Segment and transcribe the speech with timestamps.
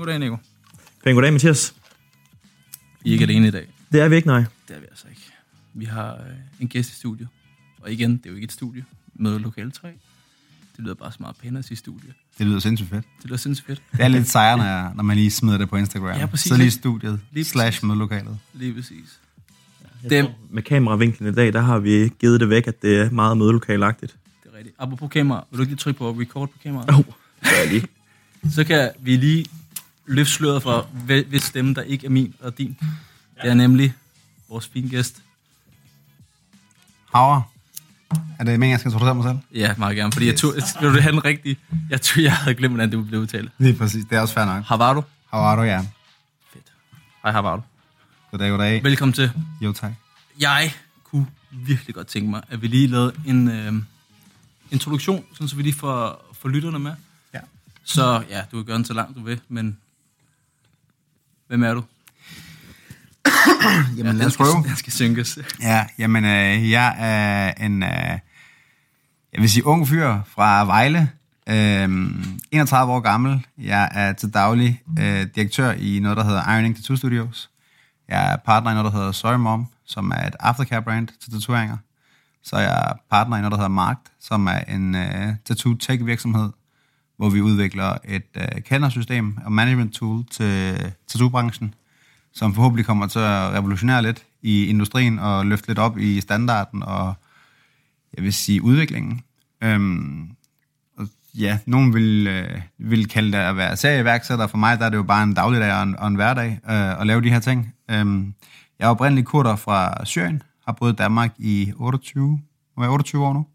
[0.00, 0.36] goddag, Nico.
[1.04, 1.74] Pæn goddag, Mathias.
[3.04, 3.66] I er ikke alene i dag.
[3.92, 4.44] Det er vi ikke, nej.
[4.68, 5.22] Det er vi altså ikke.
[5.74, 6.20] Vi har øh,
[6.60, 7.28] en gæst i studiet.
[7.82, 8.84] Og igen, det er jo ikke et studie
[9.14, 9.88] med lokale 3.
[9.88, 12.12] Det lyder bare så meget pænere at sige studie.
[12.38, 13.04] Det lyder sindssygt fedt.
[13.18, 13.82] Det lyder sindssygt fedt.
[13.92, 16.18] Det er lidt sejre, når, jeg, når man lige smider det på Instagram.
[16.18, 16.48] Ja, præcis.
[16.48, 17.82] Så lige studiet, Lige slash præcis.
[17.82, 18.38] mødelokalet.
[18.54, 19.20] Lige præcis.
[20.02, 20.24] Jeg Dem.
[20.26, 23.38] tror, Med kameravinklen i dag, der har vi givet det væk, at det er meget
[23.38, 24.16] mødelokalagtigt.
[24.44, 24.74] Det er rigtigt.
[24.78, 25.44] Apropos kamera.
[25.50, 26.90] Vil du ikke lige trykke på record på kameraet?
[26.90, 27.04] Åh, oh,
[27.42, 27.86] gør jeg lige.
[28.56, 29.46] Så kan vi lige
[30.10, 30.82] løfte sløret fra,
[31.28, 32.76] hvis stemme, der ikke er min og din.
[33.42, 33.94] Det er nemlig
[34.48, 35.22] vores fine gæst.
[37.14, 37.42] Havre.
[38.10, 39.38] Er det meningen, jeg skal introducere mig selv?
[39.60, 40.12] Ja, meget gerne.
[40.12, 41.56] Fordi jeg tog, vil du have den rigtige?
[41.90, 43.50] Jeg tror, jeg havde glemt, hvordan det blev udtalt.
[43.58, 44.04] Lige præcis.
[44.04, 44.64] Det er også fair nok.
[44.64, 45.02] Havaro.
[45.30, 45.80] Havre, ja.
[46.52, 46.64] Fedt.
[47.22, 47.60] Hej Havaro.
[48.30, 48.84] Goddag, goddag.
[48.84, 49.32] Velkommen til.
[49.60, 49.92] Jo, tak.
[50.40, 50.72] Jeg
[51.04, 53.72] kunne virkelig godt tænke mig, at vi lige lavede en øh,
[54.70, 56.92] introduktion, sådan så vi lige får, får lytterne med.
[57.34, 57.40] Ja.
[57.84, 59.76] Så ja, du kan gøre den så langt du vil, men
[61.50, 61.82] hvem er du?
[63.96, 64.64] Jamen, lad den os skal, prøve.
[64.64, 65.38] Den skal synkes.
[65.60, 68.18] Ja, jamen, øh, jeg er en, øh,
[69.32, 71.10] jeg vil sige, ung fyr fra Vejle.
[71.48, 71.88] Øh,
[72.50, 73.46] 31 år gammel.
[73.58, 77.50] Jeg er til daglig øh, direktør i noget, der hedder Ironing Tattoo Studios.
[78.08, 81.76] Jeg er partner i noget, der hedder Sorry Mom, som er et aftercare-brand til tatoveringer.
[82.42, 86.50] Så er jeg partner i noget, der hedder Markt, som er en øh, tattoo-tech-virksomhed,
[87.20, 90.76] hvor vi udvikler et øh, kalendersystem og management tool til
[91.06, 91.74] tattoo-branchen,
[92.32, 96.82] som forhåbentlig kommer til at revolutionere lidt i industrien og løfte lidt op i standarden
[96.82, 97.14] og,
[98.14, 99.20] jeg vil sige, udviklingen.
[99.62, 100.30] Øhm,
[100.98, 104.46] og ja, nogen vil, øh, vil kalde det at være serieværksætter.
[104.46, 107.00] For mig der er det jo bare en dagligdag og en, og en hverdag øh,
[107.00, 107.74] at lave de her ting.
[107.90, 108.34] Øhm,
[108.78, 112.28] jeg er oprindelig kurder fra Syrien, har boet i Danmark i 28,
[112.76, 113.46] nu jeg 28 år nu.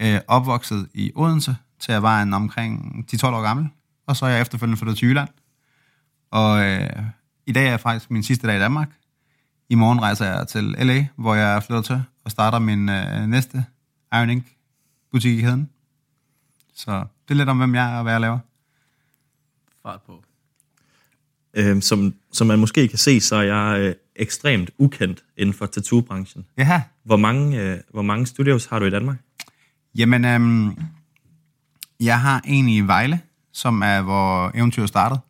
[0.00, 3.68] Øh, opvokset i Odense, til jeg var en omkring 10-12 år gammel.
[4.06, 5.28] Og så er jeg efterfølgende flyttet til Jylland.
[6.30, 7.02] Og øh,
[7.46, 8.88] i dag er faktisk min sidste dag i Danmark.
[9.68, 13.64] I morgen rejser jeg til LA, hvor jeg flytter til og starter min øh, næste
[14.12, 14.44] Iron Ink
[15.12, 15.70] butik i kæden.
[16.74, 18.38] Så det er lidt om, hvem jeg er og hvad jeg laver.
[19.82, 20.24] Fart på.
[21.54, 25.66] Øhm, som, som man måske kan se, så er jeg øh, ekstremt ukendt inden for
[25.66, 26.46] tattoo-branchen.
[26.56, 29.16] Ja, Hvor mange, øh, hvor mange studios har du i Danmark?
[29.94, 30.78] jamen, øhm,
[32.00, 33.20] jeg har en i Vejle,
[33.52, 35.20] som er, hvor eventyret startede.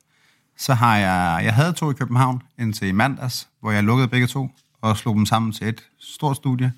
[0.57, 4.27] Så har jeg, jeg havde to i København indtil i mandags, hvor jeg lukkede begge
[4.27, 6.73] to og slog dem sammen til et stort studie,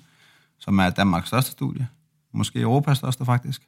[0.59, 1.87] som er Danmarks største studie.
[2.33, 3.61] Måske Europas største faktisk.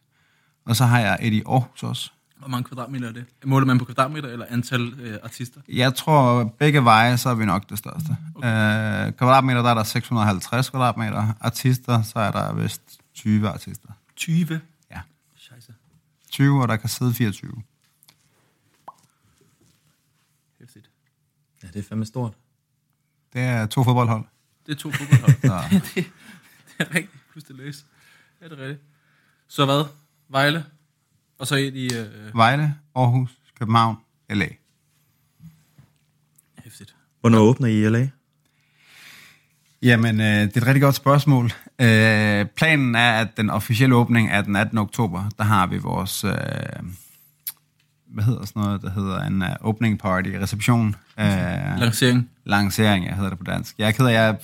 [0.65, 2.11] Og så har jeg et i Aarhus også.
[2.37, 3.25] Hvor mange kvadratmeter er det?
[3.45, 5.61] Måler man på kvadratmeter eller antal øh, artister?
[5.69, 8.17] Jeg tror, begge veje, så er vi nok det største.
[8.35, 9.07] Okay.
[9.07, 11.33] Øh, kvadratmeter, der er der 650 kvadratmeter.
[11.41, 12.81] Artister, så er der vist
[13.15, 13.87] 20 artister.
[14.15, 14.61] 20.
[16.33, 16.39] Ja.
[16.39, 16.43] Scheisse.
[16.43, 17.63] 20, og der kan sidde 24.
[20.59, 20.89] Hæftigt.
[21.63, 22.33] Ja, det er fandme stort.
[23.33, 24.25] Det er to fodboldhold.
[24.65, 25.35] Det er to fodboldhold.
[25.41, 25.61] Så,
[25.95, 26.11] det, det
[26.79, 27.23] er rigtigt.
[27.31, 27.85] Plus det løs.
[28.41, 28.81] Ja, det er rigtigt.
[29.47, 29.85] Så hvad?
[30.29, 30.65] Vejle?
[31.37, 31.95] Og så et i...
[31.95, 33.97] Øh, Vejle, Aarhus, København,
[34.29, 34.47] LA.
[36.63, 36.95] hæftigt.
[37.21, 38.09] Hvornår åbner I i LA?
[39.81, 41.51] Jamen, øh, det er et rigtig godt spørgsmål.
[41.81, 44.77] Øh, planen er, at den officielle åbning er den 18.
[44.77, 45.23] oktober.
[45.37, 46.31] Der har vi vores, øh,
[48.13, 50.95] hvad hedder sådan noget, der hedder en uh, opening party, reception.
[51.19, 51.25] Øh,
[51.79, 52.29] Lancering.
[52.45, 53.75] lancering, jeg hedder det på dansk.
[53.77, 54.35] Jeg er ked af, jeg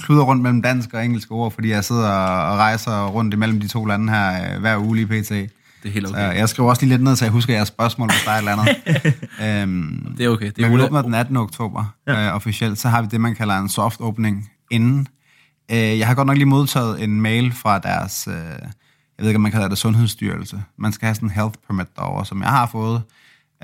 [0.00, 3.68] kluder rundt mellem dansk og engelske ord, fordi jeg sidder og rejser rundt imellem de
[3.68, 5.28] to lande her øh, hver uge lige pt.
[5.82, 6.36] Det er helt Så okay.
[6.38, 8.38] jeg skriver også lige lidt ned, så jeg husker jeres spørgsmål, hvis der er et
[8.38, 9.62] eller andet.
[9.62, 10.46] øhm, Det er okay.
[10.56, 11.36] Det er men vi åbner den 18.
[11.36, 12.26] oktober ja.
[12.26, 12.78] øh, officielt.
[12.78, 15.08] Så har vi det, man kalder en soft opening inden.
[15.72, 19.36] Øh, jeg har godt nok lige modtaget en mail fra deres, øh, jeg ved ikke,
[19.36, 20.62] om man kalder det sundhedsstyrelse.
[20.76, 23.02] Man skal have sådan en health permit derovre, som jeg har fået.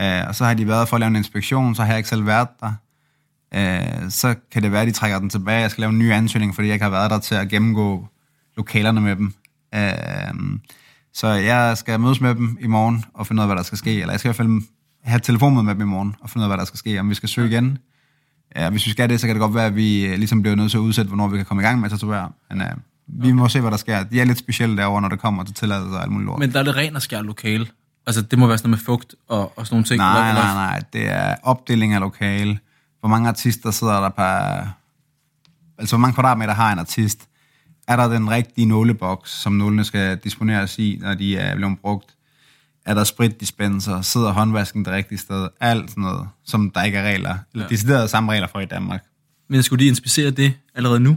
[0.00, 2.08] Øh, og så har de været for at lave en inspektion, så har jeg ikke
[2.08, 2.72] selv været der.
[3.54, 5.60] Øh, så kan det være, at de trækker den tilbage.
[5.60, 8.08] Jeg skal lave en ny ansøgning, fordi jeg ikke har været der til at gennemgå
[8.56, 9.34] lokalerne med dem.
[9.74, 10.58] Øh,
[11.12, 13.78] så jeg skal mødes med dem i morgen og finde ud af, hvad der skal
[13.78, 14.00] ske.
[14.00, 14.62] Eller jeg skal i hvert fald
[15.02, 17.00] have telefonmøde med dem i morgen og finde ud af, hvad der skal ske.
[17.00, 17.78] Om vi skal søge igen.
[18.56, 20.56] Ja, hvis vi skal det, så kan det godt være, at vi øh, ligesom bliver
[20.56, 22.30] nødt til at udsætte, hvornår vi kan komme i gang med at tatovere.
[22.50, 22.66] Men uh,
[23.06, 24.02] vi må se, hvad der sker.
[24.02, 26.38] De er lidt specielle derovre, når det kommer til tilladelser og alt muligt lort.
[26.38, 27.66] Men der er det ren og skær lokale.
[28.06, 29.98] Altså, det må være sådan noget med fugt og, og sådan nogle ting.
[29.98, 30.82] Nej, nej, nej.
[30.92, 32.58] Det er opdeling af lokale.
[33.00, 34.66] Hvor mange artister sidder der per...
[35.78, 37.28] Altså, hvor mange kvadratmeter har en artist?
[37.88, 42.14] Er der den rigtige nåleboks, som nålene skal disponeres i, når de er blevet brugt?
[42.88, 44.00] Er der spritdispenser?
[44.00, 45.48] Sidder håndvasken det rigtige sted?
[45.60, 47.36] Alt sådan noget, som der ikke er regler.
[47.52, 47.68] Eller ja.
[47.68, 49.04] decideret samme regler for i Danmark.
[49.48, 51.16] Men skulle de inspicere det allerede nu?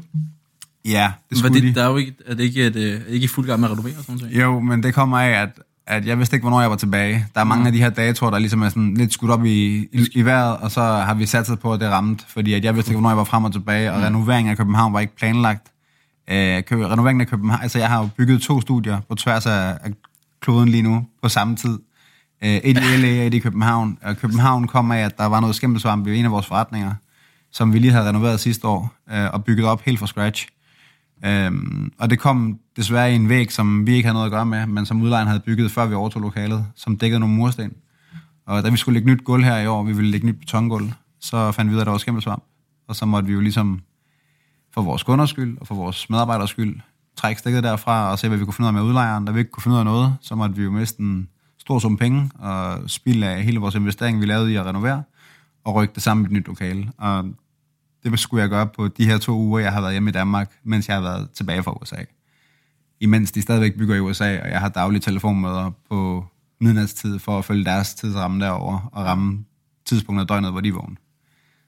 [0.86, 1.74] Ja, det skulle det, de.
[1.76, 3.60] der er jo ikke, er det ikke, et, øh, er det ikke i fuld gang
[3.60, 4.42] med at renovere og sådan noget?
[4.42, 5.50] Jo, men det kommer af, at,
[5.88, 7.26] at jeg vidste ikke, hvornår jeg var tilbage.
[7.34, 9.76] Der er mange af de her datoer, der ligesom er sådan lidt skudt op i,
[9.78, 12.64] i, i vejret, og så har vi sat sig på, at det ramte, fordi at
[12.64, 15.16] jeg vidste ikke, hvornår jeg var frem og tilbage, og renoveringen af København var ikke
[15.16, 15.68] planlagt.
[16.30, 19.92] Øh, renoveringen af København, altså jeg har jo bygget to studier på tværs af, af
[20.42, 21.80] kloden lige nu, på samme tid.
[22.44, 23.98] Øh, et i LA og et i København.
[24.02, 26.94] Og København kom af, at der var noget skimmelsvamp i en af vores forretninger,
[27.52, 30.48] som vi lige havde renoveret sidste år, øh, og bygget op helt fra scratch.
[31.26, 34.46] Øhm, og det kom desværre i en væg, som vi ikke havde noget at gøre
[34.46, 37.74] med, men som udlejeren havde bygget, før vi overtog lokalet, som dækkede nogle mursten.
[38.46, 40.92] Og da vi skulle lægge nyt gulv her i år, vi ville lægge nyt betongulv,
[41.20, 42.44] så fandt vi ud af, at der var skimmelsvamp.
[42.88, 43.82] Og så måtte vi jo ligesom
[44.74, 46.80] for vores kunders skyld og for vores medarbejders skyld
[47.18, 49.26] trække stikket derfra og se, hvad vi kunne finde ud af med udlejeren.
[49.26, 51.80] Da vi ikke kunne finde ud af noget, så måtte vi jo miste en stor
[51.80, 55.04] sum penge og spilde af hele vores investering, vi lavede i at renovere,
[55.64, 56.92] og rykke det sammen i et nyt lokale.
[56.98, 57.26] Og
[58.04, 60.52] det skulle jeg gøre på de her to uger, jeg har været hjemme i Danmark,
[60.64, 61.96] mens jeg har været tilbage fra USA.
[63.00, 66.26] Imens de stadigvæk bygger i USA, og jeg har daglige telefonmøder på
[66.62, 69.46] midnatstid for at følge deres tidsramme derover og ramme
[69.86, 70.96] tidspunktet af døgnet, hvor de vågner.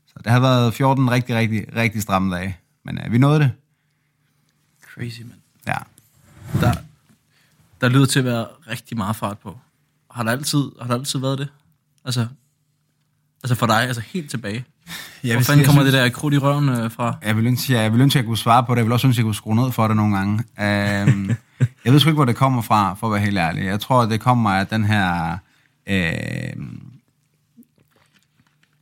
[0.07, 2.57] Så det har været 14 rigtig, rigtig, rigtig stramme dage.
[2.85, 3.51] Men øh, vi nåede det.
[4.93, 5.39] Crazy, mand.
[5.67, 5.77] Ja.
[6.61, 6.73] Der,
[7.81, 9.59] der lyder til at være rigtig meget fart på.
[10.11, 11.47] Har der altid, har der altid været det?
[12.05, 12.27] Altså,
[13.43, 14.65] altså for dig, altså helt tilbage.
[15.23, 17.15] Jeg Hvor fanden kommer det der krudt i røven øh, fra?
[17.23, 18.77] Jeg vil ønske, jeg, jeg vil ønske, at jeg kunne svare på det.
[18.77, 20.33] Jeg vil også ønske, jeg kunne skrue ned for det nogle gange.
[20.33, 21.29] Um,
[21.85, 23.65] jeg ved sgu ikke, hvor det kommer fra, for at være helt ærlig.
[23.65, 25.37] Jeg tror, at det kommer af den her
[25.89, 26.63] uh,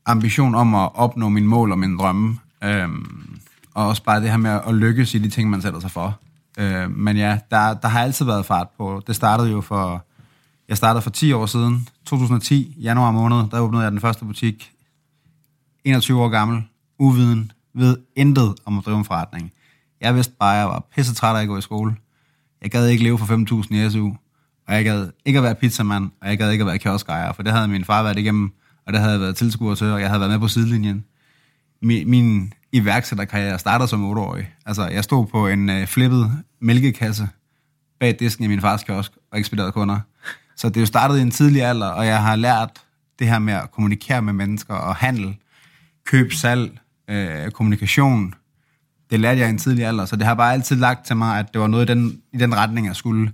[0.06, 2.40] ambition om at opnå mine mål og mine drømme.
[2.66, 3.31] Um,
[3.74, 6.20] og også bare det her med at lykkes i de ting, man sætter sig for.
[6.60, 9.02] Øh, men ja, der, der har altid været fart på.
[9.08, 10.06] Det startede jo for...
[10.68, 14.72] Jeg startede for 10 år siden, 2010, januar måned, der åbnede jeg den første butik
[15.84, 16.64] 21 år gammel,
[17.00, 19.52] uviden, ved intet om at drive en forretning.
[20.02, 21.96] Jeg vidste bare, at jeg var pisse træt af at gå i skole.
[22.62, 24.12] Jeg gad ikke leve for 5.000 i SU,
[24.68, 27.44] og jeg gad ikke at være pizzamand, og jeg gad ikke at være kioskejer, for
[27.44, 28.52] det havde min far været igennem,
[28.86, 31.06] og det havde jeg været tilskuer til, og jeg havde været med på sidelinjen.
[31.82, 34.54] Min, min iværksætterkarriere startede som 8-årig.
[34.66, 36.32] Altså, jeg stod på en øh, flippet
[36.62, 37.30] mælkekasse
[38.00, 40.00] bag disken i min fars kiosk og ekspederede kunder.
[40.56, 42.70] Så det er jo startet i en tidlig alder, og jeg har lært
[43.20, 45.36] det her med at kommunikere med mennesker og handel,
[46.06, 46.80] køb, salg,
[47.10, 48.34] øh, kommunikation.
[49.12, 51.40] Det lærte jeg i en tidlig alder, så det har bare altid lagt til mig,
[51.40, 53.32] at det var noget i den, i den retning, jeg skulle.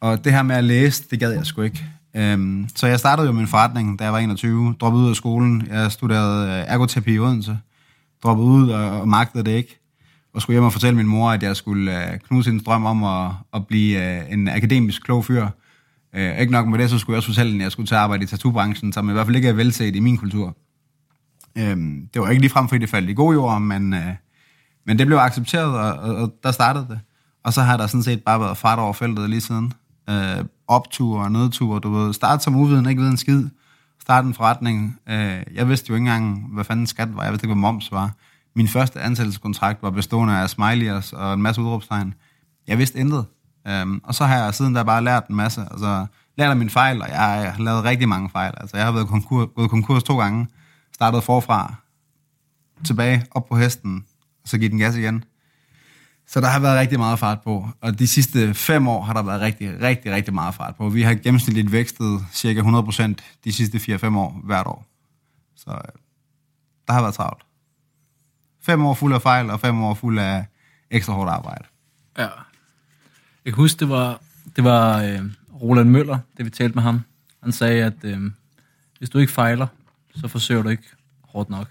[0.00, 1.84] Og det her med at læse, det gad jeg sgu ikke.
[2.16, 5.66] Øhm, så jeg startede jo min forretning, da jeg var 21, droppede ud af skolen.
[5.70, 7.58] Jeg studerede øh, ergoterapi i Odense,
[8.22, 9.78] droppet ud og, og magtede det ikke.
[10.34, 13.04] Og skulle hjem og fortælle min mor, at jeg skulle øh, knuse hendes drøm om
[13.04, 15.46] at, at blive øh, en akademisk klog fyr.
[16.14, 17.94] Øh, ikke nok med det, så skulle jeg også fortælle hende, at jeg skulle til
[17.94, 20.56] at arbejde i tattoobranchen, som i hvert fald ikke er velset i min kultur.
[21.58, 21.76] Øh,
[22.14, 24.14] det var ikke ligefrem, fordi det faldt i god jord, men, øh,
[24.86, 27.00] men det blev accepteret, og, og, og der startede det.
[27.44, 29.72] Og så har der sådan set bare været fart over feltet lige siden.
[30.10, 32.12] Øh, optur og nedtur, du ved.
[32.12, 33.44] Start som uviden, ikke ved en skid
[34.02, 34.98] starte en forretning.
[35.08, 37.22] Øh, jeg vidste jo ikke engang, hvad fanden skat var.
[37.22, 38.10] Jeg vidste ikke, hvad moms var.
[38.54, 42.14] Min første ansættelseskontrakt var bestående af smileys og en masse udråbstegn.
[42.66, 43.26] Jeg vidste intet.
[43.82, 45.60] Um, og så har jeg siden der bare lært en masse.
[45.70, 48.54] Altså, lært af mine fejl, og jeg har lavet rigtig mange fejl.
[48.56, 50.46] Altså, jeg har været konkurs, gået konkurs to gange.
[50.94, 51.74] Startet forfra,
[52.84, 54.04] tilbage, op på hesten,
[54.42, 55.24] og så givet den gas igen.
[56.32, 57.68] Så der har været rigtig meget fart på.
[57.80, 60.88] Og de sidste fem år har der været rigtig, rigtig, rigtig meget fart på.
[60.88, 64.86] Vi har gennemsnitligt vækstet cirka 100% de sidste 4-5 år hvert år.
[65.56, 66.00] Så øh,
[66.86, 67.42] der har været travlt.
[68.62, 70.44] Fem år fuld af fejl, og fem år fuld af
[70.90, 71.64] ekstra hårdt arbejde.
[72.18, 72.28] Ja.
[73.44, 74.20] Jeg kan huske, det var,
[74.56, 75.20] det var øh,
[75.62, 77.00] Roland Møller, det vi talte med ham.
[77.42, 78.30] Han sagde, at øh,
[78.98, 79.66] hvis du ikke fejler,
[80.14, 80.88] så forsøger du ikke
[81.22, 81.68] hårdt nok.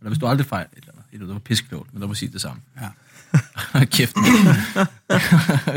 [0.00, 2.40] Eller hvis du aldrig fejler, eller, eller det var pisklogt, men det var præcis det
[2.40, 2.62] samme.
[2.80, 2.88] Ja.
[3.96, 4.14] Kæft.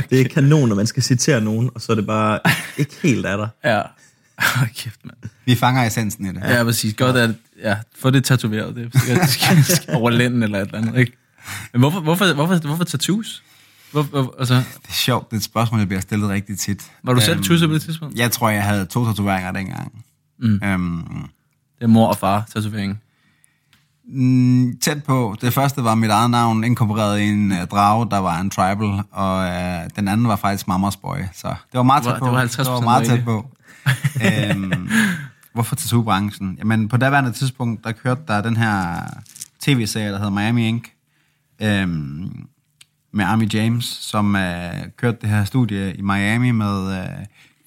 [0.09, 2.39] Det er kanon, når man skal citere nogen, og så er det bare
[2.77, 3.49] ikke helt af dig.
[3.63, 3.81] Ja.
[4.77, 5.17] Kæft, mand.
[5.45, 6.41] Vi fanger essensen i det.
[6.43, 6.93] Ja, præcis.
[6.93, 7.29] Godt at
[7.63, 8.75] ja, få det tatoveret.
[8.75, 11.11] Det er sikkert, det skal, skal over lænden eller et eller andet, ikke?
[11.73, 13.43] Men hvorfor, hvorfor, hvorfor, hvorfor tattoos?
[13.91, 16.83] Hvor, hvor, altså, Det er sjovt, det er et spørgsmål, jeg bliver stillet rigtig tit.
[17.03, 18.17] var du selv Øhm, tusset på det tidspunkt?
[18.17, 20.03] Jeg tror, jeg havde to tatoveringer dengang.
[20.39, 20.59] Mm.
[20.63, 20.97] Øhm,
[21.77, 23.01] Det er mor og far tatovering.
[24.07, 25.35] Mm, tæt på.
[25.41, 29.03] Det første var mit eget navn, inkorporeret i en uh, drage, der var en tribal,
[29.11, 31.17] og uh, den anden var faktisk Mamas Boy.
[31.33, 32.25] Så det var meget Det tæt var- på.
[32.25, 33.49] det var 50% det var meget tæt på.
[34.25, 34.89] øhm,
[35.53, 36.55] hvorfor tattoo-branchen?
[36.59, 39.01] Jamen, på daværende tidspunkt, der kørte der den her
[39.61, 40.89] tv-serie, der hedder Miami Ink,
[41.61, 42.45] øhm,
[43.13, 47.05] med Army James, som øh, kørte det her studie i Miami med øh,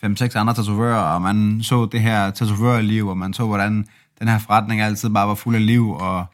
[0.00, 3.86] fem-seks andre tatovører, og man så det her tatovørliv, og man så, hvordan
[4.20, 6.24] den her forretning altid bare var fuld af liv, og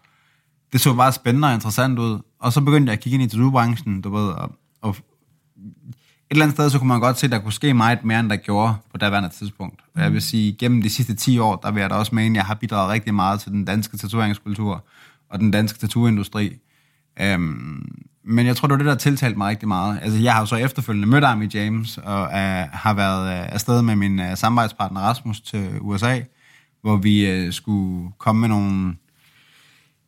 [0.73, 2.21] det så bare spændende og interessant ud.
[2.41, 4.53] Og så begyndte jeg at kigge ind i tattoo-branchen, du ved, og,
[4.83, 4.97] og
[6.31, 8.31] eller andet sted, så kunne man godt se, at der kunne ske meget mere, end
[8.31, 9.81] der gjorde på daværende tidspunkt.
[9.95, 12.35] Og jeg vil sige, gennem de sidste 10 år, der vil jeg da også mene,
[12.35, 14.85] at jeg har bidraget rigtig meget til den danske tatoveringskultur
[15.31, 16.53] og den danske tattooindustri.
[17.21, 19.99] Øhm, men jeg tror, det var det, der tiltalte mig rigtig meget.
[20.03, 22.31] Altså, jeg har jo så efterfølgende mødt Army James, og uh,
[22.73, 26.21] har været uh, afsted med min uh, samarbejdspartner Rasmus til USA,
[26.87, 28.95] hvor vi øh, skulle komme med nogle...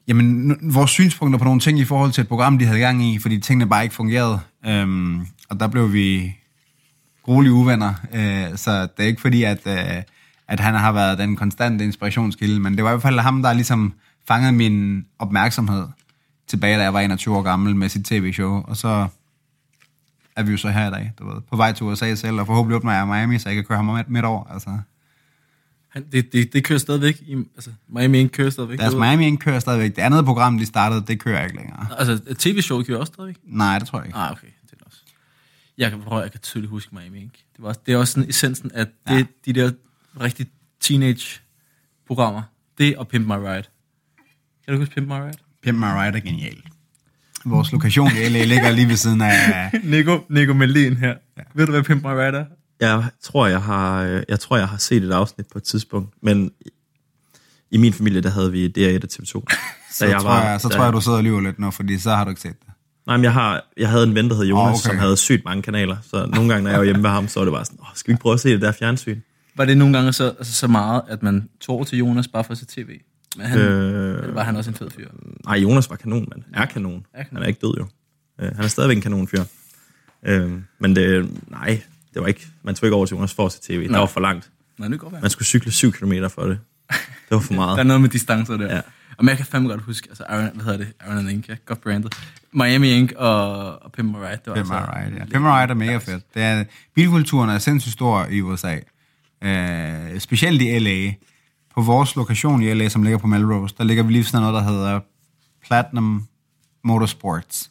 [0.09, 3.05] Jamen, n- vores synspunkter på nogle ting i forhold til et program, de havde gang
[3.05, 4.41] i, fordi tingene bare ikke fungerede.
[4.67, 6.37] Øhm, og der blev vi
[7.23, 10.03] gruelige uvenner, øh, så det er ikke fordi, at, øh,
[10.49, 13.53] at han har været den konstante inspirationskilde, men det var i hvert fald ham, der
[13.53, 13.93] ligesom
[14.29, 15.87] fangede min opmærksomhed
[16.49, 19.09] tilbage, da jeg var 21 år gammel med sit tv-show, og så
[20.37, 22.47] er vi jo så her i dag, du ved, på vej til USA selv, og
[22.47, 24.79] forhåbentlig åbner jeg Miami, så jeg kan køre ham midt, midt over, altså.
[25.89, 27.21] Han, det, det, det kører stadigvæk.
[27.27, 28.79] I, altså, Miami Ink kører stadigvæk.
[28.79, 29.97] Deres Miami Ink kører stadigvæk.
[29.97, 31.87] Det andet program, de startede, det kører ikke længere.
[31.99, 33.37] Altså, tv-show kører også stadigvæk?
[33.45, 34.19] Nej, det tror jeg ikke.
[34.19, 34.47] Ah, okay.
[34.71, 34.99] Det er også.
[35.79, 37.33] Jeg kan, prøve, jeg kan tydeligt huske Miami Ink.
[37.33, 39.25] Det, var, også- det er også sådan essensen, at det, Ja.
[39.47, 39.71] de der
[40.21, 40.47] rigtig
[40.81, 42.43] teenage-programmer,
[42.79, 43.63] det og Pimp My Ride.
[44.65, 45.39] Kan du huske Pimp My Ride?
[45.63, 46.57] Pimp My Ride er genial.
[47.45, 49.71] Vores lokation i LA ligger lige ved siden af...
[49.85, 51.15] Nico, Nico Melin her.
[51.37, 51.43] Ja.
[51.55, 52.45] Ved du, hvad Pimp My Ride er?
[52.81, 56.15] Jeg tror, jeg har, øh, jeg tror, jeg har set et afsnit på et tidspunkt,
[56.23, 56.51] men
[57.71, 59.45] i min familie, der havde vi DR1 og TV2.
[59.93, 62.11] Så, jeg tror, jeg, så tror jeg, du sidder og lyver lidt nu, fordi så
[62.11, 62.69] har du ikke set det.
[63.07, 64.81] Nej, men jeg, har, jeg havde en ven, der hed Jonas, oh, okay.
[64.81, 67.41] som havde sygt mange kanaler, så nogle gange, når jeg var hjemme ved ham, så
[67.41, 69.21] var det bare sådan, Åh, skal vi ikke prøve at se det der fjernsyn?
[69.57, 72.45] Var det nogle gange så, altså, så meget, at man tog over til Jonas bare
[72.45, 72.89] for at se tv?
[73.37, 73.59] Men han.
[73.59, 75.09] Øh, var han også en fed fyr?
[75.45, 76.43] nej, Jonas var kanon, mand.
[76.55, 77.07] Er kanon.
[77.15, 77.37] Er kanon.
[77.37, 77.87] Han er ikke død, jo.
[78.41, 79.45] Øh, han er stadigvæk en kanonfyr.
[80.27, 81.83] Øh, men det, nej,
[82.15, 83.83] det var ikke, man tog ikke over til Jonas for at se tv.
[83.83, 84.01] Det Nej.
[84.01, 84.51] var for langt.
[84.79, 85.23] Nej, det kan godt.
[85.23, 86.59] Man skulle cykle 7 km for det.
[86.91, 86.99] Det
[87.31, 87.87] var for Der er meget.
[87.87, 88.75] noget med distancer der.
[88.75, 88.81] Ja.
[89.19, 90.93] Og men jeg kan fandme godt huske, altså Iron, hvad hedder det?
[91.01, 91.55] And Ink, ja.
[91.67, 92.15] Godt brandet.
[92.53, 94.31] Miami Ink og, og Pimp My Ride.
[94.31, 95.25] Det var Pimp My altså, Ride, ja.
[95.25, 96.35] Pimp My Ride er mega fedt.
[96.35, 98.77] Det er, bilkulturen er sindssygt stor i USA.
[99.43, 101.13] Øh, specielt i LA.
[101.75, 104.55] På vores lokation i LA, som ligger på Melrose, der ligger vi lige sådan noget,
[104.65, 105.01] der hedder
[105.67, 106.27] Platinum
[106.85, 107.71] Motorsports,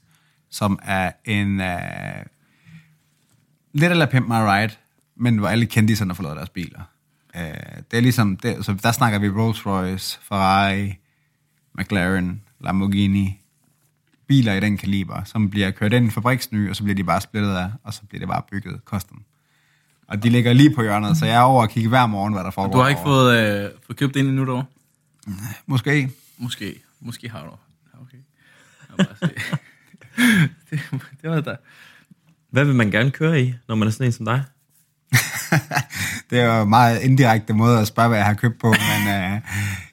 [0.52, 1.62] som er en...
[1.62, 1.78] Øh,
[3.74, 4.74] lidt eller Pimp My Ride,
[5.16, 6.82] men hvor alle kendiserne lavet deres biler.
[7.36, 7.42] Øh,
[7.92, 10.98] det er ligesom, det, så der snakker vi Rolls Royce, Ferrari,
[11.78, 13.42] McLaren, Lamborghini,
[14.28, 17.22] biler i den kaliber, som bliver kørt ind i fabriksny, og så bliver de bare
[17.22, 19.24] splittet af, og så bliver det bare bygget custom.
[20.08, 22.44] Og de ligger lige på hjørnet, så jeg er over og kigge hver morgen, hvad
[22.44, 22.74] der foregår.
[22.74, 24.64] Du har ikke fået, øh, fået købt en endnu dog?
[25.66, 26.12] Måske.
[26.38, 26.82] Måske.
[27.00, 27.52] Måske har du.
[28.02, 28.18] Okay.
[28.90, 29.36] Jeg bare se.
[30.70, 31.56] det, det var der.
[32.58, 34.44] Hvad vil man gerne køre i, når man er sådan en som dig?
[36.30, 39.08] Det er jo en meget indirekte måde at spørge, hvad jeg har købt på, men
[39.08, 39.42] øh,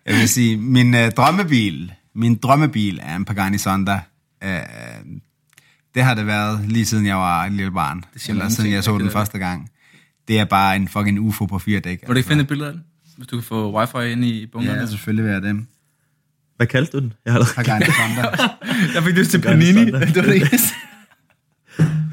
[0.06, 4.00] jeg vil sige, min øh, drømmebil, min drømmebil er en Pagani Zonda.
[4.44, 4.59] Øh,
[5.94, 8.85] det har det været lige siden jeg var et lille barn, eller siden ting, jeg
[8.85, 9.71] så den første gang.
[10.28, 12.09] Det er bare en fucking UFO på fire dæk.
[12.09, 12.85] Må du ikke finde et billede af den?
[13.16, 14.80] Hvis du kan få wifi ind i bunkeren?
[14.80, 15.66] Ja, selvfølgelig vil jeg dem.
[16.56, 17.12] Hvad kaldte du den?
[17.25, 17.54] Jeg, har allerede...
[17.56, 18.49] Pagani Zonda.
[18.94, 19.90] Jeg fik lyst til Pagani Panini.
[20.14, 20.75] Det var det eneste.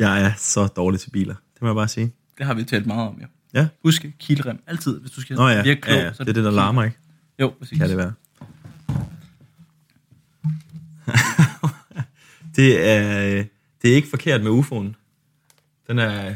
[0.01, 1.35] Jeg er så dårlig til biler.
[1.53, 2.13] Det må jeg bare sige.
[2.37, 3.25] Det har vi talt meget om, ja.
[3.53, 3.67] Ja.
[3.83, 4.63] Husk kilrem.
[4.67, 5.97] Altid, hvis du skal Nå ja, virke klog.
[5.97, 6.13] ja, ja.
[6.13, 6.97] så det er det, der larmer, ikke?
[7.39, 7.77] Jo, præcis.
[7.77, 8.13] Kan det være.
[12.55, 13.43] det, er,
[13.81, 14.93] det er ikke forkert med UFO'en.
[15.87, 16.35] Den er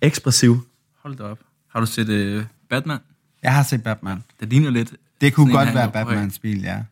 [0.00, 0.66] ekspressiv.
[1.02, 1.38] Hold da op.
[1.68, 2.98] Har du set uh, Batman?
[3.42, 4.24] Jeg har set Batman.
[4.40, 4.94] Det ligner lidt...
[5.20, 5.92] Det kunne godt være.
[5.92, 6.82] Batmans bil, ja.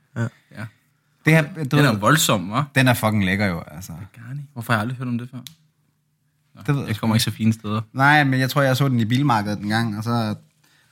[1.26, 2.62] Det her, du Den er ved, voldsom, hva'?
[2.74, 3.92] den er fucking lækker jo, altså.
[4.16, 4.40] Garni.
[4.52, 5.38] Hvorfor har jeg aldrig hørt om det før?
[6.54, 7.80] Nå, Det ved jeg jeg kommer ikke så fine steder.
[7.92, 10.34] Nej, men jeg tror, jeg så den i bilmarkedet en gang, og så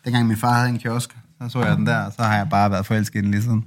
[0.04, 2.48] dengang min far havde en kiosk, så så jeg den der, og så har jeg
[2.48, 3.64] bare været forelsket i den lige siden.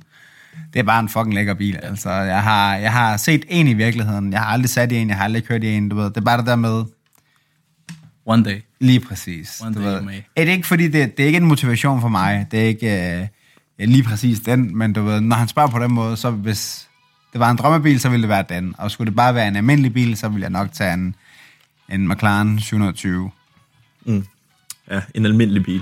[0.74, 2.10] Det er bare en fucking lækker bil, altså.
[2.12, 4.32] Jeg har, jeg har set en i virkeligheden.
[4.32, 6.06] Jeg har aldrig sat i en, jeg har aldrig kørt i en, du ved.
[6.06, 6.84] Det er bare det der med,
[8.26, 8.62] One day.
[8.80, 9.62] lige præcis.
[9.66, 10.22] One du day ved.
[10.36, 12.48] Er det ikke, fordi det, det er ikke en motivation for mig.
[12.52, 13.28] Det er ikke øh,
[13.80, 16.88] ja, lige præcis den, men du ved, når han spørger på den måde, så hvis
[17.34, 18.76] det var en drømmebil, så ville det være den.
[18.78, 21.16] Og skulle det bare være en almindelig bil, så ville jeg nok tage en,
[21.90, 23.32] en McLaren 720.
[24.92, 25.82] Ja, en almindelig bil.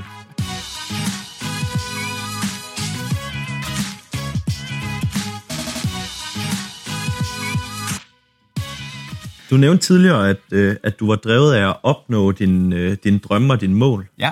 [9.49, 13.17] Du nævnte tidligere, at, øh, at du var drevet af at opnå din, øh, din
[13.17, 14.07] drømme og dine mål.
[14.17, 14.31] Ja,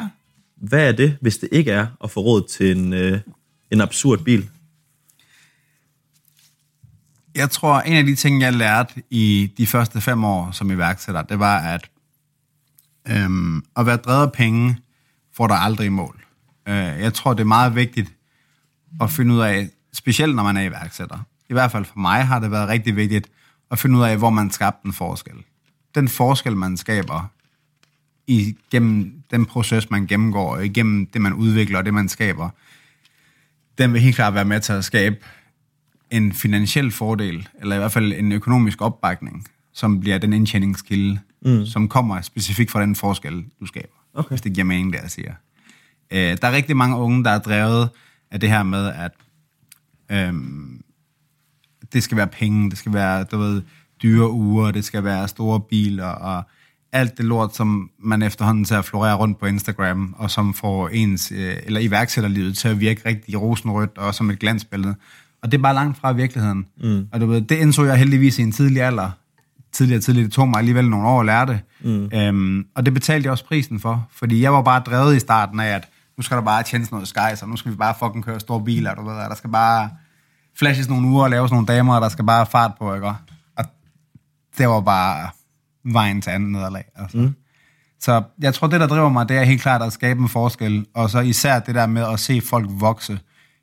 [0.55, 3.19] Hvad er det, hvis det ikke er at få råd til en, øh,
[3.73, 4.49] en absurd bil?
[7.35, 11.21] Jeg tror, en af de ting, jeg lærte i de første fem år som iværksætter,
[11.21, 11.89] det var, at
[13.07, 14.77] øhm, at være drevet af penge
[15.33, 16.25] får dig aldrig i mål.
[16.67, 18.13] Øh, jeg tror, det er meget vigtigt
[19.01, 21.19] at finde ud af, specielt når man er iværksætter.
[21.49, 23.27] I hvert fald for mig har det været rigtig vigtigt
[23.71, 25.43] at finde ud af, hvor man skabte en forskel.
[25.95, 27.27] den forskel, man skaber
[28.27, 32.49] igennem den proces, man gennemgår, og igennem det, man udvikler og det, man skaber,
[33.77, 35.15] den vil helt klart være med til at skabe
[36.11, 41.65] en finansiel fordel, eller i hvert fald en økonomisk opbakning, som bliver den indtjeningskilde, mm.
[41.65, 43.93] som kommer specifikt fra den forskel, du skaber.
[44.13, 44.29] Okay.
[44.29, 45.33] Hvis det giver mening, det jeg siger.
[46.11, 47.89] Øh, der er rigtig mange unge, der er drevet
[48.31, 49.11] af det her med, at
[50.11, 50.81] øhm,
[51.93, 53.61] det skal være penge, det skal være, du ved,
[54.03, 56.43] dyre uger, det skal være store biler, og
[56.93, 61.31] alt det lort, som man efterhånden ser florere rundt på Instagram, og som får ens,
[61.35, 64.95] øh, eller iværksætterlivet til at virke rigtig rosenrødt, og som et glansbillede.
[65.43, 66.65] Og det er bare langt fra virkeligheden.
[66.83, 67.07] Mm.
[67.11, 69.11] Og du ved, det indså jeg heldigvis i en tidlig alder.
[69.71, 71.59] Tidligere, tidligere, det tog mig alligevel nogle år at lære det.
[71.81, 72.09] Mm.
[72.13, 75.59] Øhm, og det betalte jeg også prisen for, fordi jeg var bare drevet i starten
[75.59, 78.25] af, at nu skal der bare tjene noget skies, og nu skal vi bare fucking
[78.25, 79.89] køre store biler, du ved, og der skal bare
[80.59, 83.07] flashes nogle uger og laves nogle damer, og der skal bare fart på, ikke?
[83.57, 83.65] Og
[84.57, 85.29] det var bare
[85.83, 86.83] vejen til anden nederlag.
[86.95, 87.17] Altså.
[87.17, 87.35] Mm.
[87.99, 90.85] Så jeg tror, det, der driver mig, det er helt klart at skabe en forskel,
[90.93, 93.19] og så især det der med at se folk vokse.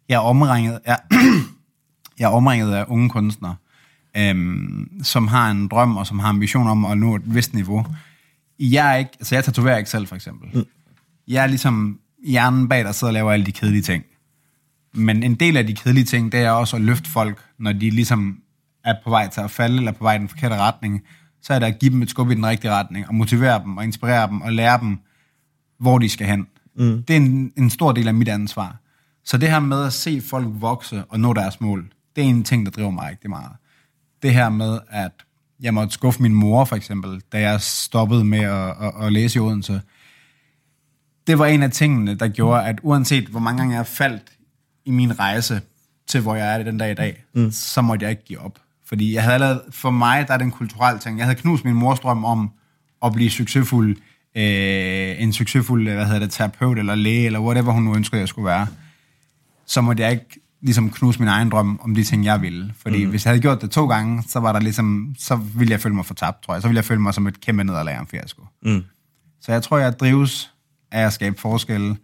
[0.08, 0.98] Jeg er omringet, jeg,
[2.18, 3.56] jeg er omringet af unge kunstnere,
[4.16, 7.86] øhm, som har en drøm, og som har ambition om at nå et vist niveau.
[8.58, 10.58] Jeg er ikke, altså jeg tatoverer ikke selv, for eksempel.
[10.58, 10.64] Mm.
[11.28, 14.04] Jeg er ligesom hjernen bag, der sidder og laver alle de kedelige ting.
[14.94, 17.90] Men en del af de kedelige ting, det er også at løfte folk, når de
[17.90, 18.38] ligesom
[18.84, 21.02] er på vej til at falde, eller på vej i den forkerte retning,
[21.42, 23.76] så er det at give dem et skub i den rigtige retning, og motivere dem,
[23.76, 24.98] og inspirere dem, og lære dem,
[25.78, 26.46] hvor de skal hen.
[26.76, 27.02] Mm.
[27.02, 28.76] Det er en, en stor del af mit ansvar.
[29.24, 32.44] Så det her med at se folk vokse og nå deres mål, det er en
[32.44, 33.52] ting, der driver mig rigtig meget.
[34.22, 35.12] Det her med, at
[35.60, 39.36] jeg måtte skuffe min mor, for eksempel, da jeg stoppede med at, at, at læse
[39.36, 39.82] i Odense.
[41.26, 44.32] Det var en af tingene, der gjorde, at uanset hvor mange gange jeg faldt
[44.84, 45.60] i min rejse
[46.06, 47.50] til, hvor jeg er den dag i dag, mm.
[47.50, 48.58] så måtte jeg ikke give op.
[48.90, 51.18] Fordi jeg havde allerede, for mig, der er det en kulturel ting.
[51.18, 52.50] Jeg havde knust min mors drøm om
[53.04, 53.96] at blive succesfuld,
[54.36, 58.28] øh, en succesfuld, hvad hedder det, terapeut eller læge, eller whatever hun nu ønskede, jeg
[58.28, 58.66] skulle være.
[59.66, 62.74] Så måtte jeg ikke ligesom knuse min egen drøm om de ting, jeg ville.
[62.76, 63.10] Fordi mm.
[63.10, 65.94] hvis jeg havde gjort det to gange, så var der ligesom, så ville jeg føle
[65.94, 66.62] mig for tabt, tror jeg.
[66.62, 68.42] Så ville jeg føle mig som et kæmpe nederlag om fiasko.
[68.62, 68.84] Mm.
[69.40, 70.52] Så jeg tror, jeg drives
[70.90, 71.96] af at skabe forskelle,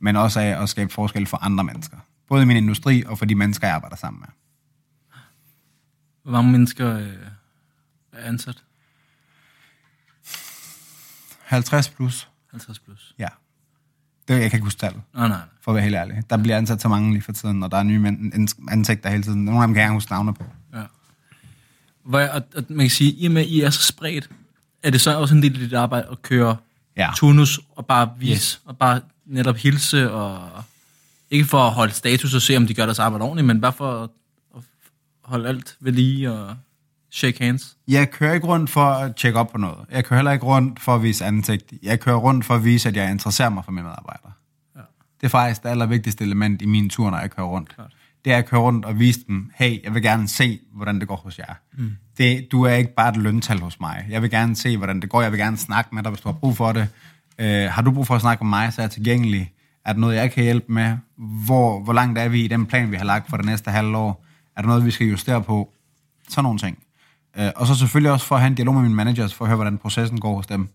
[0.00, 1.96] men også af at skabe forskel for andre mennesker.
[2.28, 4.28] Både i min industri og for de mennesker, jeg arbejder sammen med.
[6.26, 7.08] Hvor mange mennesker øh,
[8.12, 8.62] er ansat?
[11.44, 12.28] 50 plus.
[12.50, 13.14] 50 plus.
[13.18, 13.28] Ja.
[14.28, 15.38] Det, jeg kan ikke huske tallet, Nej, nej.
[15.62, 16.22] for at være helt ærlig.
[16.30, 19.22] Der bliver ansat så mange lige for tiden, og der er nye men- ansigter hele
[19.22, 19.44] tiden.
[19.44, 20.44] Nogle af dem kan jeg huske navne på.
[20.74, 20.82] Ja.
[22.04, 24.30] Hvor jeg, at, at man kan sige, i og med, at I er så spredt,
[24.82, 26.56] er det så også en del af dit arbejde at køre
[26.96, 27.10] Ja.
[27.16, 28.60] turnus og bare vise, yes.
[28.64, 30.62] og bare netop hilse, og
[31.30, 33.72] ikke for at holde status og se, om de gør deres arbejde ordentligt, men bare
[33.72, 34.10] for at
[35.26, 36.56] holde alt ved lige og
[37.10, 37.76] shake hands.
[37.88, 39.78] Jeg kører ikke rundt for at tjekke op på noget.
[39.90, 41.72] Jeg kører heller ikke rundt for at vise ansigt.
[41.82, 44.32] Jeg kører rundt for at vise, at jeg interesserer mig for mine medarbejdere.
[44.76, 44.80] Ja.
[45.20, 47.74] Det er faktisk det allervigtigste element i min tur, når jeg kører rundt.
[47.74, 47.92] Klart.
[48.24, 51.08] Det er at køre rundt og vise dem, hey, jeg vil gerne se, hvordan det
[51.08, 51.54] går hos jer.
[51.78, 51.96] Mm.
[52.18, 54.06] Det, du er ikke bare et løntal hos mig.
[54.10, 55.22] Jeg vil gerne se, hvordan det går.
[55.22, 56.88] Jeg vil gerne snakke med dig, hvis du har brug for det.
[57.38, 59.52] Øh, har du brug for at snakke med mig, så er jeg tilgængelig.
[59.84, 60.96] Er der noget, jeg kan hjælpe med?
[61.16, 64.25] Hvor, hvor langt er vi i den plan, vi har lagt for det næste halvår?
[64.56, 65.72] Er der noget, vi skal justere på?
[66.28, 66.78] Sådan nogle ting.
[67.38, 69.48] Øh, og så selvfølgelig også for at have en dialog med mine managers, for at
[69.48, 70.68] høre, hvordan processen går hos dem.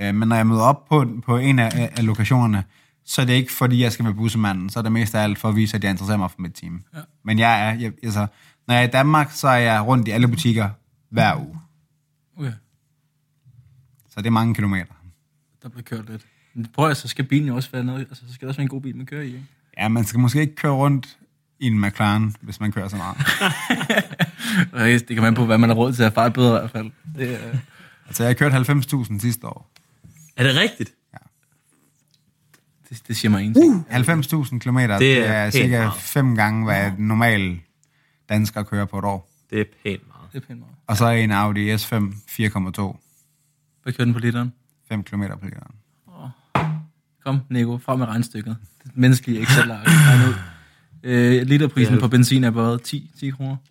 [0.00, 2.64] Øh, men når jeg møder op på, på en af, af- lokationerne,
[3.04, 4.70] så er det ikke, fordi jeg skal være bussemanden.
[4.70, 6.52] Så er det mest af alt for at vise, at jeg interesserer mig for mit
[6.54, 6.82] team.
[6.94, 7.00] Ja.
[7.24, 8.26] Men jeg er, jeg, altså,
[8.66, 10.70] når jeg er i Danmark, så er jeg rundt i alle butikker
[11.10, 11.58] hver uge.
[12.38, 12.52] Okay,
[14.10, 14.92] Så det er mange kilometer.
[15.62, 16.26] der bliver kørt lidt.
[16.54, 18.58] Men prøv at så skal bilen jo også være noget, altså så skal det også
[18.58, 19.44] være en god bil, man kører i, ikke?
[19.78, 21.18] Ja, man skal måske ikke køre rundt
[21.60, 23.16] i en McLaren, hvis man kører så meget.
[25.08, 26.90] Det kan man på, hvad man har råd til at fare bedre i hvert fald.
[27.16, 27.58] Det, er,
[28.06, 29.70] altså, jeg kørte 90.000 sidste år.
[30.36, 30.92] Er det rigtigt?
[32.90, 33.74] det, det siger mig ingenting.
[33.74, 34.44] Uh.
[34.46, 35.92] 90.000 km, det, Det det er er cirka meget.
[36.00, 37.60] fem gange, hvad en normal
[38.28, 39.30] dansker kører på et år.
[39.50, 40.32] Det er pænt meget.
[40.32, 40.74] Det er pænt meget.
[40.86, 41.98] Og så er en Audi S5 4,2.
[43.82, 44.52] Hvad kører den på literen?
[44.88, 45.74] 5 km på literen.
[47.24, 48.56] Kom, Nico, frem med regnstykket.
[48.84, 49.86] Det menneskelige Excel-ark.
[51.02, 52.00] Øh, literprisen Ja.
[52.00, 53.56] på benzin er bare 10, 10 kroner.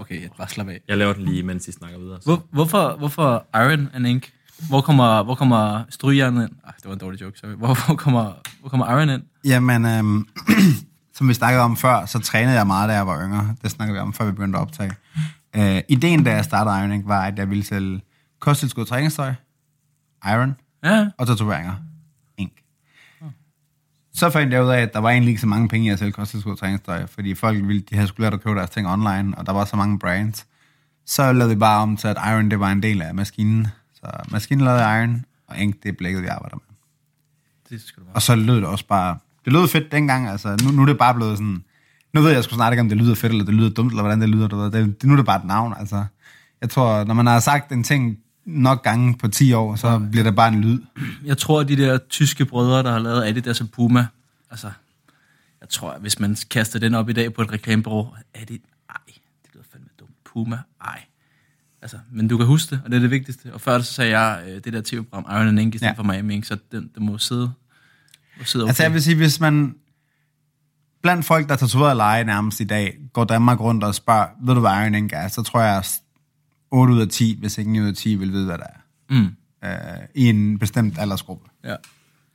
[0.00, 0.80] Okay, jeg bare slap af.
[0.88, 2.18] Jeg laver den lige, mens I snakker videre.
[2.20, 2.24] Så.
[2.24, 4.30] Hvor, hvorfor, hvorfor Iron and Ink?
[4.68, 6.50] Hvor kommer, hvor kommer strygejernet ind?
[6.66, 7.50] Ej, det var en dårlig joke, sorry.
[7.50, 9.22] Hvor, hvor, kommer, hvor kommer Iron ind?
[9.44, 10.28] Jamen, øhm,
[11.16, 13.54] som vi snakkede om før, så trænede jeg meget, da jeg var yngre.
[13.62, 14.92] Det snakkede vi om, før vi begyndte at optage.
[15.56, 18.00] Øh, ideen, da jeg startede Ironing, var, at jeg ville sælge
[18.40, 19.32] kosttilskud træningstøj,
[20.26, 21.74] Iron Ja, og tatoveringer.
[24.18, 25.98] Så fandt jeg ud af, at der var egentlig ikke så mange penge i at
[25.98, 29.38] sælge kosttilskud træningstøj, fordi folk ville, de havde skulle lært at købe deres ting online,
[29.38, 30.46] og der var så mange brands.
[31.06, 33.66] så lavede vi bare om til, at Iron det var en del af maskinen.
[33.94, 36.76] Så maskinen lavede Iron, og Ink det er blækket, vi arbejder med.
[37.70, 38.14] Det skal du bare.
[38.14, 39.18] Og så lød det også bare...
[39.44, 40.56] Det lød fedt dengang, altså.
[40.64, 41.64] Nu, nu er det bare blevet sådan...
[42.14, 44.02] Nu ved jeg sgu snart ikke, om det lyder fedt, eller det lyder dumt, eller
[44.02, 44.48] hvordan det lyder.
[44.70, 46.04] Det, nu er det bare et navn, altså.
[46.60, 50.24] Jeg tror, når man har sagt en ting nok gange på 10 år, så bliver
[50.24, 50.80] det bare en lyd.
[51.24, 54.06] Jeg tror, at de der tyske brødre, der har lavet Adidas og Puma,
[54.50, 54.70] altså,
[55.60, 58.60] jeg tror, at hvis man kaster den op i dag på et reklamebureau, er det,
[58.90, 58.96] ej,
[59.42, 60.10] det lyder fandme dumt.
[60.24, 61.00] Puma, ej.
[61.82, 63.54] Altså, men du kan huske det, og det er det vigtigste.
[63.54, 65.96] Og før så sagde jeg, øh, det der tv-program, Iron and Ink, i stedet Ja.
[65.98, 67.52] for Miami Ink, så den, den må sidde,
[68.38, 68.68] må sidde okay.
[68.70, 69.74] Altså jeg vil sige, hvis man
[71.02, 74.54] blandt folk, der er tatoveret leje nærmest i dag, går Danmark rundt og spørger, ved
[74.54, 75.84] du hvad Iron Ink er, så tror jeg,
[76.70, 79.14] 8 ud af 10, hvis ikke 9 ud af 10, vil vide, hvad det er.
[79.14, 79.34] Mm.
[79.64, 81.48] Øh, I en bestemt aldersgruppe.
[81.64, 81.74] Ja,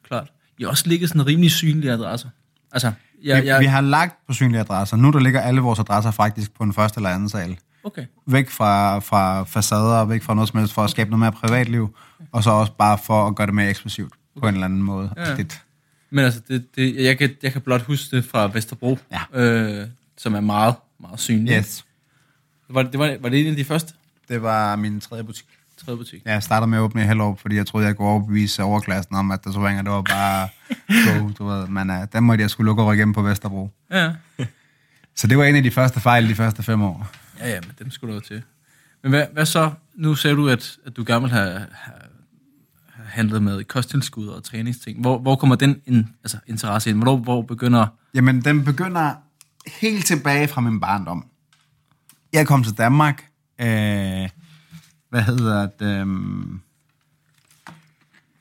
[0.07, 0.27] klart.
[0.57, 2.29] I også ligget sådan rimelig synlige adresser.
[2.71, 2.91] Altså,
[3.23, 4.97] jeg, Vi, jeg, vi har lagt på synlige adresser.
[4.97, 7.57] Nu der ligger alle vores adresser faktisk på en første eller anden sal.
[7.83, 8.05] Okay.
[8.27, 11.95] Væk fra, fra facader, væk fra noget som helst, for at skabe noget mere privatliv,
[12.31, 15.13] og så også bare for at gøre det mere eksplosivt på en eller anden måde.
[15.17, 15.35] Ja.
[15.35, 15.61] Det,
[16.09, 19.41] Men altså, det, det, jeg, kan, jeg kan blot huske det fra Vesterbro, Ja.
[19.41, 21.57] øh, som er meget, meget synlig.
[21.57, 21.85] yes.
[22.69, 23.93] Var, det, var, var det en af de første
[24.29, 25.45] Det var min tredje butik.
[25.77, 26.21] tredje butik?
[26.25, 29.15] Ja, Jeg startede med at åbne i Hellerup, fordi jeg troede, jeg kunne overbevise overklassen
[29.15, 30.49] om, at tatoveringer, det var bare
[31.19, 31.67] go, du ved.
[31.67, 33.69] Men uh, den måtte jeg skulle lukke over igennem på Vesterbro.
[33.91, 34.11] Ja.
[35.15, 37.07] Så det var en af de første fejl de første fem år.
[37.39, 38.43] Ja, ja, men dem skulle du til.
[39.03, 39.71] Men hvad, hvad så?
[39.95, 42.03] Nu sagde du, at, at du gammel har, har,
[43.05, 45.01] handlet med kosttilskud og træningsting.
[45.01, 47.03] Hvor, hvor kommer den in, altså, interesse ind?
[47.03, 47.87] Hvor, hvor begynder...
[48.13, 49.13] Jamen, den begynder
[49.81, 51.25] helt tilbage fra min barndom.
[52.33, 53.25] Jeg kom til Danmark,
[53.59, 54.29] øh,
[55.09, 56.07] hvad hedder det, øh,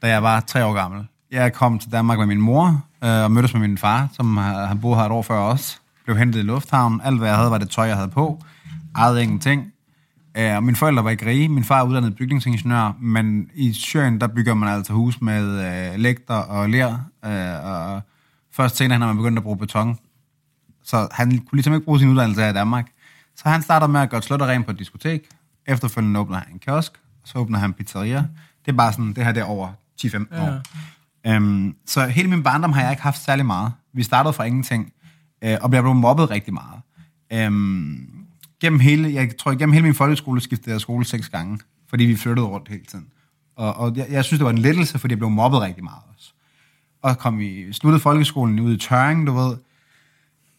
[0.02, 1.06] da jeg var tre år gammel.
[1.30, 4.66] Jeg kom til Danmark med min mor øh, og mødtes med min far, som har,
[4.66, 5.82] han boede her et år før os.
[6.04, 7.00] Blev hentet i lufthavnen.
[7.04, 8.42] Alt, hvad jeg havde, var det tøj, jeg havde på.
[8.96, 9.72] Ejede ingenting.
[10.36, 11.48] Øh, og mine forældre var ikke rige.
[11.48, 15.98] Min far er uddannet bygningsingeniør, men i Syrien, der bygger man altså hus med øh,
[16.00, 16.98] lægter og ler.
[17.24, 18.02] Øh, og
[18.52, 19.98] først senere, når man begyndte at bruge beton.
[20.84, 22.86] Så han kunne ligesom ikke bruge sin uddannelse her i Danmark.
[23.36, 25.28] Så han starter med at gøre slot og rent på et diskotek.
[25.66, 26.92] Efterfølgende åbner han en kiosk,
[27.22, 28.24] og så åbner han en pizzeria.
[28.66, 30.42] Det er bare sådan, det her det er over 10-15 Ja.
[30.42, 30.60] år.
[31.26, 33.72] Øhm, så hele min barndom har jeg ikke haft særlig meget.
[33.92, 34.92] Vi startede fra ingenting,
[35.44, 36.80] øh, og blev blevet mobbet rigtig meget.
[37.32, 38.08] Øhm,
[38.60, 42.16] gennem hele, jeg tror, gennem hele min folkeskole skiftede jeg skole seks gange, fordi vi
[42.16, 43.06] flyttede rundt hele tiden.
[43.56, 45.98] Og, og jeg, jeg synes, det var en lettelse, fordi jeg blev mobbet rigtig meget
[46.14, 46.32] også.
[47.02, 49.56] Og kom vi sluttede folkeskolen ude i Tøring, du ved.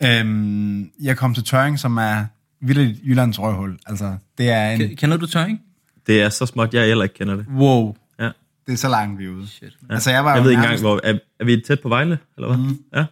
[0.03, 2.25] Øhm, jeg kom til Tøring, som er
[2.67, 3.79] vildt Jyllands røghul.
[3.85, 5.61] Altså, det er, en, Ke- Kender du tøring?
[6.07, 7.45] Det er så småt, jeg heller ikke kender det.
[7.55, 7.95] Wow.
[8.19, 8.29] Ja.
[8.67, 9.47] det er så langt vi er ude.
[9.47, 9.77] Shit.
[9.89, 9.93] Ja.
[9.93, 10.99] Altså, jeg var jeg ved ikke engang, hvor...
[11.03, 12.57] Er, er vi tæt på Vejle, eller hvad?
[12.57, 12.77] Mm.
[12.95, 13.05] Ja.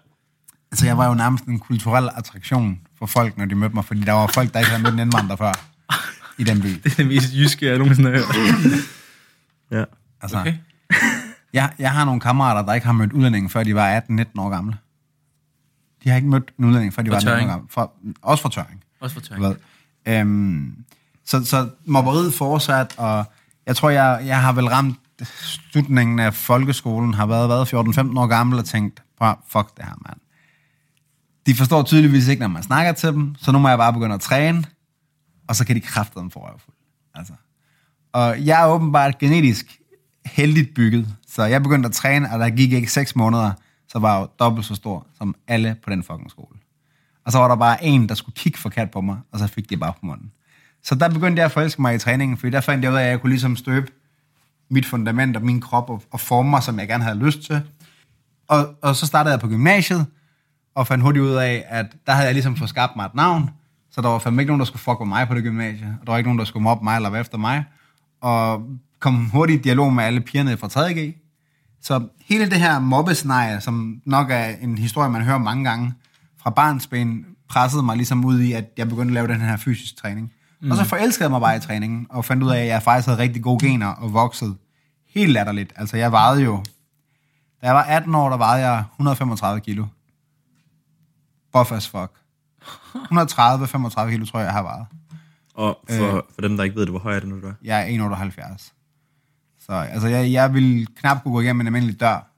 [0.71, 4.01] Altså, jeg var jo nærmest en kulturel attraktion for folk, når de mødte mig, fordi
[4.01, 5.51] der var folk, der ikke havde mødt en indvandrer før
[6.37, 6.67] i den by.
[6.83, 8.35] Det er det mest jyske, jeg nogensinde har hørt.
[9.79, 9.83] ja.
[10.21, 10.53] Altså, Okay.
[11.53, 14.49] jeg, jeg har nogle kammerater, der ikke har mødt udlændinge, før de var 18-19 år
[14.49, 14.75] gamle.
[16.03, 17.65] De har ikke mødt en udlænding, før de var 18 år gamle.
[17.69, 18.83] For, også fra Tøring.
[19.01, 19.43] Også for tørring.
[19.43, 19.57] tøring.
[20.07, 20.75] Øhm,
[21.25, 23.25] så, så mobberiet fortsat, og
[23.65, 24.97] jeg tror, jeg, jeg har vel ramt
[25.71, 29.95] slutningen af folkeskolen, har været, været 14-15 år gammel og tænkt, "Prøv, fuck det her,
[30.07, 30.17] mand.
[31.45, 34.15] De forstår tydeligvis ikke, når man snakker til dem, så nu må jeg bare begynde
[34.15, 34.63] at træne,
[35.47, 36.75] og så kan de kraftedeme få røvfuld.
[37.15, 37.33] Altså.
[38.13, 39.79] Og jeg er åbenbart genetisk
[40.25, 43.51] heldigt bygget, så jeg begyndte at træne, og der gik ikke 6 måneder,
[43.87, 46.60] så var jeg jo dobbelt så stor som alle på den fucking skole.
[47.25, 49.69] Og så var der bare en, der skulle kigge forkert på mig, og så fik
[49.69, 50.31] det bare på munden.
[50.83, 53.03] Så der begyndte jeg at forelske mig i træningen, fordi der fandt jeg ud af,
[53.03, 53.91] at jeg kunne ligesom støbe
[54.69, 57.61] mit fundament og min krop og, og forme mig, som jeg gerne havde lyst til.
[58.47, 60.05] Og, og så startede jeg på gymnasiet,
[60.75, 63.49] og fandt hurtigt ud af, at der havde jeg ligesom fået skabt mig et navn,
[63.91, 66.07] så der var fandme ikke nogen, der skulle fuck med mig på det gymnasie, og
[66.07, 67.63] der var ikke nogen, der skulle mobbe mig eller være efter mig,
[68.21, 68.63] og
[68.99, 71.15] kom hurtigt i dialog med alle pigerne fra 3.G.
[71.81, 75.93] Så hele det her mobbescenarie, som nok er en historie, man hører mange gange
[76.43, 79.97] fra barnsben, pressede mig ligesom ud i, at jeg begyndte at lave den her fysisk
[79.97, 80.33] træning.
[80.61, 80.71] Mm.
[80.71, 83.07] Og så forelskede jeg mig bare i træningen, og fandt ud af, at jeg faktisk
[83.07, 84.55] havde rigtig gode gener og voksede
[85.07, 85.73] helt latterligt.
[85.75, 86.63] Altså jeg vejede jo,
[87.61, 89.85] da jeg var 18 år, der vejede jeg 135 kilo.
[91.53, 92.11] Buff as fuck.
[92.95, 94.85] 130-35 kilo, tror jeg, jeg har vejet.
[95.53, 96.21] Og for, øh.
[96.33, 97.53] for dem, der ikke ved det, hvor høj er det nu, du er?
[97.63, 98.71] Jeg er 1,78.
[99.59, 102.30] Så altså, jeg, jeg vil knap kunne gå igennem en almindelig dør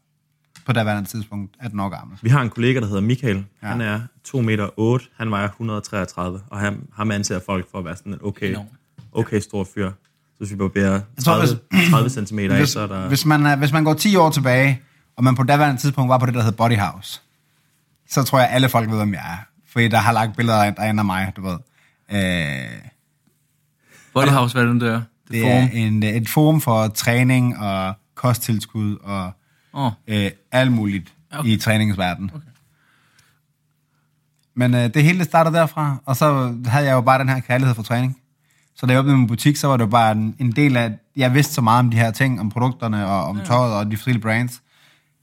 [0.65, 2.17] på daværende tidspunkt, 18 år gammel.
[2.21, 3.45] Vi har en kollega, der hedder Michael.
[3.63, 3.67] Ja.
[3.67, 7.85] Han er 2 meter 8, han vejer 133, og han, ham anser folk for at
[7.85, 8.55] være sådan en okay,
[9.11, 9.89] okay stor fyr.
[9.89, 11.59] Så hvis vi barberer tror, 30,
[11.91, 13.07] 30 cm af, Hvis, så er der...
[13.07, 14.81] hvis, man, er- hvis man går 10 år tilbage,
[15.17, 17.21] og man på daværende tidspunkt var på det, der hed Body House,
[18.09, 19.37] så tror jeg, alle folk ved, hvem jeg er.
[19.71, 21.57] Fordi der har lagt billeder af, derinde af mig, du ved.
[22.13, 22.69] Øh,
[24.13, 25.01] Bodyhouse, hvad er det, der?
[25.31, 29.31] Det er en, et forum for træning og kosttilskud og
[29.73, 31.49] oh, øh, alt muligt Okay.
[31.49, 32.31] i træningsverdenen.
[32.35, 32.45] Okay.
[34.55, 37.39] Men øh, det hele det startede derfra, og så havde jeg jo bare den her
[37.39, 38.17] kærlighed for træning.
[38.75, 40.91] Så da jeg åbnede min butik, så var det jo bare en, en del af,
[41.15, 43.97] jeg vidste så meget om de her ting, om produkterne og om tøjet og de
[43.97, 44.61] forskellige brands,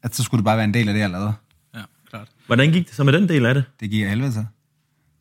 [0.02, 1.32] at så skulle det bare være en del af det, jeg lavede.
[1.74, 2.28] ja, klart.
[2.46, 3.64] Hvordan gik det så med den del af det?
[3.80, 4.46] Det gik af helvede til.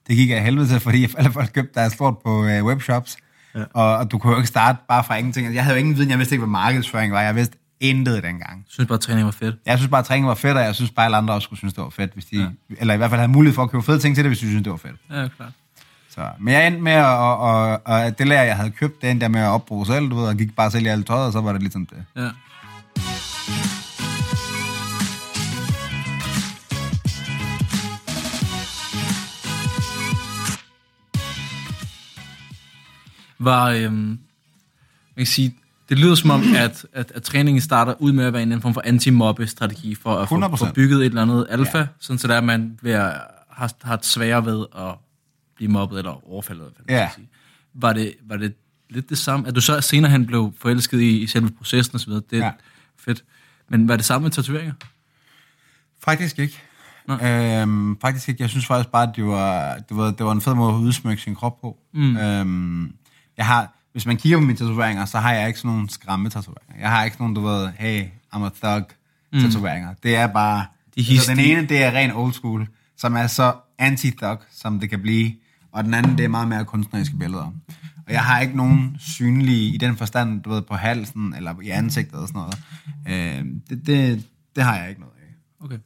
[0.08, 3.18] Det gik af helvede til, fordi alle folk købte deres lort på øh, webshops.
[3.56, 3.60] Ja.
[3.60, 3.66] Ja.
[3.74, 5.46] Og, og du kunne jo ikke starte bare fra ingenting.
[5.48, 7.22] Altså, Jeg havde jo ingen viden, jeg vidste ikke, hvad markedsføring var.
[7.22, 8.58] Jeg vidste intet dengang.
[8.58, 9.56] Jeg synes bare, at træning var fedt.
[9.66, 11.46] Jeg synes bare, at træning var fedt, og jeg synes bare, at alle andre også
[11.46, 12.14] skulle synes, det var fedt.
[12.14, 12.76] Hvis de, ja.
[12.80, 14.48] Eller i hvert fald havde mulighed for at købe fede ting til det, hvis de
[14.48, 14.96] synes, det var fedt.
[15.10, 15.52] Ja, klart.
[16.10, 19.12] Så, men jeg endte med at, og, og, og det lærer, jeg havde købt, det
[19.12, 21.28] endte jeg med at opbruge selv, du ved, og gik bare selv i alt tøjet,
[21.28, 22.06] og så var det ligesom det.
[22.16, 22.30] Ja.
[33.40, 34.20] Var, øhm, man
[35.18, 35.56] kan sige,
[35.90, 38.56] det lyder som om, at, at, at træningen starter ud med at være en eller
[38.56, 40.56] anden form for anti-mobbe-strategi for at få, 100%.
[40.56, 41.88] få bygget et eller andet alfa, ja.
[42.00, 43.14] Sådan så der er man ved at,
[43.50, 44.96] har, har et sværere ved at
[45.56, 46.66] blive mobbet eller overfaldet.
[46.76, 47.10] Hvad man Ja.
[47.16, 47.28] sige.
[47.74, 48.54] Var, det, var det
[48.90, 49.48] lidt det samme?
[49.48, 52.52] At du så senere hen blev forelsket i, i selve processen videre, det er ja.
[53.00, 53.24] Fedt.
[53.70, 54.74] Men var det samme med tatoveringer?
[56.04, 56.60] Faktisk ikke.
[57.08, 57.14] Nå.
[57.18, 58.42] Øhm, faktisk ikke.
[58.44, 60.78] Jeg synes faktisk bare, at det var, det var, det var en fed måde at
[60.80, 61.78] udsmykke sin krop på.
[61.94, 62.18] Mm.
[62.18, 62.94] Øhm,
[63.38, 66.30] jeg har, hvis man kigger på mine tatoveringer, så har jeg ikke sådan nogle skræmme
[66.30, 66.80] tatoveringer.
[66.80, 68.88] Jeg har ikke sådan nogle, du ved, hey, I'm a thug
[69.42, 69.94] tatoveringer.
[70.04, 70.66] Det er bare...
[70.96, 74.90] De altså, den ene, det er ren old school, som er så anti-thug, som det
[74.90, 75.34] kan blive.
[75.72, 77.54] Og den anden, det er meget mere kunstneriske billeder.
[78.08, 81.70] Og jeg har ikke nogen synlige, i den forstand, du ved, på halsen, eller i
[81.70, 83.38] ansigtet og sådan noget.
[83.40, 85.66] Øhm, det, det, det har jeg ikke noget af.
[85.66, 85.80] Okay.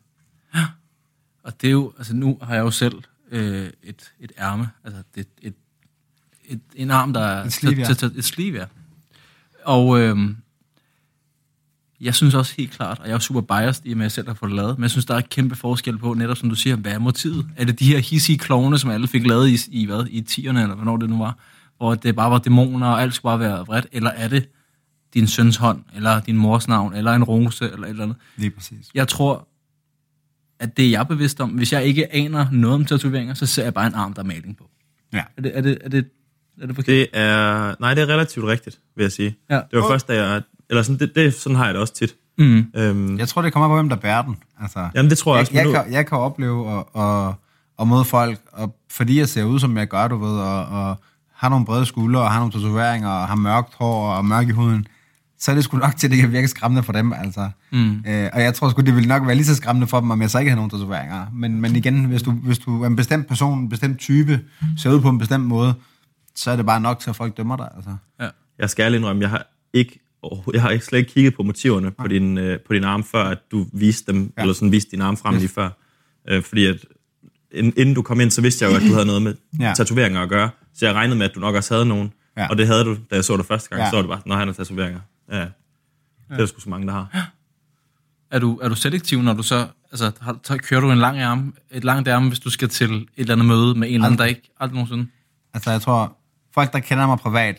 [1.44, 5.04] Og det er jo, altså nu har jeg jo selv øh, et, et ærme, altså
[5.16, 5.56] det, et,
[6.46, 7.46] et, en arm, der er...
[7.46, 8.08] Et sleeve, ja.
[8.18, 8.66] Et sleeve, ja.
[9.66, 10.18] Og øh,
[12.02, 14.34] jeg synes også helt klart, og jeg er super biased i, at jeg selv har
[14.34, 16.56] fået det lavet, men jeg synes, der er et kæmpe forskel på, netop som du
[16.56, 17.48] siger, hvad er motivet?
[17.56, 20.60] Er det de her hissige klovne, som alle fik lavet i, i hvad, i 10'erne,
[20.60, 21.38] eller hvornår det nu var,
[21.78, 24.50] hvor det bare var dæmoner, og alt skulle bare være vredt, eller er det
[25.14, 28.18] din søns hånd, eller din mors navn, eller en rose, eller et eller andet?
[28.38, 28.90] Lige præcis.
[28.94, 29.48] Jeg tror,
[30.60, 31.50] at det er jeg bevidst om.
[31.50, 34.26] Hvis jeg ikke aner noget om tatoveringer, så ser jeg bare en arm, der er
[34.26, 34.70] maling på.
[35.14, 35.24] Ja.
[35.38, 36.10] Er det, er det, er det,
[36.62, 36.88] er det forkert?
[36.88, 37.76] Det er...
[37.80, 39.36] Nej, det er relativt rigtigt, vil jeg sige.
[39.50, 39.56] Ja.
[39.56, 40.42] Det var først, da jeg...
[40.70, 42.14] Eller sådan, det, det, sådan har jeg det også tit.
[42.38, 42.66] Mm.
[42.76, 44.38] Øhm, Jeg tror, det kommer på, hvem der bærer den.
[44.62, 45.54] Altså, Jamen, det tror jeg også.
[45.54, 47.34] jeg, men jeg, nu- kan, jeg kan opleve at, at,
[47.80, 50.96] at møde folk, og fordi jeg ser ud, som jeg gør, du ved, og, og
[51.36, 54.52] har nogle brede skuldre, og har nogle tatoveringer, og har mørkt hår og mørk i
[54.52, 54.88] huden,
[55.40, 57.50] så er det sgu nok til, at det kan virke skræmmende for dem, altså.
[57.72, 58.04] Mm.
[58.08, 60.22] Øh, og jeg tror sgu, det ville nok være lige så skræmmende for dem, om
[60.22, 61.26] jeg så ikke havde nogen tatoveringer.
[61.34, 64.40] Men, men igen, hvis du, hvis du er en bestemt person, en bestemt type,
[64.78, 65.74] ser ud på en bestemt måde,
[66.36, 67.96] så er det bare nok til, at folk dømmer dig, altså.
[68.20, 68.30] Ja.
[68.60, 70.00] Jeg skal ærligt indrømme, jeg har ikke
[70.54, 73.24] jeg har ikke slet ikke kigget på motiverne på din, øh, på din arm, før
[73.24, 74.42] at du viste dem, ja.
[74.42, 75.70] eller sådan viste din arm frem lige før.
[76.28, 76.86] Øh, fordi at
[77.52, 79.68] ind- inden du kom ind, så vidste jeg jo, at du havde noget med ja.
[79.68, 79.74] Ja.
[79.74, 80.50] tatoveringer at gøre.
[80.74, 82.14] Så jeg regnede med, at du nok også havde nogen.
[82.38, 82.42] Ja.
[82.42, 82.50] Ja.
[82.50, 83.80] Og det havde du, da jeg så dig første gang.
[83.80, 83.86] Ja.
[83.86, 83.90] Ja.
[83.90, 85.00] Så var det bare, når han har tatoveringer.
[85.32, 85.40] Ja.
[85.40, 85.50] Det
[86.30, 87.32] er der sgu så mange, der har.
[88.32, 89.68] Er, du, er du selektiv, når du så...
[89.92, 92.92] Altså, har, så kører du en lang arm, et langt ærme, hvis du skal til
[92.96, 95.08] et eller andet møde med en eller anden, der ikke aldrig nogensinde...
[95.54, 96.18] Altså, jeg tror,
[96.54, 97.58] folk, der kender mig privat,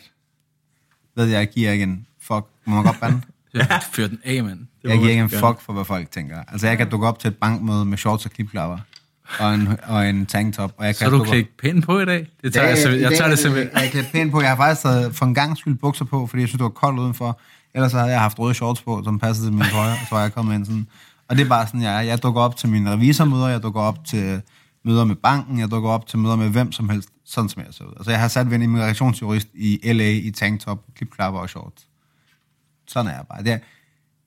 [1.15, 2.45] ved jeg, jeg giver ikke en fuck.
[2.65, 3.21] Må man godt bande?
[3.53, 3.79] Ja.
[3.91, 4.59] Fyr den af, mand.
[4.59, 6.37] Det jeg giver ikke en fuck for, hvad folk tænker.
[6.47, 8.77] Altså, jeg kan dukke op til et bankmøde med shorts og klipklapper,
[9.39, 12.05] og en, og en tanktop, og jeg Så kan er du klædt pænt på i
[12.05, 12.27] dag?
[12.43, 13.71] Det tager jeg, simpelthen- jeg tager det simpelthen...
[13.77, 14.41] Jeg er klædt pænt på.
[14.41, 16.69] Jeg har faktisk taget for en gang skyld bukser på, fordi jeg synes, det var
[16.69, 17.39] koldt udenfor.
[17.73, 20.21] Ellers så havde jeg haft røde shorts på, som passede til min trøje, så var
[20.21, 20.87] jeg kommet ind sådan.
[21.29, 24.05] Og det er bare sådan, jeg, jeg dukker op til mine revisormøder, jeg dukker op
[24.05, 24.41] til
[24.85, 27.73] møder med banken, jeg dukker op til møder med hvem som helst, sådan som jeg
[27.73, 27.93] ser ud.
[27.97, 31.87] Altså jeg har sat ved en immigrationsjurist i LA i tanktop, klipklapper og shorts.
[32.87, 33.43] Sådan er jeg bare.
[33.43, 33.59] Det er,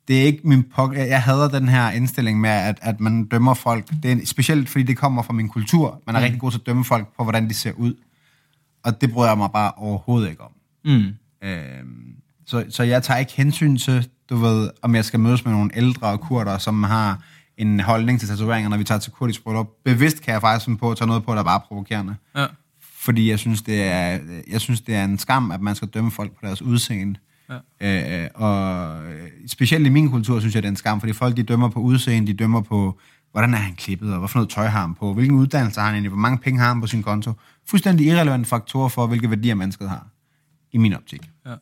[0.09, 3.55] det er ikke min pok- jeg hader den her indstilling med, at, at man dømmer
[3.55, 3.91] folk.
[4.03, 6.03] Det er specielt, fordi det kommer fra min kultur.
[6.07, 6.25] Man er mm.
[6.25, 7.95] rigtig god til at dømme folk på, hvordan de ser ud.
[8.85, 10.53] Og det bryder jeg mig bare overhovedet ikke om.
[10.85, 11.15] Mm.
[11.49, 12.15] Øhm,
[12.47, 15.71] så, så jeg tager ikke hensyn til, du ved, om jeg skal mødes med nogle
[15.75, 17.23] ældre kurder, som har
[17.57, 19.69] en holdning til tatoveringer, når vi tager til kurdisk bryllup.
[19.85, 22.17] Bevidst kan jeg faktisk finde på at tage noget på, der er bare provokerende.
[22.37, 22.47] Ja.
[23.09, 24.19] Fordi jeg synes, det er,
[24.51, 27.19] jeg synes, det er en skam, at man skal dømme folk på deres udseende.
[27.81, 28.25] Ja.
[28.25, 31.37] Øh, og øh, specielt i min kultur, synes jeg, det er en skam, fordi folk,
[31.37, 32.99] de dømmer på udseende, de dømmer på,
[33.33, 35.87] hvordan er han klippet, og hvad for noget tøj har han på, hvilken uddannelse har
[35.87, 37.33] han egentlig, hvor mange penge har han på sin konto.
[37.67, 40.07] Fuldstændig irrelevante faktorer for, hvilke værdier mennesket har,
[40.73, 41.31] i min optik.
[41.47, 41.55] Ja.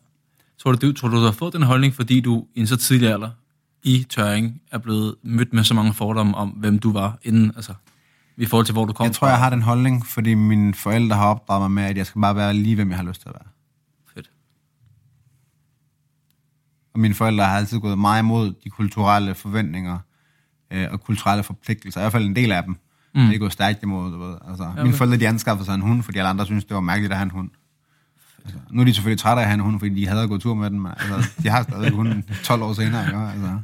[0.58, 2.76] Tror du, du, tror du, du har fået den holdning, fordi du i en så
[2.76, 3.30] tidlig alder
[3.82, 7.74] i Tøring er blevet mødt med så mange fordomme om, hvem du var inden, altså
[8.36, 11.16] i forhold til, hvor du kommer Jeg tror, jeg har den holdning, fordi mine forældre
[11.16, 13.28] har opdraget mig med, at jeg skal bare være lige, hvem jeg har lyst til
[13.28, 13.48] at være.
[14.14, 14.30] Fedt.
[16.94, 19.98] Og mine forældre har altid gået meget imod de kulturelle forventninger
[20.70, 22.00] øh, og kulturelle forpligtelser.
[22.00, 22.76] I hvert fald en del af dem.
[23.14, 23.26] Mm.
[23.26, 24.36] Det er gået stærkt imod, du ved.
[24.48, 24.82] Altså, okay.
[24.82, 27.18] Mine forældre, de anskaffede sig en hund, fordi alle andre synes det var mærkeligt at
[27.18, 27.50] have en hund.
[28.44, 30.40] Altså, nu er de selvfølgelig trætte af at have en hund, fordi de havde at
[30.40, 30.80] tur med den.
[30.80, 33.06] Men, altså, de har stadig hunden 12 år senere.
[33.06, 33.18] Ikke?
[33.18, 33.58] Altså.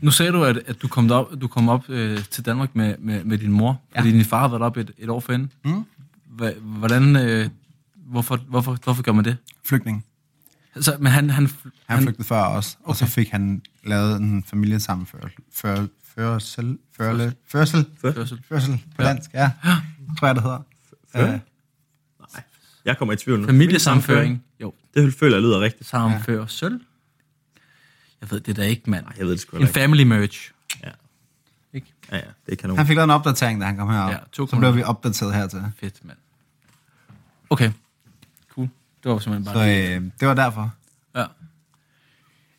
[0.00, 2.94] Nu sagde du, at, at du kom op, du kom op øh, til Danmark med,
[2.98, 4.00] med, med din mor, ja.
[4.00, 5.52] fordi din far har været op et, et år forinden.
[5.64, 5.84] Mm.
[6.62, 7.48] Hvordan, øh,
[7.96, 9.36] hvorfor, hvorfor, hvorfor gør man det?
[9.64, 10.04] Flygtning.
[10.74, 11.48] Altså, men han, han,
[11.86, 15.30] Han flygtede før os, og så fik han lavet en familiesammenførsel.
[15.52, 18.40] Før, førsel, førle, førsel, Førsel.
[18.48, 19.50] førsel på dansk, ja.
[20.18, 20.58] Tror jeg, det hedder.
[21.12, 21.32] Før?
[21.32, 21.38] Øh,
[22.84, 23.46] Jeg kommer i tvivl nu.
[23.46, 24.44] familiesamføring.
[24.60, 25.88] Jo, Det føler jeg lyder rigtigt.
[25.88, 26.80] samførsel.
[28.24, 29.06] Jeg ved det da ikke, mand.
[29.18, 29.72] Jeg ved det sgu En ikke.
[29.74, 30.52] family merge.
[30.82, 30.88] Ja.
[31.72, 31.86] Ikke?
[32.12, 32.76] Ja, ja, det er kanon.
[32.76, 34.10] Han fik lavet en opdatering, da han kom herop.
[34.10, 35.62] Ja, to så blev vi opdateret hertil.
[35.80, 36.18] Fedt, mand.
[37.50, 37.72] Okay,
[38.54, 38.68] cool.
[39.02, 39.96] Det var simpelthen bare Så det.
[39.96, 40.74] øh, det var derfor.
[41.16, 41.24] Ja.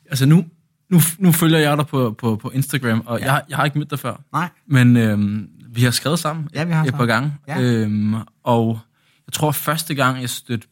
[0.09, 0.45] Altså nu,
[0.89, 3.33] nu, nu følger jeg dig på, på, på Instagram, og ja.
[3.33, 4.15] jeg, jeg har ikke mødt dig før.
[4.31, 4.49] Nej.
[4.65, 7.31] Men øhm, vi har skrevet sammen Ja, vi har et par sammen.
[7.47, 7.61] gange.
[7.61, 7.61] Ja.
[7.61, 8.79] Øhm, og
[9.27, 10.67] jeg tror, første gang, jeg stødte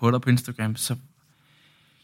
[0.00, 0.96] på dig på Instagram, så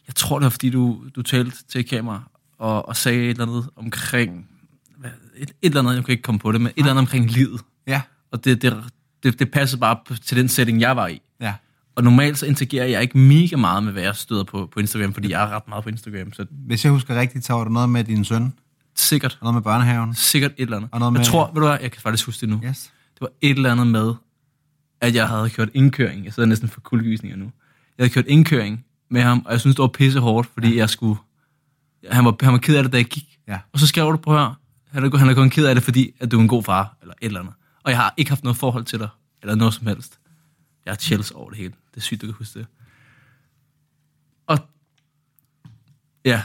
[0.07, 2.23] jeg tror, det var, fordi du, du talte til et kamera
[2.59, 4.49] og, og sagde et eller andet omkring,
[4.97, 7.01] hvad, et, et eller andet, jeg kan ikke komme på det, men et eller andet
[7.01, 7.61] omkring livet.
[7.87, 8.01] Ja.
[8.31, 8.83] Og det, det,
[9.23, 11.21] det, det passede bare til den setting, jeg var i.
[11.41, 11.53] Ja.
[11.95, 15.13] Og normalt så interagerer jeg ikke mega meget med, hvad jeg støder på på Instagram,
[15.13, 16.33] fordi jeg er ret meget på Instagram.
[16.33, 18.53] Så Hvis jeg husker rigtigt, så var der noget med din søn,
[18.95, 20.15] sikkert, og noget med børnehaven.
[20.15, 20.89] sikkert et eller andet.
[20.93, 22.61] Og noget jeg med- tror, ved du hvad, jeg kan faktisk huske det nu.
[22.65, 22.91] Yes.
[23.13, 24.13] Det var et eller andet med,
[25.01, 26.25] at jeg havde kørt indkøring.
[26.25, 27.51] Jeg sidder næsten for kuldegysninger nu.
[27.97, 30.77] Jeg havde kørt indkøring med ham, og jeg synes, det var pisse hårdt, fordi ja.
[30.77, 31.19] jeg skulle...
[32.11, 33.39] Han var, han var ked af det, da jeg gik.
[33.47, 33.59] Ja.
[33.73, 34.59] Og så skrev du på her,
[34.91, 36.97] han er, han er kun ked af det, fordi at du er en god far,
[37.01, 37.53] eller et eller andet.
[37.83, 39.09] Og jeg har ikke haft noget forhold til dig,
[39.41, 40.19] eller noget som helst.
[40.85, 41.73] Jeg er chills over det hele.
[41.91, 42.67] Det er sygt, du kan huske det.
[44.47, 44.59] Og
[46.25, 46.41] ja,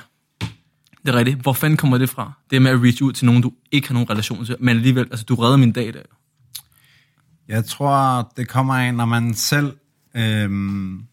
[1.06, 1.40] det er rigtigt.
[1.40, 2.32] Hvor fanden kommer det fra?
[2.50, 4.76] Det er med at reach ud til nogen, du ikke har nogen relation til, men
[4.76, 6.02] alligevel, altså du redder min dag der.
[7.48, 9.76] Jeg tror, det kommer af, når man selv...
[10.14, 11.06] Øhm,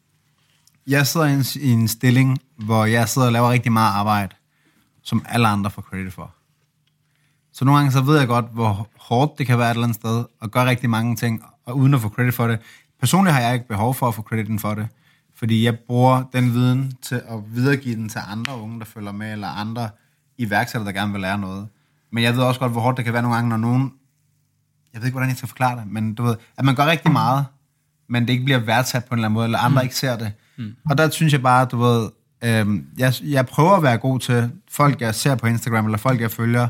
[0.89, 4.35] jeg sidder i en, i en stilling, hvor jeg sidder og laver rigtig meget arbejde,
[5.03, 6.35] som alle andre får credit for.
[7.53, 9.95] Så nogle gange så ved jeg godt, hvor hårdt det kan være et eller andet
[9.95, 12.59] sted, og gøre rigtig mange ting, og uden at få credit for det.
[12.99, 14.87] Personligt har jeg ikke behov for at få crediten for det,
[15.35, 19.31] fordi jeg bruger den viden til at videregive den til andre unge, der følger med,
[19.31, 19.89] eller andre
[20.37, 21.67] iværksættere, der gerne vil lære noget.
[22.11, 23.93] Men jeg ved også godt, hvor hårdt det kan være nogle gange, når nogen
[24.93, 27.11] jeg ved ikke, hvordan jeg skal forklare det, men du ved, at man gør rigtig
[27.11, 27.45] meget,
[28.07, 29.85] men det ikke bliver værdsat på en eller anden måde, eller andre mm.
[29.85, 30.31] ikke ser det.
[30.59, 30.75] Mm.
[30.89, 32.09] Og der synes jeg bare, du ved,
[32.43, 36.21] øhm, jeg, jeg prøver at være god til folk, jeg ser på Instagram, eller folk,
[36.21, 36.67] jeg følger.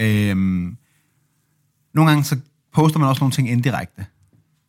[0.00, 0.76] Øhm,
[1.94, 2.36] nogle gange så
[2.74, 4.06] poster man også nogle ting indirekte.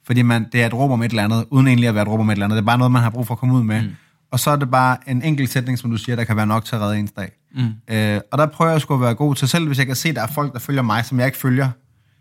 [0.06, 2.10] Fordi man, det er et råb om et eller andet, uden egentlig at være et
[2.10, 2.56] råb om et eller andet.
[2.56, 3.82] Det er bare noget, man har brug for at komme ud med.
[3.82, 3.90] Mm.
[4.32, 6.66] Og så er det bare en enkelt sætning, som du siger, der kan være nok
[6.66, 7.32] til at redde ens dag.
[7.56, 7.96] Mm.
[7.96, 10.10] Øh, og der prøver jeg sgu at være god til, selv hvis jeg kan se,
[10.10, 11.70] at der er folk, der følger mig, som jeg ikke følger,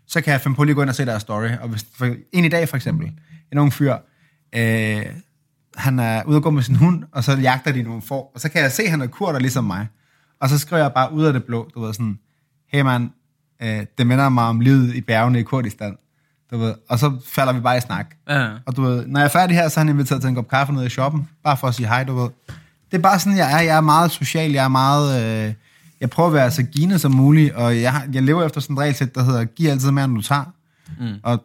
[0.07, 1.49] så kan jeg finde på lige at gå ind og se deres story.
[1.61, 3.11] Og hvis, for, en i dag for eksempel,
[3.51, 3.95] en ung fyr,
[4.55, 5.05] øh,
[5.75, 8.39] han er ude at gå med sin hund, og så jagter de nogle får, og
[8.41, 9.87] så kan jeg se, at han er kurder ligesom mig.
[10.39, 12.19] Og så skriver jeg bare ud af det blå, du ved sådan,
[12.67, 13.11] hey man,
[13.61, 15.97] øh, det minder mig om livet i bjergene i Kurdistan.
[16.51, 18.15] Du ved, og så falder vi bare i snak.
[18.29, 18.49] Ja.
[18.65, 20.47] Og du ved, når jeg er færdig her, så er han inviteret til en kop
[20.49, 22.29] kaffe nede i shoppen, bare for at sige hej, du ved.
[22.91, 23.59] Det er bare sådan, jeg er.
[23.61, 25.45] Jeg er meget social, jeg er meget...
[25.47, 25.53] Øh,
[26.01, 28.73] jeg prøver at være så givende som muligt, og jeg, har- jeg lever efter sådan
[28.73, 30.43] et regelsæt, der hedder, giv altid mere, end du tager.
[30.99, 31.13] Mm.
[31.23, 31.43] Og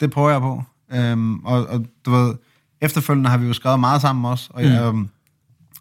[0.00, 0.62] det prøver jeg på.
[0.92, 2.34] Øhm, og, og du ved,
[2.80, 4.68] efterfølgende har vi jo skrevet meget sammen også, og, mm.
[4.68, 5.08] jeg, øhm,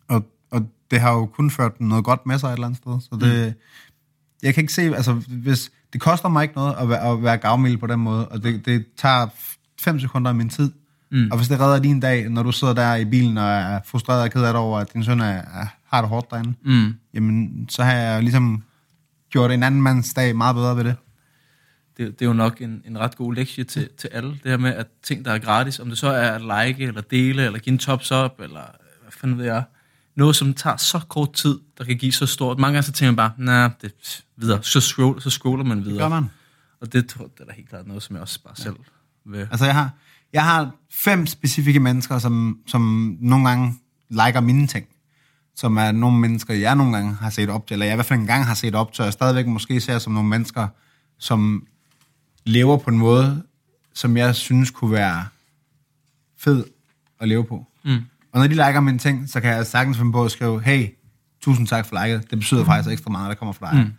[0.08, 2.99] og, og det har jo kun ført noget godt med sig et eller andet sted.
[3.01, 3.60] Så det, mm.
[4.43, 7.38] jeg kan ikke se, altså hvis, det koster mig ikke noget at være, at være
[7.38, 9.27] gavmild på den måde, og det, det tager
[9.81, 10.71] fem sekunder af min tid.
[11.12, 11.27] Mm.
[11.31, 14.21] Og hvis det redder din dag, når du sidder der i bilen og er frustreret
[14.21, 16.94] og ked af det over, at din søn er, er, har det hårdt derinde, Mm.
[17.13, 18.63] jamen så har jeg ligesom
[19.29, 20.96] gjort en anden mands dag meget bedre ved det.
[21.98, 24.29] Det, det er jo nok en, en ret god lektie til, til alle.
[24.29, 27.02] Det her med, at ting, der er gratis, om det så er at like, eller
[27.02, 28.62] dele, eller give en tops up, eller
[29.02, 29.63] hvad fanden ved jeg,
[30.15, 32.60] noget, som tager så kort tid, der kan give så stort.
[32.60, 34.63] Mange gange så tænker man bare, nej, det er videre.
[34.63, 35.98] Så, scroll, så scroller man videre.
[36.00, 36.25] Gør man?
[36.81, 38.75] Og det, tror- det er da helt klart noget, som jeg også bare selv
[39.25, 39.48] vil.
[39.52, 39.91] Altså, jeg har,
[40.33, 43.73] jeg har fem specifikke mennesker, som, som nogle gange
[44.10, 44.85] liker mine ting.
[45.56, 48.06] Som er nogle mennesker, jeg nogle gange har set op til, eller jeg i hvert
[48.06, 50.67] fald en gang har set op til, og jeg stadigvæk måske ser som nogle mennesker,
[51.19, 51.67] som
[52.46, 53.44] lever på en måde,
[53.94, 55.25] som jeg synes kunne være
[56.37, 56.63] fed
[57.19, 57.65] at leve på.
[57.85, 58.02] Mm.
[58.31, 60.87] Og når de liker mine ting, så kan jeg sagtens finde på at skrive, hey,
[61.41, 62.29] tusind tak for liket.
[62.31, 63.79] Det betyder faktisk ekstra meget, det kommer fra dig.
[63.79, 63.94] Mm.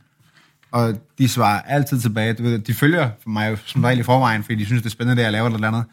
[0.70, 2.32] Og de svarer altid tilbage.
[2.32, 5.16] Du ved, de følger mig som regel i forvejen, fordi de synes, det er spændende,
[5.16, 5.84] det jeg laver eller et eller andet.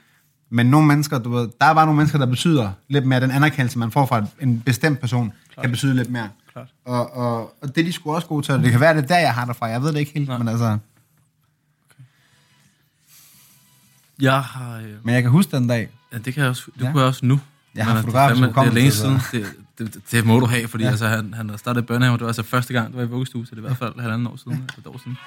[0.50, 3.32] Men nogle mennesker, du ved, der er bare nogle mennesker, der betyder lidt mere, den
[3.32, 5.64] anerkendelse, man får fra en bestemt person, Klart.
[5.64, 6.30] kan betyde lidt mere.
[6.54, 6.68] Klart.
[6.86, 8.54] Og, og, og det er de sgu også gode til.
[8.54, 9.66] Det kan være, det er der, jeg har det fra.
[9.66, 10.38] Jeg ved det ikke helt, Nej.
[10.38, 10.78] men altså...
[14.22, 14.78] Jeg har...
[14.78, 15.90] Øh, Men jeg kan huske den dag.
[16.14, 16.92] ja, det kan jeg også, det Ja.
[16.92, 17.40] kunne jeg også nu.
[17.76, 19.20] Jeg har Men, fotografisk det, er det er længe siden.
[19.32, 20.90] Det, det, det, må du have, fordi Ja.
[20.90, 21.50] altså, han, han
[21.80, 22.14] i børnehave.
[22.14, 24.00] Det var altså første gang, du var i vuggestue, så det er i hvert fald
[24.00, 24.70] halvanden år siden.
[24.78, 25.18] Et år siden.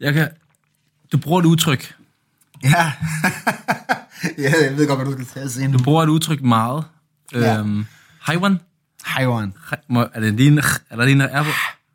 [0.00, 0.28] Jeg kan...
[1.12, 1.94] Du bruger et udtryk.
[2.64, 2.92] Ja.
[4.44, 5.78] ja, jeg ved godt, hvad du skal tage senere.
[5.78, 6.84] Du bruger et udtryk meget.
[7.32, 7.58] Ja.
[7.58, 7.86] Øhm,
[8.20, 8.60] Haiwan.
[9.04, 9.52] Haiwan.
[9.90, 10.60] Er det lige en...
[10.90, 11.50] Eller lige en er på?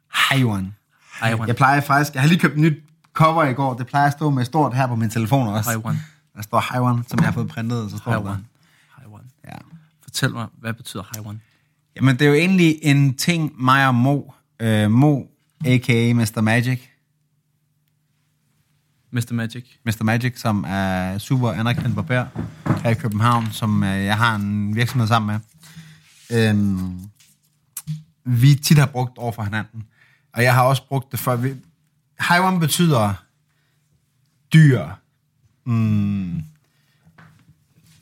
[0.08, 0.76] Haiwan.
[1.12, 1.48] Haiwan.
[1.48, 2.14] Jeg plejer faktisk...
[2.14, 2.78] Jeg har lige købt et nyt
[3.14, 3.74] cover i går.
[3.74, 5.70] Det plejer at stå med stort her på min telefon også.
[5.70, 6.00] Haiwan.
[6.36, 8.20] Der står Haiwan, som jeg har fået printet, og så står der.
[8.20, 8.46] Haiwan.
[8.90, 9.22] Haiwan.
[9.46, 9.58] Ja.
[10.04, 11.42] Fortæl mig, hvad betyder Haiwan?
[11.96, 14.22] Jamen, det er jo egentlig en ting, mig og Mo,
[14.60, 15.22] øh, Mo,
[15.66, 16.14] a.k.a.
[16.14, 16.42] Mr.
[16.42, 16.80] Magic,
[19.16, 19.34] Mr.
[19.34, 19.66] Magic.
[19.86, 20.04] Mr.
[20.04, 22.26] Magic, som er super anerkendt barber
[22.84, 25.40] her i København, som øh, jeg har en virksomhed sammen
[26.30, 26.50] med.
[26.50, 27.00] Øhm,
[28.26, 29.84] vi tit har brugt over for hinanden.
[30.34, 31.36] Og jeg har også brugt det før.
[31.36, 31.54] Vi,
[32.20, 33.14] Haiwan betyder
[34.54, 34.86] dyr.
[35.66, 36.44] Mm.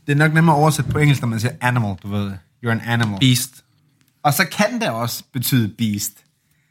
[0.07, 2.32] Det er nok nemmere at oversætte på engelsk, når man siger animal, du ved.
[2.66, 3.20] You're an animal.
[3.20, 3.64] Beast.
[4.24, 6.24] Og så kan det også betyde beast.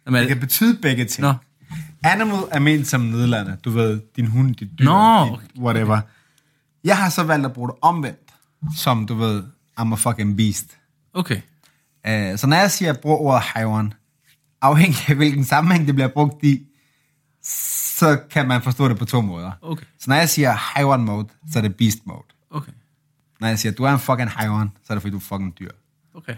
[0.07, 1.23] Jamen, Det kan betyde begge ting.
[1.23, 1.35] Nå.
[2.05, 3.57] Animal er ment som nedladende.
[3.65, 6.01] Du ved, din hund, dit dyr, Nå, dit whatever.
[6.85, 8.35] Jeg har så valgt at bruge det omvendt,
[8.77, 9.43] som du ved,
[9.81, 10.79] I'm a fucking beast.
[11.15, 11.41] okay.
[12.09, 13.93] Uh, så når jeg siger, at jeg bruger ordet haiwan,
[14.61, 16.67] afhængig af hvilken sammenhæng det bliver brugt i,
[17.43, 19.51] så kan man forstå det på to måder.
[19.63, 19.85] Okay.
[19.99, 22.25] Så når jeg siger haiwan mode, så er det beast mode.
[22.51, 22.73] Okay.
[23.41, 25.59] Når jeg siger, du er en fucking haiwan, så er det fordi, du er fucking
[25.59, 25.71] dyr.
[26.15, 26.35] Okay.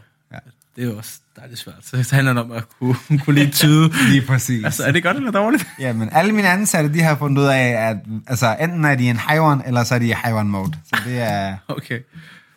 [0.76, 1.76] Det er jo også dejligt svært.
[1.82, 3.92] Så det handler om at kunne, kunne lige tyde.
[4.10, 4.64] Lige præcis.
[4.64, 5.66] altså, er det godt eller dårligt?
[5.80, 7.96] Ja, men alle mine ansatte, de har fundet ud af, at
[8.26, 10.72] altså, enten er de en haiwan, eller så er de i haiwan mode.
[10.84, 11.56] Så det er...
[11.68, 12.00] Okay.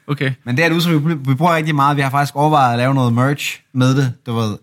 [0.08, 0.32] Okay.
[0.44, 1.98] Men det er et udtryk, vi, vi bruger rigtig meget.
[1.98, 4.58] Vi har faktisk overvejet at lave noget merch med det, du ved.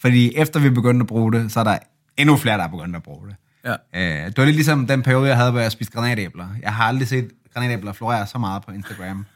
[0.00, 1.78] Fordi efter vi begyndte at bruge det, så er der
[2.16, 3.36] endnu flere, der er begyndt at bruge det.
[3.64, 3.74] Ja.
[4.22, 6.46] Øh, det var lidt ligesom den periode, jeg havde, hvor jeg spiste granatæbler.
[6.62, 9.26] Jeg har aldrig set granatæbler florere så meget på Instagram.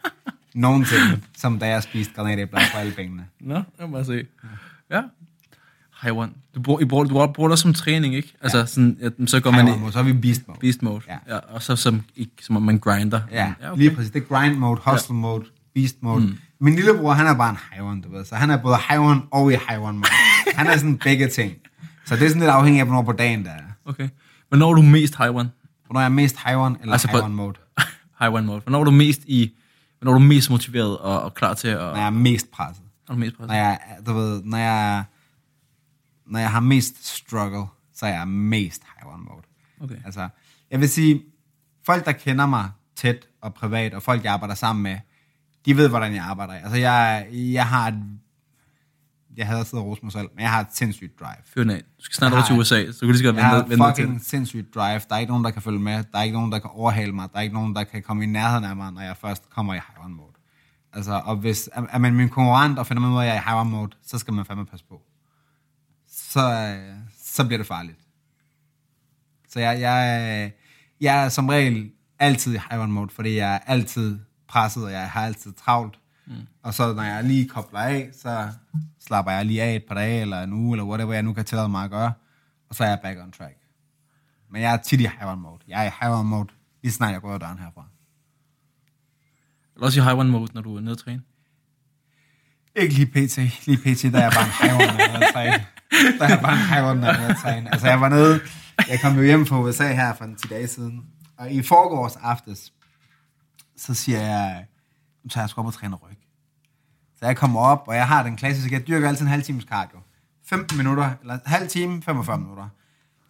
[0.54, 3.26] Nogensinde, som da jeg spiste granatæbler på alle pengene.
[3.40, 4.26] Nå, det må jeg se.
[4.90, 5.02] Ja.
[5.90, 6.30] Haiwan.
[6.54, 8.34] Du bruger, I bruger, du bruger, bruger det som træning, ikke?
[8.40, 8.66] Altså, ja.
[8.66, 10.58] sådan, at, så går man i mode, så er vi beast mode.
[10.60, 11.00] beast mode.
[11.08, 11.16] Ja.
[11.28, 13.20] ja og så som, i, som om man grinder.
[13.30, 13.78] Ja, ja okay.
[13.78, 14.10] lige præcis.
[14.10, 15.20] Det er grind mode, hustle ja.
[15.20, 15.44] mode,
[15.74, 16.20] beast mode.
[16.20, 16.38] Mm.
[16.60, 18.24] Min lillebror, han er bare en haiwan, du ved.
[18.24, 20.08] Så han er både haiwan og i haiwan mode.
[20.56, 21.52] han er sådan begge ting.
[22.10, 23.62] Så det er sådan lidt afhængigt af, hvornår på dagen der er.
[23.84, 24.08] Okay.
[24.48, 25.48] Hvornår er du mest Haiwan?
[25.86, 27.54] Hvornår er jeg mest haiwan eller Altså haiwan mode?
[28.20, 28.60] Haiwan mode.
[28.60, 29.52] Hvornår er du mest i...
[30.02, 31.78] Er du mest motiveret og, og klar til at...
[31.78, 32.84] Når jeg er mest presset.
[33.08, 33.48] er du mest presset?
[33.48, 35.04] Når jeg, er- du ved, når jeg,
[36.26, 39.42] når jeg har mest struggle, så er jeg mest haiwan mode.
[39.80, 39.96] Okay.
[40.04, 40.28] Altså,
[40.70, 41.22] jeg vil sige,
[41.86, 44.98] folk, der kender mig tæt og privat, og folk, jeg arbejder sammen med,
[45.64, 46.52] de ved, hvordan jeg arbejder.
[46.54, 47.94] Altså, jeg, jeg har et,
[49.36, 51.34] jeg havde siddet og rose mig selv, men jeg har et sindssygt drive.
[51.54, 51.78] Fyr den af.
[51.98, 53.44] Du skal snart Jeg over til har- USA, så du kan lige så godt Jeg
[53.46, 55.00] har vente, vente til fucking sindssygt drive.
[55.08, 56.04] Der er ikke nogen, der kan følge med.
[56.12, 57.28] Der er ikke nogen, der kan overhale mig.
[57.32, 59.74] Der er ikke nogen, der kan komme i nærheden af mig, når jeg først kommer
[59.74, 60.32] i high mode.
[60.92, 63.40] Altså, og hvis er, er man min konkurrent og finder ud af, at jeg er
[63.40, 65.02] i high mode, så skal man fandme passe på.
[66.08, 67.98] Så, øh, så bliver det farligt.
[69.48, 70.52] Så jeg, jeg,
[71.00, 74.18] jeg er som regel altid i high mode, fordi jeg er altid
[74.48, 75.98] presset, og jeg har altid travlt.
[76.30, 76.46] Mm.
[76.62, 78.48] Og så når jeg lige kobler af, så
[79.00, 81.44] slapper jeg lige af et par dage, eller en uge, eller whatever jeg nu kan
[81.44, 82.12] tillade mig at gøre.
[82.68, 83.56] Og så er jeg back on track.
[84.50, 85.58] Men jeg er tit i high mode.
[85.68, 86.48] Jeg er i high mode,
[86.82, 87.84] lige snart jeg går døren herfra.
[89.74, 91.22] Eller også i Haiwan mode, når du er nede at træne.
[92.76, 93.36] Ikke lige pt.
[93.66, 95.66] Lige pt, der er jeg bare en high når jeg er træne.
[96.18, 97.72] Der er jeg bare en high når jeg træne.
[97.72, 98.40] Altså jeg var nede,
[98.88, 101.06] jeg kom jo hjem fra USA her for en 10 dage siden.
[101.36, 102.72] Og i forgårs aftes,
[103.76, 104.66] så siger jeg,
[105.24, 106.19] nu tager jeg sgu op og træner ryg.
[107.20, 109.64] Så jeg kommer op, og jeg har den klassiske, jeg dyrker altid en halv times
[109.64, 109.98] cardio.
[110.46, 112.68] 15 minutter, eller halv time, 45 minutter.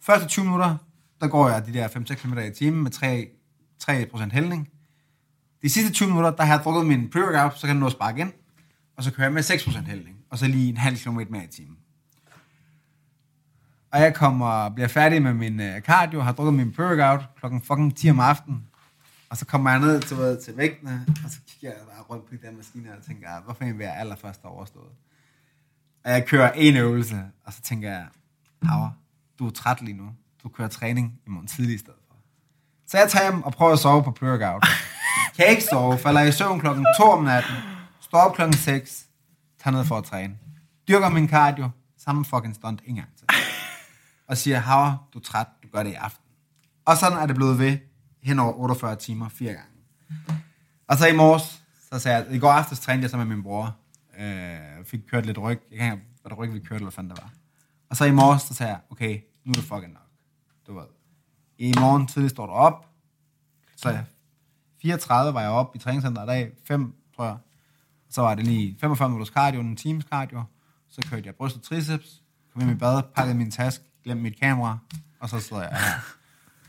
[0.01, 0.77] Første 20 minutter,
[1.21, 3.27] der går jeg de der 5-6 km i timen med 3,
[3.83, 4.69] 3% hældning.
[5.61, 7.91] De sidste 20 minutter, der har jeg drukket min pre-workout, så kan den nå at
[7.91, 8.31] sparke ind.
[8.97, 10.17] Og så kører jeg med 6% hældning.
[10.29, 11.77] Og så lige en halv kilometer mere i timen.
[13.91, 17.97] Og jeg kommer, bliver færdig med min øh, cardio, har drukket min pre-workout klokken fucking
[17.97, 18.63] 10 om aftenen.
[19.29, 22.25] Og så kommer jeg ned til, ved, til vægtene, og så kigger jeg bare rundt
[22.25, 24.91] på de der maskiner og tænker, ah, hvorfor en vil jeg allerførst have overstået?
[26.03, 28.07] Og jeg kører en øvelse, og så tænker jeg,
[28.61, 28.89] Power,
[29.39, 30.09] du er træt lige nu.
[30.43, 32.15] Du kører træning i morgen tidlig i stedet for.
[32.87, 34.65] Så jeg tager hjem og prøver at sove på workout.
[35.35, 37.55] Kan ikke sove, falder i søvn klokken 2 om natten,
[38.01, 39.05] står op klokken 6,
[39.63, 40.37] tager ned for at træne.
[40.87, 43.27] Dyrker min cardio, samme fucking stunt en gang til.
[44.27, 46.25] Og siger, Hauer, du er træt, du gør det i aften.
[46.85, 47.77] Og sådan er det blevet ved
[48.23, 49.70] hen over 48 timer, fire gange.
[50.91, 53.43] Og så i morges, så sagde jeg, i går aftes trænede jeg så med min
[53.43, 53.75] bror.
[54.19, 55.61] Øh, fik kørt lidt ryg.
[55.71, 57.31] Jeg kan ikke hvad der ryg vi kørte, eller fanden det var.
[57.89, 60.07] Og så i morges, så sagde jeg, okay, nu er det fucking nok.
[60.67, 60.85] Du ved.
[61.57, 62.85] I morgen tidligt står du op.
[63.75, 64.05] Så jeg
[64.81, 66.51] 34 var jeg op i træningscenteret i dag.
[66.63, 67.37] 5, tror jeg.
[68.09, 70.43] Så var det lige 45 minutters cardio, en times cardio.
[70.89, 72.21] Så kørte jeg bryst og triceps.
[72.53, 74.77] Kom hjem i bad, pakkede min taske, glemte mit kamera.
[75.19, 75.99] Og så sidder jeg her.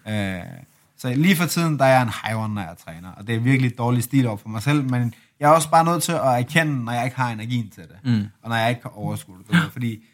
[0.07, 0.63] Øh,
[1.03, 3.13] så lige for tiden, der er jeg en hejren, når jeg træner.
[3.13, 4.91] Og det er virkelig dårlig stil over for mig selv.
[4.91, 7.83] Men jeg er også bare nødt til at erkende, når jeg ikke har energien til
[7.83, 7.97] det.
[8.05, 8.27] Mm.
[8.43, 9.47] Og når jeg ikke kan overskue det.
[9.49, 9.71] ved.
[9.71, 10.05] Fordi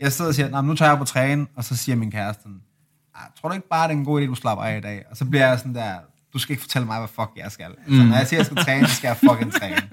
[0.00, 2.10] jeg sidder og siger, "Nå, men nu tager jeg på træne, og så siger min
[2.10, 2.48] kæreste,
[3.14, 5.04] "Ah, tror du ikke bare, det er en god idé, du slapper af i dag?
[5.10, 5.94] Og så bliver jeg sådan der,
[6.32, 7.74] du skal ikke fortælle mig, hvad fuck jeg skal.
[7.86, 9.88] Altså, når jeg siger, jeg skal træne, så skal jeg fucking træne.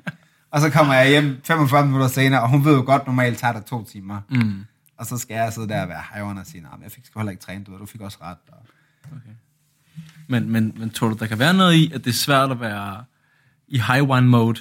[0.51, 3.53] Og så kommer jeg hjem 45 minutter senere, og hun ved jo godt, normalt tager
[3.53, 4.21] det to timer.
[4.29, 4.65] Mm.
[4.97, 7.05] Og så skal jeg sidde der og være hejren og sige, nej, men jeg fik
[7.05, 8.37] sgu heller ikke trænet, du, ved, du fik også ret.
[8.51, 8.57] Og...
[10.27, 12.59] Men, men, men tror du, der kan være noget i, at det er svært at
[12.59, 13.03] være
[13.67, 14.59] i high one mode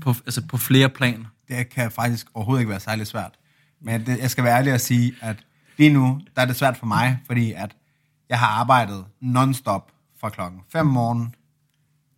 [0.00, 1.26] på, altså på flere planer?
[1.48, 3.38] Det kan faktisk overhovedet ikke være særlig svært.
[3.80, 5.36] Men det, jeg skal være ærlig og sige, at
[5.76, 7.76] lige nu, der er det svært for mig, fordi at
[8.28, 11.34] jeg har arbejdet non-stop fra klokken 5 om morgenen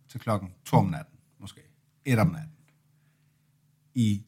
[0.09, 1.61] til klokken 2 om natten, måske
[2.05, 2.51] 1 om natten,
[3.95, 4.23] i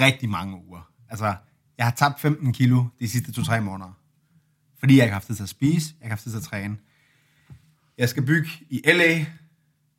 [0.00, 0.90] rigtig mange uger.
[1.08, 1.34] Altså,
[1.78, 3.97] jeg har tabt 15 kilo de sidste 2-3 måneder,
[4.78, 6.44] fordi jeg ikke har haft tid til at spise, jeg har haft tid til at
[6.44, 6.76] træne.
[7.98, 9.26] Jeg skal bygge i LA,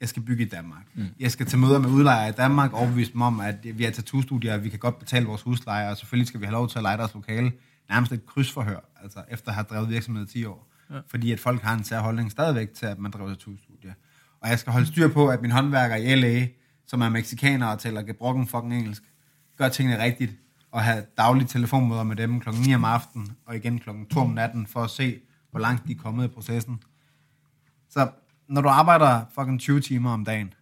[0.02, 0.86] jeg skal bygge i Danmark.
[0.96, 1.06] Mm.
[1.20, 4.58] Jeg skal tage møder med udlejere i Danmark, overbevise dem om, at vi er tattoo-studier,
[4.58, 6.98] vi kan godt betale vores husleje, og selvfølgelig skal vi have lov til at lege
[6.98, 7.52] deres lokale.
[7.90, 10.72] Nærmest et krydsforhør, altså efter at have drevet virksomhed i 10 år.
[10.90, 11.00] Ja.
[11.08, 13.94] Fordi at folk har en særholdning stadigvæk til, at man driver tattoo-studier.
[14.42, 16.48] Og jeg skal holde styr på, at min håndværker i LA,
[16.88, 19.04] som er meksikaner og taler gebrokken fucking engelsk,
[19.58, 20.32] gør tingene rigtigt,
[20.72, 24.30] og have daglige telefonmøder med dem klokken 9 om aftenen, og igen klokken 2 om
[24.30, 25.20] natten, for at se,
[25.52, 26.80] hvor langt de er kommet i processen.
[27.90, 28.10] Så
[28.50, 30.54] når du arbejder fucking 20 timer om dagen,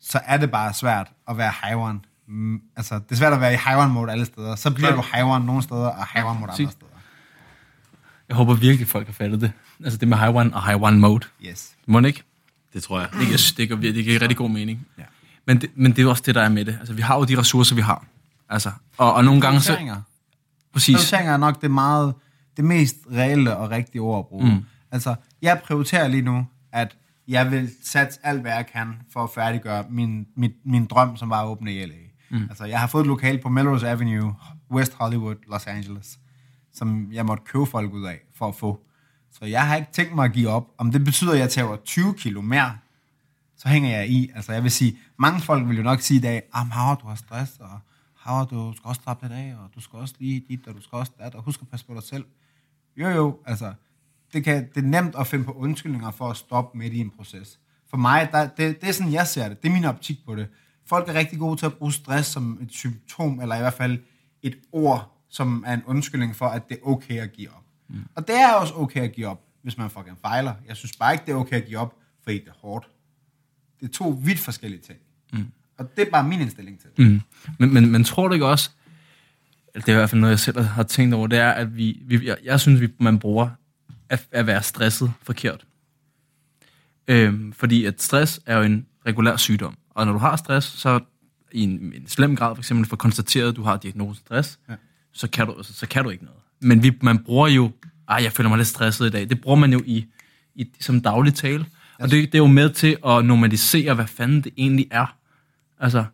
[0.00, 2.00] så er det bare svært at være high one.
[2.28, 4.56] Mm, altså, det er svært at være i high one mode alle steder.
[4.56, 4.96] Så bliver Ja.
[4.96, 6.90] du high one nogle steder, og high one mode andre steder.
[8.28, 9.52] Jeg håber virkelig, folk har fattet det.
[9.84, 11.26] Altså det med high one og high one mode.
[11.44, 11.72] Yes.
[11.86, 12.22] Må ikke?
[12.72, 13.08] Det tror jeg.
[13.12, 14.86] Det giver, det giver, det giver rigtig god mening.
[14.98, 15.02] Ja.
[15.46, 16.76] Men det, men det er også det, der er med det.
[16.78, 18.04] Altså, vi har jo de ressourcer, vi har.
[18.48, 19.76] Altså, og, og nogle gange så...
[20.72, 20.96] Præcis.
[20.96, 22.14] Prioriteringer er nok det meget,
[22.56, 24.54] det mest reelle og rigtige ord at bruge.
[24.54, 24.64] Mm.
[24.90, 26.96] Altså, jeg prioriterer lige nu, at
[27.28, 31.30] jeg vil satse alt, hvad jeg kan, for at færdiggøre min, min, min drøm, som
[31.30, 31.94] var at åbne i LA.
[32.30, 32.42] Mm.
[32.42, 34.34] Altså, jeg har fået et lokal på Melrose Avenue,
[34.70, 36.18] West Hollywood, Los Angeles,
[36.72, 38.80] som jeg måtte købe folk ud af for at få.
[39.32, 40.66] Så jeg har ikke tænkt mig at give op.
[40.78, 42.76] Om det betyder, at jeg tager 20 kilo mere,
[43.56, 44.30] så hænger jeg i.
[44.34, 47.08] Altså, jeg vil sige, mange folk vil jo nok sige i dag, ah, Havre, du
[47.08, 47.80] har stress, og
[48.24, 50.80] Havre, du skal også slappe lidt af, og du skal også lige dit, og du
[50.80, 52.24] skal også dat, og husk at passe på dig selv.
[52.96, 53.74] Jo, jo, altså,
[54.32, 57.10] det, kan, det er nemt at finde på undskyldninger for at stoppe midt i en
[57.10, 57.58] proces.
[57.90, 59.62] For mig, der, det, det er sådan, jeg ser det.
[59.62, 60.48] Det er min optik på det.
[60.86, 63.98] Folk er rigtig gode til at bruge stress som et symptom, eller i hvert fald
[64.42, 67.64] et ord, som er en undskyldning for, at det er okay at give op.
[67.88, 68.04] Mm.
[68.14, 70.54] Og det er også okay at give op, hvis man fucking fejler.
[70.68, 72.88] Jeg synes bare ikke, det er okay at give op, fordi det er hårdt.
[73.80, 74.98] Det er to vidt forskellige ting.
[75.78, 77.06] Og det er bare min indstilling til det.
[77.06, 77.20] Mm.
[77.58, 78.70] Men, men, men tror du ikke også,
[79.74, 81.76] eller det er i hvert fald noget, jeg selv har tænkt over, det er, at
[81.76, 83.48] vi, vi jeg, jeg synes, vi, man bruger
[84.08, 85.64] at, at være stresset forkert.
[87.08, 89.76] Øhm, fordi at stress er jo en regulær sygdom.
[89.90, 91.00] Og når du har stress, så
[91.52, 94.74] i en, en slem grad for eksempel for konstateret, at du har diagnosen stress, ja.
[95.12, 96.40] så, kan du, så, så kan du ikke noget.
[96.60, 97.70] Men vi, man bruger jo,
[98.08, 99.28] ej, jeg føler mig lidt stresset i dag.
[99.28, 100.06] Det bruger man jo i,
[100.54, 101.66] i som daglig tale.
[101.98, 105.16] Og det, det er jo med til at normalisere, hvad fanden det egentlig er.
[105.80, 106.04] Altså,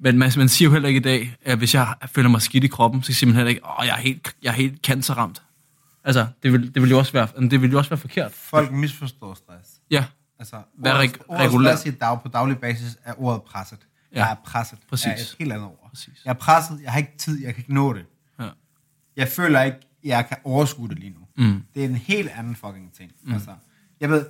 [0.00, 2.64] men man, man siger jo heller ikke i dag, at hvis jeg føler mig skidt
[2.64, 5.42] i kroppen, så siger man heller ikke, åh, jeg er helt, jeg er helt cancerramt.
[6.04, 8.32] Altså, det vil, det vil jo også være, det vil jo også være forkert.
[8.32, 9.70] Folk misforstår stress.
[9.90, 10.04] Ja,
[10.38, 13.78] Altså, Hvad ordet, reg- ordet regulær- stress i dag, på daglig basis er ordet presset.
[14.14, 14.18] Ja.
[14.24, 14.78] Jeg er presset.
[14.88, 15.06] Præcis.
[15.06, 15.88] er et helt andet ord.
[15.90, 16.22] Præcis.
[16.24, 18.04] Jeg er presset, jeg har ikke tid, jeg kan ikke nå det.
[18.40, 18.48] ja.
[19.16, 21.44] Jeg føler ikke, jeg kan overskue det lige nu.
[21.46, 21.62] Mm.
[21.74, 23.12] Det er en helt anden fucking ting.
[23.24, 23.32] Mm.
[23.34, 23.50] Altså,
[24.00, 24.26] jeg ved,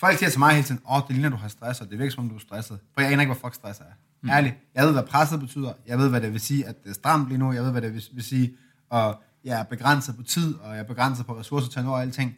[0.00, 1.98] folk siger til mig hele tiden, åh, oh, det ligner, du har stress, og det
[1.98, 2.78] virker som om, du er stresset.
[2.94, 3.84] For jeg aner ikke, hvad fuck stress er.
[4.22, 4.30] Mm.
[4.30, 5.72] Ærligt, jeg ved, hvad presset betyder.
[5.86, 7.52] Jeg ved, hvad det vil sige, at det er stramt lige nu.
[7.52, 8.56] Jeg ved, hvad det vil, vil sige,
[8.90, 11.96] og jeg er begrænset på tid, og jeg er begrænset på ressourcer til at nå
[11.96, 12.36] alting.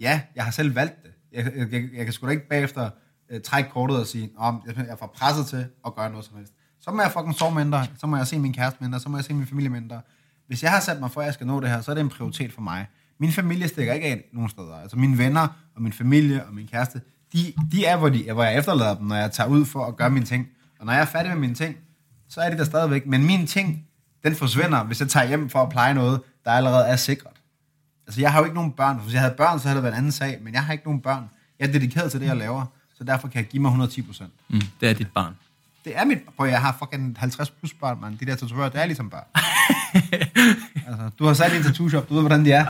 [0.00, 1.10] Ja, jeg har selv valgt det.
[1.32, 2.90] Jeg, jeg, jeg, jeg kan sgu da ikke bagefter
[3.34, 6.36] uh, trække kortet og sige, om jeg er for presset til at gøre noget som
[6.36, 6.52] helst.
[6.80, 9.16] Så må jeg fucking sove mindre, så må jeg se min kæreste mindre, så må
[9.16, 10.00] jeg se min familie mindre.
[10.46, 12.00] Hvis jeg har sat mig for, at jeg skal nå det her, så er det
[12.00, 12.86] en prioritet for mig.
[13.18, 14.76] Min familie stikker ikke af nogen steder.
[14.82, 17.00] Altså mine venner og min familie og min kæreste,
[17.32, 19.96] de, de er, hvor, de, hvor jeg efterlader dem, når jeg tager ud for at
[19.96, 20.48] gøre mine ting.
[20.80, 21.76] Og når jeg er færdig med mine ting,
[22.28, 23.06] så er de der stadigvæk.
[23.06, 23.86] Men mine ting,
[24.24, 27.32] den forsvinder, hvis jeg tager hjem for at pleje noget, der allerede er sikret.
[28.06, 28.98] Altså, jeg har jo ikke nogen børn.
[28.98, 30.38] Hvis jeg havde børn, så havde det været en anden sag.
[30.42, 31.30] Men jeg har ikke nogen børn.
[31.58, 32.66] Jeg er dedikeret til det, jeg laver.
[32.94, 34.32] Så derfor kan jeg give mig 110 procent.
[34.48, 35.36] Mm, det er dit barn.
[35.84, 36.18] Det er mit...
[36.36, 38.18] Prøv, jeg har fucking 50 plus børn, mand.
[38.18, 39.24] De der tatovører, det er ligesom børn.
[40.88, 42.66] altså, du har sat en tattoo shop, du ved, hvordan de er.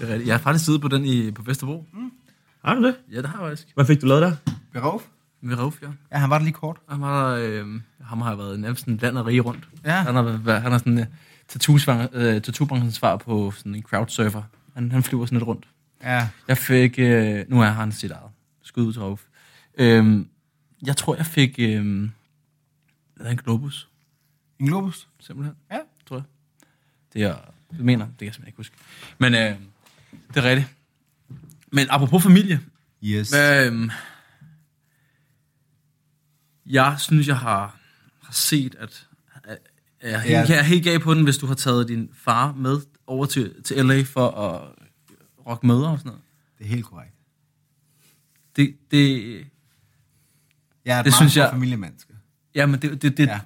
[0.00, 1.86] Jeg har faktisk siddet på den i, på Vesterbro.
[1.92, 2.10] Mm.
[2.64, 2.96] Har du det?
[3.12, 3.68] Ja, det har jeg faktisk.
[3.74, 4.32] Hvad fik du lavet der?
[4.72, 5.02] Berov?
[5.58, 5.86] Rauf, ja.
[6.12, 6.76] Ja, han var der lige kort.
[6.88, 7.66] Han, var der, øh,
[8.00, 9.68] ham har jeg været nærmest sådan land og rige rundt.
[9.84, 9.92] Ja.
[9.92, 11.06] Han har, været- han er sådan
[12.12, 14.42] øh, tattoo-branchens svar på sådan en crowdsurfer.
[14.74, 15.68] Han, han flyver sådan lidt rundt.
[16.02, 16.28] Ja.
[16.48, 18.30] Jeg fik, øh, nu er han sit eget.
[18.62, 19.22] Skud ud til Rauf.
[19.78, 20.28] Øhm,
[20.86, 21.84] jeg tror, jeg fik øh,
[23.16, 23.88] lavet en globus,
[24.58, 25.08] En globus?
[25.20, 25.56] simpelthen.
[25.70, 25.78] Ja.
[26.06, 26.24] Tror jeg.
[27.12, 27.36] Det er,
[27.76, 28.76] jeg mener, det kan jeg simpelthen ikke huske.
[29.18, 29.56] Men øh,
[30.28, 30.68] det er rigtigt.
[31.72, 32.60] Men apropos familie,
[33.04, 33.30] Yes.
[33.30, 33.90] hvad, øh,
[36.66, 37.76] jeg synes, jeg har,
[38.22, 39.06] har set, at
[40.04, 40.44] jeg, er helt, Ja.
[40.48, 43.62] jeg er helt gal på den, hvis du har taget din far med over til,
[43.62, 44.60] til LA for at
[45.46, 46.22] rocke møder og sådan noget.
[46.58, 47.14] Det er helt korrekt.
[48.56, 49.20] Det, det,
[50.84, 52.12] Jeg er et Det meget synes jeg- familiemenneske.
[52.54, 53.40] jamen, det, det, det Ja.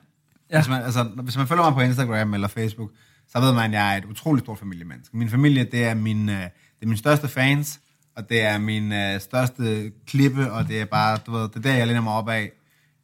[0.51, 0.59] Ja.
[0.61, 2.91] Hvis, man, altså, hvis man følger mig på Instagram eller Facebook,
[3.29, 5.17] så ved man, at jeg er et utroligt stort familiemenneske.
[5.17, 6.51] Min familie, det er min, øh, det
[6.83, 7.81] er min største fans,
[8.17, 11.61] og det er min øh, største klippe, og det er bare, du ved, det er
[11.61, 12.53] der, jeg læner mig op af.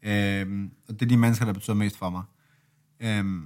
[0.02, 2.22] Øhm, og det er de mennesker, der betyder mest for mig.
[3.00, 3.42] Øhm,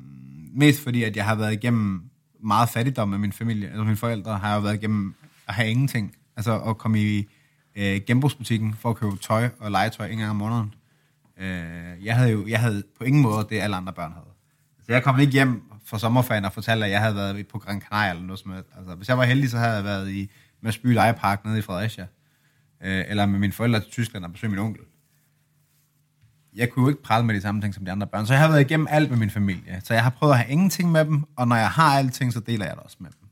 [0.53, 2.03] mest fordi, at jeg har været igennem
[2.43, 3.69] meget fattigdom med min familie.
[3.69, 5.15] Altså mine forældre har jo været igennem
[5.49, 6.15] at have ingenting.
[6.37, 7.29] Altså at komme i
[7.77, 10.75] øh, genbrugsbutikken for at købe tøj og legetøj en gang om måneden.
[11.41, 14.27] Øh, jeg havde jo jeg havde på ingen måde det, alle andre børn havde.
[14.87, 17.81] Så jeg kom ikke hjem fra sommerferien og fortalte, at jeg havde været på Gran
[17.81, 18.69] Canaria eller noget som helst.
[18.79, 20.31] Altså, hvis jeg var heldig, så havde jeg været i
[20.61, 22.07] Madsby Lejepark nede i Fredericia.
[22.83, 24.83] Øh, eller med mine forældre til Tyskland og besøge min onkel.
[26.55, 28.27] Jeg kunne jo ikke prale med de samme ting som de andre børn.
[28.27, 29.81] Så jeg har været igennem alt med min familie.
[29.85, 32.41] Så jeg har prøvet at have ingenting med dem, og når jeg har alting, så
[32.41, 33.29] deler jeg det også med dem.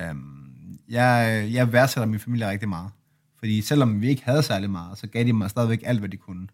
[0.00, 2.90] Øhm, jeg, jeg værdsætter min familie rigtig meget.
[3.38, 6.16] Fordi selvom vi ikke havde særlig meget, så gav de mig stadigvæk alt, hvad de
[6.16, 6.48] kunne.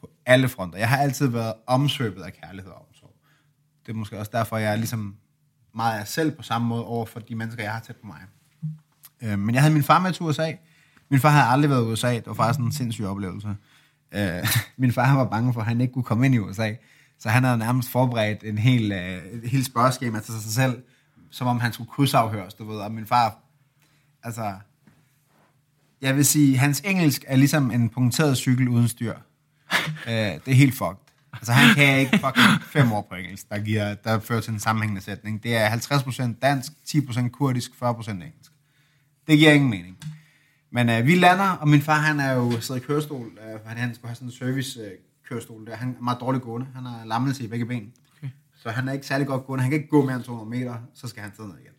[0.00, 0.78] På alle fronter.
[0.78, 3.14] Jeg har altid været omsøbet af kærlighed og omsorg.
[3.86, 5.16] Det er måske også derfor, jeg er ligesom
[5.74, 8.20] meget af selv på samme måde over for de mennesker, jeg har tæt på mig.
[9.22, 10.52] Øh, men jeg havde min far med til USA.
[11.08, 12.14] Min far havde aldrig været i USA.
[12.14, 13.56] Det var faktisk en sindssyg oplevelse.
[14.14, 14.46] Øh,
[14.76, 16.72] min far var bange for, at han ikke kunne komme ind i USA.
[17.18, 20.82] Så han havde nærmest forberedt en hel, øh, et helt spørgeskema til sig selv,
[21.30, 22.76] som om han skulle krydsafhøres, du ved.
[22.76, 23.38] Og min far,
[24.22, 24.54] altså,
[26.00, 29.14] jeg vil sige, hans engelsk er ligesom en punkteret cykel uden styr.
[30.08, 31.04] øh, det er helt fucked.
[31.32, 34.60] Altså, han kan ikke fucking fem år på engelsk, der, giver, der fører til en
[34.60, 35.42] sammenhængende sætning.
[35.42, 38.52] Det er 50% dansk, 10% kurdisk, 40% engelsk.
[39.26, 39.96] Det giver ingen mening.
[40.74, 43.26] Men øh, vi lander, og min far, han er jo siddet i kørestol.
[43.26, 44.90] Øh, han, han skulle have sådan en service øh,
[45.28, 45.76] kørestol der.
[45.76, 46.66] Han er meget dårligt gående.
[46.74, 47.92] Han har lammelse i begge ben.
[48.18, 48.28] Okay.
[48.62, 49.62] Så han er ikke særlig godt gående.
[49.62, 51.72] Han kan ikke gå mere end 200 meter, så skal han sidde ned igen.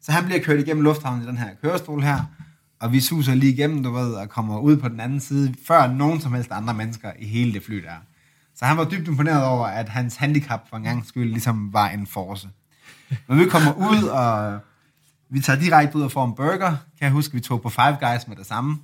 [0.00, 2.18] Så han bliver kørt igennem lufthavnen i den her kørestol her,
[2.80, 5.92] og vi suser lige igennem, du ved, og kommer ud på den anden side, før
[5.92, 7.96] nogen som helst andre mennesker i hele det fly der.
[8.54, 11.88] Så han var dybt imponeret over, at hans handicap for en gang skyld ligesom var
[11.88, 12.48] en force.
[13.28, 14.60] Men vi kommer ud, og
[15.30, 16.70] vi tager direkte ud og får en burger.
[16.70, 18.78] Kan jeg huske, vi tog på Five Guys med det samme.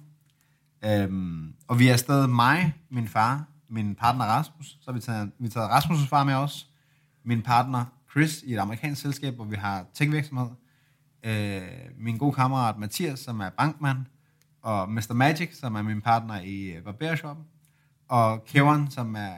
[0.85, 4.67] Øhm, og vi er afsted mig, min far, min partner Rasmus.
[4.67, 6.67] Så har vi taget, vi taget Rasmus' far med os.
[7.25, 10.49] Min partner Chris i et amerikansk selskab, hvor vi har tech-virksomhed.
[11.25, 11.63] Øh,
[11.99, 13.99] min gode kammerat Mathias, som er bankmand.
[14.63, 15.13] Og Mr.
[15.13, 17.45] Magic, som er min partner i øh, barbershoppen.
[18.09, 19.33] Og Kevin, som er...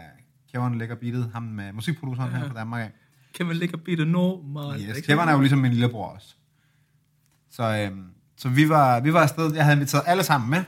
[0.52, 2.90] Kevin lægger beatet, ham med musikproduceren her fra Danmark af.
[3.34, 4.80] Kan man ligge og bitte normal?
[4.80, 6.36] Yes, Kevin er jo ligesom min lillebror også.
[7.56, 8.04] Så, øhm,
[8.36, 9.54] så vi, var, vi var afsted.
[9.54, 10.64] Jeg havde inviteret alle sammen med.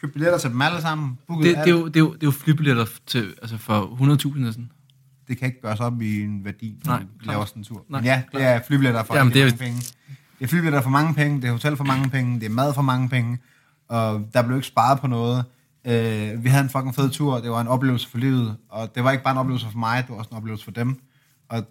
[0.00, 1.18] Købt billetter til dem alle sammen.
[1.28, 4.38] Det, det, er jo, det, er jo, det er jo flybilletter til, altså for 100.000
[4.40, 4.72] næsten.
[5.28, 7.84] det kan ikke gøres op i en værdi, når Nej, vi laver sådan en tur.
[7.88, 9.80] Nej, Men ja, det er flybilletter for Jamen, det er- mange penge.
[10.38, 12.74] Det er flybilletter for mange penge, det er hotel for mange penge, det er mad
[12.74, 13.38] for mange penge,
[13.88, 15.44] og der blev ikke sparet på noget.
[15.84, 19.04] Øh, vi havde en fucking fed tur, det var en oplevelse for livet, og det
[19.04, 21.00] var ikke bare en oplevelse for mig, det var også en oplevelse for dem.
[21.48, 21.64] Og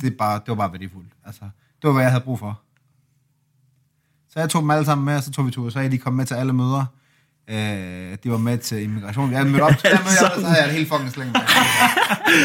[0.00, 1.12] det, er bare, det var bare værdifuldt.
[1.24, 1.40] Altså,
[1.82, 2.60] det var, hvad jeg havde brug for.
[4.30, 5.88] Så jeg tog dem alle sammen med, og så tog vi til USA.
[5.88, 6.84] De kom med til alle møder.
[7.50, 9.32] Øh, de var med til immigration.
[9.32, 11.34] Jeg mødte op til der møde, så havde jeg et helt fucking slæng.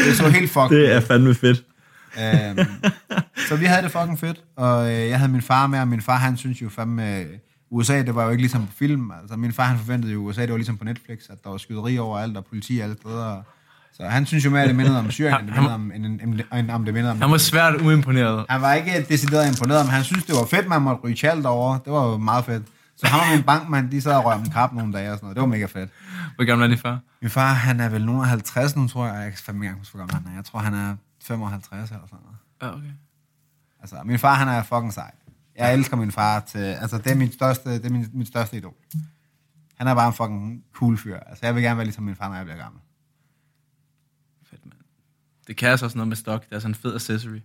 [0.06, 1.64] Det så helt fucking Det er fandme fedt.
[2.18, 2.58] øhm,
[3.48, 6.02] så vi havde det fucking fedt, og øh, jeg havde min far med, og min
[6.02, 7.24] far, han synes jo fandme,
[7.70, 9.10] USA, det var jo ikke ligesom på film.
[9.22, 11.56] Altså, min far, han forventede jo, USA, det var ligesom på Netflix, at der var
[11.56, 13.42] skyderi overalt, og politi alle steder.
[13.96, 16.06] Så han synes jo mere, at det mindede om Syrien, end det mindede om, end,
[16.06, 18.46] end, end, end det mindede om Han var svært uimponeret.
[18.50, 21.46] han var ikke decideret imponeret, men han synes, det var fedt, man måtte ryge tjalt
[21.46, 21.78] over.
[21.78, 22.62] Det var jo meget fedt.
[22.96, 25.24] Så ham og min bankmand, de sad og røg om kap nogle dage og sådan
[25.24, 25.36] noget.
[25.36, 25.90] Det var mega fedt.
[26.36, 27.00] Hvor gammel er din far?
[27.22, 29.14] Min far, han er vel nogen af 50 nu, tror jeg.
[29.14, 30.36] Jeg kan fandme ikke huske, hvor gammel han er.
[30.36, 32.38] Jeg tror, han er 55 eller sådan noget.
[32.62, 32.92] Ja, okay.
[33.80, 35.10] Altså, min far, han er fucking sej.
[35.58, 36.58] Jeg elsker min far til...
[36.58, 38.74] Altså, det er min største, det er min, min største idol.
[39.78, 41.16] Han er bare en fucking cool fyr.
[41.16, 42.80] Altså, jeg vil gerne være ligesom min far, når jeg bliver gammel.
[45.52, 46.44] Det kan altså også noget med stok.
[46.48, 47.40] Det er sådan en fed accessory.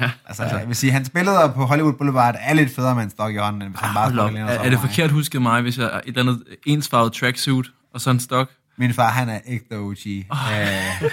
[0.00, 0.10] Ja.
[0.26, 3.10] Altså, altså, jeg vil sige, hans billeder på Hollywood Boulevard er lidt federe med en
[3.10, 5.78] stok i hånden, end hvis han bare og Er, er det forkert husket mig, hvis
[5.78, 8.50] jeg er et eller andet ensfarvet tracksuit og så en stok?
[8.76, 9.96] Min far, han er ægte OG.
[10.30, 10.60] Oh.
[10.60, 11.10] Øh,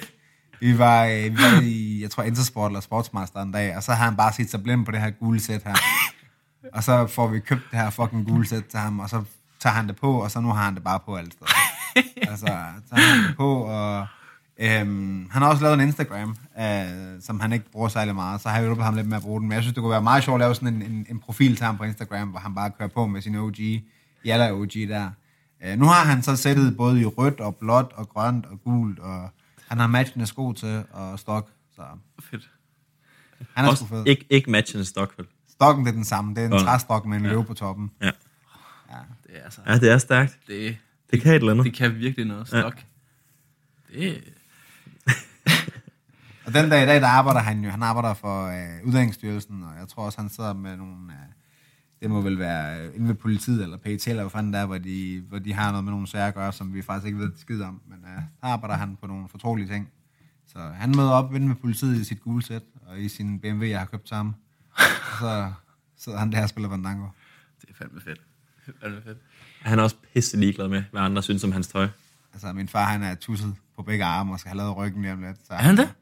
[0.59, 3.93] vi var, øh, vi var i, jeg tror, Intersport eller Sportsmaster en dag, og så
[3.93, 5.75] har han bare set sig blind på det her gule sæt her.
[6.75, 9.23] og så får vi købt det her fucking gule sæt til ham, og så
[9.59, 11.51] tager han det på, og så nu har han det bare på alle steder.
[12.31, 12.45] altså,
[12.89, 14.07] så har han det på, og
[14.61, 18.49] øhm, han har også lavet en Instagram, øh, som han ikke bruger særlig meget, så
[18.49, 20.01] har jeg hjulpet ham lidt med at bruge den, men jeg synes, det kunne være
[20.01, 22.55] meget sjovt at lave sådan en, en, en profil til ham på Instagram, hvor han
[22.55, 23.55] bare kører på med sin OG,
[24.25, 25.09] Jalla OG der.
[25.65, 28.99] Øh, nu har han så sættet både i rødt og blåt og grønt og gult,
[28.99, 29.29] og
[29.67, 31.81] han har matchende sko til og stok, så
[32.19, 32.49] Fedt.
[33.53, 34.03] han er Også sgu fed.
[34.07, 35.25] ikke, ikke matchende stok, vel?
[35.51, 36.59] Stokken det er den samme, det er en Ja.
[36.59, 37.91] træstok med en løve på toppen.
[38.01, 38.05] Ja.
[38.05, 38.11] Ja.
[39.27, 39.61] Det er altså...
[39.67, 40.39] ja, det er stærkt.
[40.47, 40.77] Det,
[41.11, 41.65] Det kan et eller andet.
[41.65, 42.83] det kan virkelig noget stok.
[43.93, 44.23] Det,
[46.45, 49.79] Og den dag i dag, der arbejder han jo, han arbejder for øh, Uddannelsesstyrelsen, og
[49.79, 51.33] jeg tror også, han sidder med nogle, øh,
[52.01, 54.77] det må vel være øh, inde ved politiet, eller PET, eller hvad fanden der, hvor
[54.77, 57.31] de, hvor de har noget med nogle sager at gøre, som vi faktisk ikke ved
[57.37, 59.89] skid om, men øh, der arbejder han på nogle fortrolige ting.
[60.47, 63.65] Så han møder op inde med politiet i sit gule sæt, og i sin BMW,
[63.65, 64.35] jeg har købt sammen.
[64.75, 64.81] Og
[65.19, 65.53] så
[65.97, 67.05] sidder han der og spiller Fandango.
[67.61, 68.21] det er fandme fedt.
[68.65, 69.17] Det er fandme fedt.
[69.61, 71.87] Han er også pisse ligeglad med, hvad andre synes om hans tøj.
[72.33, 75.13] Altså, min far, han er tusset på begge arme, og skal have lavet ryggen lige
[75.13, 75.37] om lidt.
[75.47, 75.93] Så Er han det?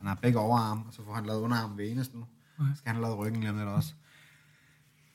[0.00, 2.24] Han har begge overarme, og så får han lavet underarm ved eneste nu.
[2.60, 2.70] Okay.
[2.76, 3.88] Skal han have lavet ryggen lige om lidt også.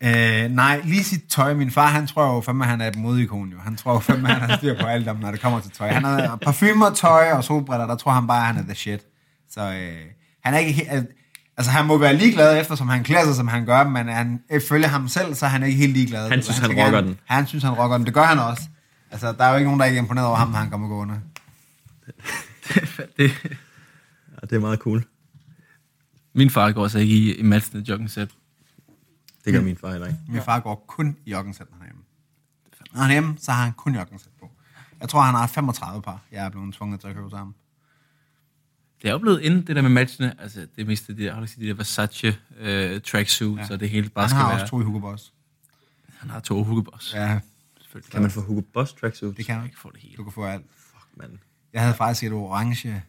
[0.03, 1.53] Øh, nej, lige sit tøj.
[1.53, 3.57] Min far, han tror jo fandme, han er et modikon jo.
[3.59, 5.87] Han tror jo fandme, han har styr på alt om, når det kommer til tøj.
[5.89, 9.01] Han har parfumer, tøj og solbriller, der tror han bare, han er the shit.
[9.49, 10.01] Så øh,
[10.43, 10.89] han er ikke helt...
[11.57, 14.87] Altså, han må være ligeglad, eftersom han klæder sig, som han gør, men han, ifølge
[14.87, 16.29] ham selv, så er han ikke helt ligeglad.
[16.29, 17.17] Han synes, han skal rocker gerne- den.
[17.25, 18.05] Han synes, han rocker den.
[18.05, 18.61] Det gør han også.
[19.11, 20.87] Altså, der er jo ikke nogen, der er ikke imponeret over ham, når han kommer
[20.87, 21.21] gående.
[23.17, 23.31] det,
[24.49, 25.05] Det er meget cool.
[26.33, 28.29] min far går altså ikke i, i matchende jogging set.
[29.45, 30.19] Det gør min far heller ikke.
[30.27, 32.03] Min far går kun i joggensæt, når han er hjemme.
[32.93, 34.51] Når han er hjemme, så har han kun joggensæt på.
[35.01, 36.21] Jeg tror, han har 35 par.
[36.31, 37.55] Jeg er blevet tvunget til at købe sammen.
[39.01, 40.41] Det er jo blevet inden, det der med matchene.
[40.41, 43.67] Altså, det meste af de der, har du sige, de der Versace uh, tracksuit, ja.
[43.67, 44.61] så det hele bare Han skal har være...
[44.61, 45.33] også to i Hugo Boss.
[46.17, 47.13] Han har to Hugo Boss.
[47.13, 47.39] Ja.
[48.11, 49.37] Kan man få Hugo Boss tracksuit?
[49.37, 49.79] det kan ikke ikke.
[49.79, 50.15] få det hele.
[50.17, 50.65] Du kan få alt.
[50.75, 51.37] Fuck, mand.
[51.73, 53.03] Jeg havde faktisk et orange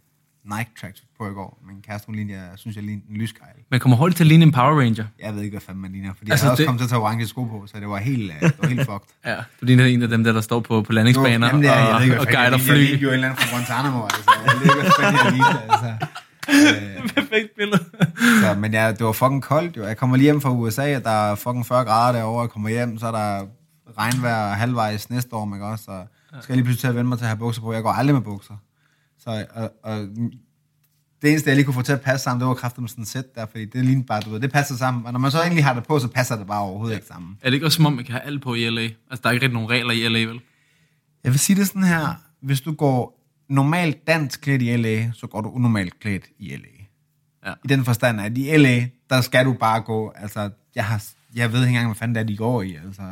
[0.56, 1.58] Nike tracksuit på i går.
[1.68, 3.56] Min kæreste, hun lignede, jeg synes, jeg lignede en lyskejl.
[3.70, 5.04] Man kommer hurtigt til at ligne en Power Ranger.
[5.24, 6.90] Jeg ved ikke, hvad fanden man ligner, fordi Altså, jeg også det- kommet til at
[6.90, 9.08] tage orange sko på, så det var helt, øh, det var helt fucked.
[9.30, 11.74] Ja, du ligner en af dem der, der står på, på landingsbaner Jamen, det er,
[11.78, 12.72] jeg og, ved ikke, og guider jeg lignede.
[12.72, 12.82] Jeg fly.
[12.84, 14.30] lignede jo en eller anden fra Guantanamo, altså.
[14.46, 15.90] Jeg ved ikke, hvad fanden jeg lignede, altså.
[16.48, 17.84] Øh, Perfekt billede.
[18.42, 19.84] Så, men ja, det var fucking koldt jo.
[19.84, 22.40] Jeg kommer lige hjem fra USA, og der er fucking 40 grader derovre.
[22.42, 23.46] Jeg kommer hjem, så er der
[23.98, 25.84] regnvejr halvvejs næste år, ikke også?
[25.84, 25.92] Så
[26.42, 27.72] skal jeg lige pludselig til at vende mig til at have bukser på.
[27.72, 28.54] Jeg går aldrig med bukser.
[29.26, 30.08] Så, og, og
[31.22, 33.02] det eneste, jeg lige kunne få til at passe sammen, det var kraftigt med sådan
[33.02, 35.06] et sæt der, fordi det lignede bare, du ved, det passer sammen.
[35.06, 36.96] Og når man så egentlig har det på, så passer det bare overhovedet ja.
[36.96, 37.38] ikke sammen.
[37.40, 38.82] Er det ikke også som om, man kan have alt på i LA?
[38.82, 40.40] Altså, der er ikke rigtig nogen regler i LA, vel?
[41.24, 42.14] Jeg vil sige det sådan her.
[42.40, 46.56] Hvis du går normalt dansk klædt i LA, så går du unormalt klædt i LA.
[47.46, 47.52] Ja.
[47.64, 51.04] I den forstand, at i LA, der skal du bare gå, altså, jeg, har,
[51.34, 53.02] jeg ved ikke engang, hvad fanden det er, de går i, altså.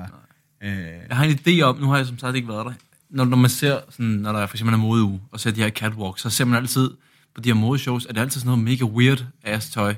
[0.63, 0.77] Øh,
[1.09, 2.73] Jeg har en idé om, nu har jeg som sagt ikke været der,
[3.11, 5.71] når, når man ser, sådan, når der for eksempel er modeuge, og ser de her
[5.71, 6.91] catwalks, så ser man altid
[7.35, 9.95] på de her modeshows, at det er altid sådan noget mega weird ass tøj.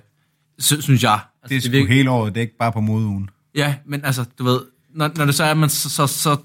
[0.59, 1.13] Sy- synes jeg.
[1.13, 3.31] Altså, det er sgu virker- hele året, det er ikke bare på modeugen.
[3.55, 4.61] Ja, men altså, du ved,
[4.95, 6.37] når, når det så er, at man så, så, så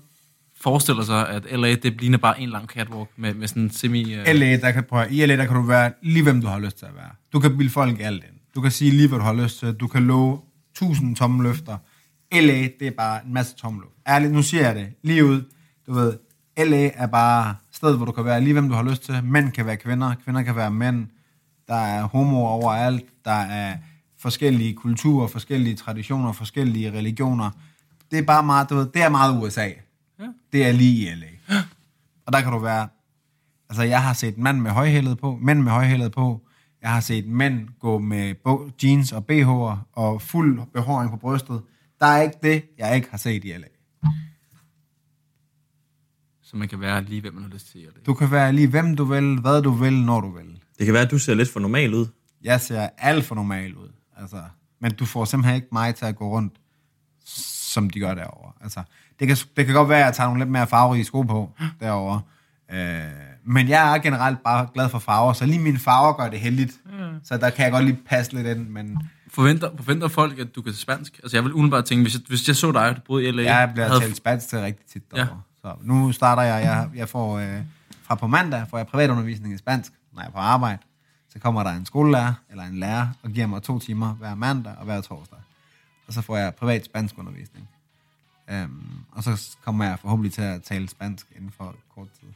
[0.62, 4.04] forestiller sig, at LA, det ligner bare en lang catwalk med, med sådan en semi...
[4.20, 6.60] Uh, LA, der kan, prøve, I LA, der kan du være lige, hvem du har
[6.60, 7.10] lyst til at være.
[7.34, 8.34] Du kan bilde folk alt ind.
[8.56, 9.74] Du kan sige lige, hvad du har lyst til.
[9.74, 10.40] Du kan love
[10.76, 11.78] tusind tomme løfter.
[12.34, 13.94] LA, det er bare en masse tomme luft.
[14.08, 15.42] Ærligt, nu siger jeg det lige ud.
[15.88, 16.14] Du ved,
[16.58, 19.24] LA er bare stedet, hvor du kan være lige, hvem du har lyst til.
[19.24, 21.08] Mænd kan være kvinder, kvinder kan være mænd.
[21.68, 23.06] Der er homoer overalt.
[23.26, 23.78] Der er
[24.20, 27.50] forskellige kulturer, forskellige traditioner, forskellige religioner.
[28.12, 29.68] Det er bare meget, du ved, det er meget USA.
[30.20, 30.28] Ja.
[30.52, 31.58] Det er lige i LA.
[32.26, 32.88] Og der kan du være
[33.72, 36.42] Altså, jeg har set mænd med højhældet på, mænd med højhældet på.
[36.82, 38.36] Jeg har set mænd gå med
[38.84, 41.62] jeans og BH'er og fuld behåring på brystet.
[42.00, 43.68] Der er ikke det, jeg ikke har set i LA.
[46.52, 47.80] Så man kan være lige, hvem man har lyst til.
[47.82, 50.60] Eller Du kan være lige hvem du vil, hvad du vil, når du vil.
[50.78, 52.06] Det kan være, at du ser lidt for normal ud.
[52.44, 53.90] Jeg ser alt for normal ud.
[54.18, 54.42] Altså,
[54.82, 56.54] men du får simpelthen ikke mig til at gå rundt,
[57.74, 58.52] som de gør derovre.
[58.62, 58.84] Altså,
[59.20, 61.54] det, kan, det kan godt være, at jeg tager nogle lidt mere farverige sko på
[61.80, 62.22] derovre.
[62.74, 63.02] Øh,
[63.46, 66.74] men jeg er generelt bare glad for farver, så lige mine farver gør det heldigt.
[66.86, 66.92] Mm.
[67.24, 68.98] Så der kan jeg godt lige passe lidt ind, men
[69.28, 71.20] Forventer, forventer folk, at du kan spansk?
[71.24, 73.44] Altså, jeg vil umiddelbart tænke, hvis jeg, hvis jeg så dig, du boede i LA...
[73.44, 75.26] jeg bliver havde- talt spansk til rigtig tit Ja.
[75.62, 77.62] Så nu starter jeg, jeg, jeg får øh,
[78.04, 80.78] fra på mandag får jeg privatundervisning i spansk, når jeg er på arbejde.
[81.30, 84.76] Så kommer der en skolelærer eller en lærer og giver mig to timer hver mandag
[84.78, 85.40] og hver torsdag.
[86.08, 87.70] Og så får jeg privat spansk undervisning.
[88.50, 92.28] Øhm, og så kommer jeg forhåbentlig til at tale spansk inden for kort tid.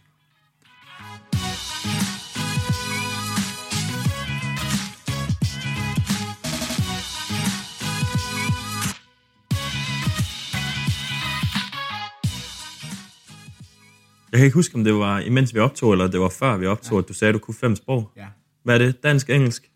[14.36, 16.65] Jeg kan ikke huske, om det var imens vi optog, eller det var før vi
[16.65, 18.11] optog, at du sagde, at du kunne fem sprog.
[18.15, 18.27] Ja.
[18.63, 19.03] Hvad er det?
[19.03, 19.71] Dansk, engelsk?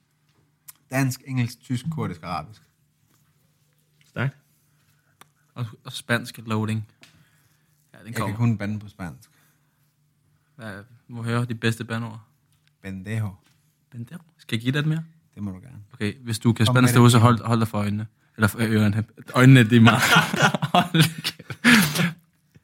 [0.92, 2.62] Dansk, engelsk, tysk, kurdisk og arabisk.
[4.06, 4.38] Stærkt.
[5.54, 6.88] Og, og spansk loading.
[7.94, 8.28] Ja, den Jeg kommer.
[8.36, 9.30] kan kun bande på spansk.
[10.56, 12.20] Hvad, må høre de bedste bandord.
[12.82, 13.30] Bendejo.
[13.92, 14.22] Bandero.
[14.38, 15.04] Skal jeg give dig et mere?
[15.36, 15.78] Det må du gerne.
[15.94, 18.08] Okay, hvis du kan Kom spansk derude, så hold, hold dig for øjnene.
[18.38, 19.04] Eller for ørerne.
[19.34, 20.02] Øjnene, det er meget.
[20.74, 21.04] Hold.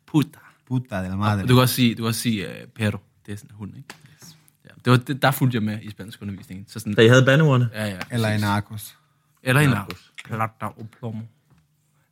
[0.05, 0.39] Puta.
[0.67, 1.41] Puta de la madre.
[1.41, 2.97] Du kan også sige, du kan også sige uh, perro.
[3.25, 3.89] Det er sådan en hund, ikke?
[4.13, 4.37] Yes.
[4.65, 6.65] Ja, det var, det, der fulgte jeg med i spansk undervisning.
[6.67, 7.69] Så sådan, Da I havde bandeordene?
[7.73, 7.99] ja, ja.
[8.11, 8.97] Eller en narkos.
[9.43, 10.13] Eller en Narcos.
[10.25, 11.21] plata og plomo.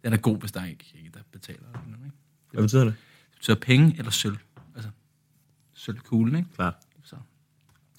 [0.03, 1.59] Den er god, hvis der er ikke ikke der betaler.
[1.59, 2.17] eller noget, Ikke?
[2.51, 2.93] Hvad betyder det?
[3.31, 4.37] Det betyder penge eller sølv.
[4.75, 4.89] Altså,
[5.73, 6.49] sølvkuglen, ikke?
[6.55, 6.73] Klart.
[7.03, 7.15] Så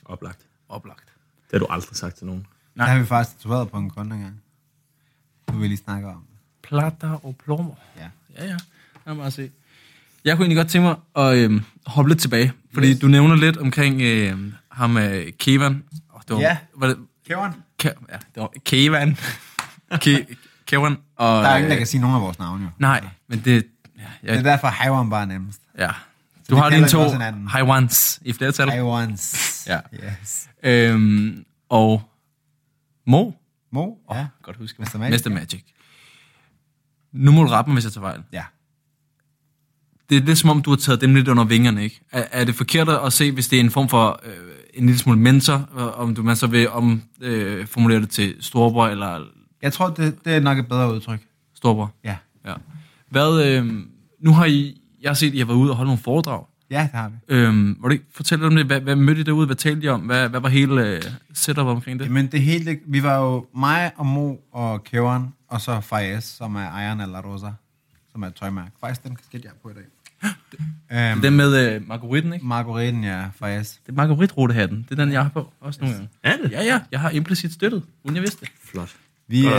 [0.05, 0.46] Oplagt.
[0.68, 1.05] oplagt.
[1.44, 2.46] Det har du aldrig sagt til nogen.
[2.74, 4.42] Det har vi faktisk tatoveret på en kunde engang.
[5.52, 6.38] Nu vil lige snakke om det.
[6.62, 7.74] Plata og plomo.
[7.96, 8.11] Ja.
[8.36, 8.57] Ja, ja.
[9.07, 9.50] Lad mig se.
[10.25, 10.97] Jeg kunne egentlig godt tænke mig
[11.27, 12.99] at øhm, hoppe lidt tilbage, fordi yes.
[12.99, 15.85] du nævner lidt omkring øh, ham øh, Kevan.
[16.14, 16.57] Oh, det var, Ja.
[16.77, 16.97] Var det,
[17.29, 17.53] Kæveren?
[17.79, 19.16] Ke, ja, det var Kevan.
[20.03, 20.27] Ke,
[20.66, 20.97] Kevan.
[21.16, 22.70] Og, Der er ingen, der øh, kan sige nogen af vores navne, jo.
[22.79, 23.66] Nej, men det...
[23.99, 25.61] Ja, Det er derfor, Haiwan bare nemmest.
[25.79, 25.89] ja.
[25.89, 27.01] vi Du har dine to.
[27.49, 28.70] Haiwans i flertal.
[28.70, 29.64] Haiwans.
[29.66, 29.81] Ja.
[29.95, 30.49] Yes.
[30.62, 32.03] Øhm, og
[33.07, 33.31] Mo.
[33.72, 33.95] Mo?
[34.12, 34.27] Ja.
[34.43, 34.83] Godt huske.
[34.83, 34.99] Mr.
[34.99, 35.27] Magic.
[35.27, 35.31] Mr.
[35.31, 35.62] Magic.
[37.12, 38.22] Nu må du rette mig, hvis jeg tager fejl.
[38.33, 38.45] Ja.
[40.11, 42.00] Det er lidt som om, du har taget dem lidt under vingerne, ikke?
[42.12, 44.32] Er, er det forkert at se, hvis det er en form for øh,
[44.74, 48.34] en lille smule mentor, og om du man så vil om, øh, formulere det til
[48.40, 49.20] storebror eller
[49.62, 51.20] Jeg tror, det, det er nok et bedre udtryk.
[51.55, 51.92] storebror?
[52.05, 52.16] Ja.
[52.46, 52.55] Ja.
[53.11, 53.72] Hvad, øh,
[54.20, 56.44] nu har I, jeg har set, at I har været ude og holde nogle foredrag.
[56.70, 57.14] Ja, det har vi.
[57.28, 58.66] Øhm, ikke fortælle lidt om det?
[58.66, 59.46] Hvad, hvad mødte I derude?
[59.46, 60.00] Hvad talte I om?
[60.00, 61.02] Hvad, hvad var hele øh,
[61.34, 62.11] setup omkring det?
[62.11, 66.57] Men det hele, vi var jo mig og Mo og Kæveren, og så Fayez, som
[66.57, 67.46] er ejeren af La Rosa,
[68.15, 68.71] som er et tøjmærke.
[68.81, 69.85] Faktisk den kasket, jeg er på i dag.
[71.12, 72.47] øhm, Den med øh, margaritten, ikke?
[72.47, 73.73] Margareten, ja, Fayez.
[73.77, 74.83] Det er margaritrutehatten.
[74.89, 76.09] Det er den, jeg har på også nogle gange.
[76.23, 76.51] Er det?
[76.51, 76.81] Ja, ja.
[76.91, 78.53] Jeg har implicit støttet, uden jeg vidste det.
[78.62, 78.97] Flot.
[79.29, 79.53] Vi, øh,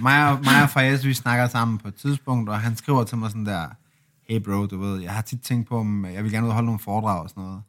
[0.00, 3.18] mig, og, mig og Fayez, vi snakker sammen på et tidspunkt, og han skriver til
[3.18, 3.66] mig sådan der,
[4.28, 6.54] hey bro, du ved, jeg har tit tænkt på, om jeg vil gerne ud og
[6.54, 7.62] holde nogle foredrag og sådan noget.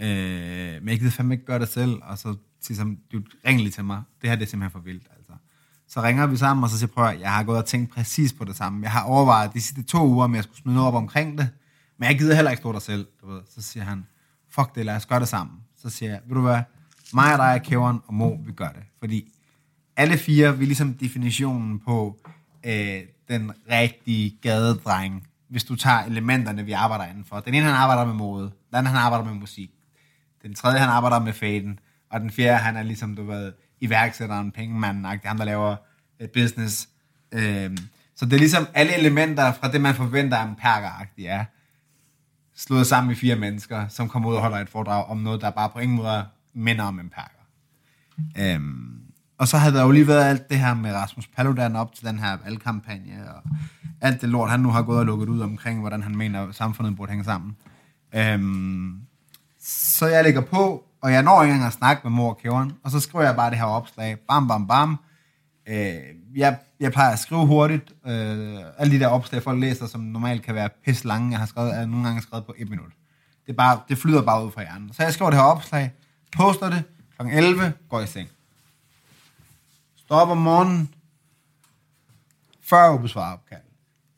[0.00, 3.60] Øh, men jeg gider fandme ikke gøre det selv, og så siger han, du ring
[3.60, 5.02] lige til mig, det her det er simpelthen for vildt.
[5.88, 7.90] Så ringer vi sammen, og så siger jeg, prøv at, jeg har gået og tænkt
[7.94, 8.82] præcis på det samme.
[8.82, 11.48] Jeg har overvejet de sidste to uger, om jeg skulle smide noget op omkring det,
[11.98, 13.40] men jeg gider heller ikke stå der selv, du ved.
[13.54, 14.06] Så siger han,
[14.50, 15.56] fuck det, lad os gøre det sammen.
[15.76, 16.62] Så siger jeg, ved du hvad,
[17.14, 18.82] mig og dig, Kæveren og Mo, vi gør det.
[18.98, 19.32] Fordi
[19.96, 22.16] alle fire, vi er ligesom definitionen på
[22.66, 27.40] øh, den rigtige gadedreng, hvis du tager elementerne, vi arbejder indenfor.
[27.40, 28.42] Den ene, han arbejder med mode.
[28.42, 29.70] Den anden, han arbejder med musik.
[30.42, 31.78] Den tredje, han arbejder med faden.
[32.10, 35.76] Og den fjerde, han er ligesom, du ved, iværksætteren, pengemanden, ham, der laver
[36.20, 36.88] øh, business.
[37.32, 37.76] Øh,
[38.16, 41.44] så det er ligesom alle elementer fra det, man forventer af en perker er
[42.56, 45.50] slået sammen i fire mennesker, som kommer ud og holder et foredrag om noget, der
[45.50, 46.24] bare på ingen måde
[46.54, 47.38] minder om en perker.
[48.38, 49.00] Øhm,
[49.38, 52.06] og så havde der jo lige været alt det her med Rasmus Paludan op til
[52.06, 53.42] den her valgkampagne, og
[54.00, 56.54] alt det lort, han nu har gået og lukket ud omkring, hvordan han mener, at
[56.54, 57.56] samfundet burde hænge sammen.
[58.14, 59.00] Øhm,
[59.60, 62.72] så jeg lægger på, og jeg når ikke engang at snakke med mor og kæveren,
[62.84, 64.98] og så skriver jeg bare det her opslag, bam, bam, bam.
[65.66, 65.94] Øh,
[66.36, 70.42] jeg, jeg plejer at skrive hurtigt, øh, alle de der opslag, folk læser, som normalt
[70.42, 72.92] kan være pisse lange, jeg har skrevet, jeg har nogle gange skrevet på et minut.
[73.46, 74.92] Det, er bare, det flyder bare ud fra hjernen.
[74.92, 75.92] Så jeg skriver det her opslag,
[76.36, 76.82] poster det,
[77.18, 77.26] kl.
[77.26, 78.28] 11, går i seng.
[79.96, 80.94] Står op om morgenen,
[82.62, 83.60] 40 ubesvaret opkald.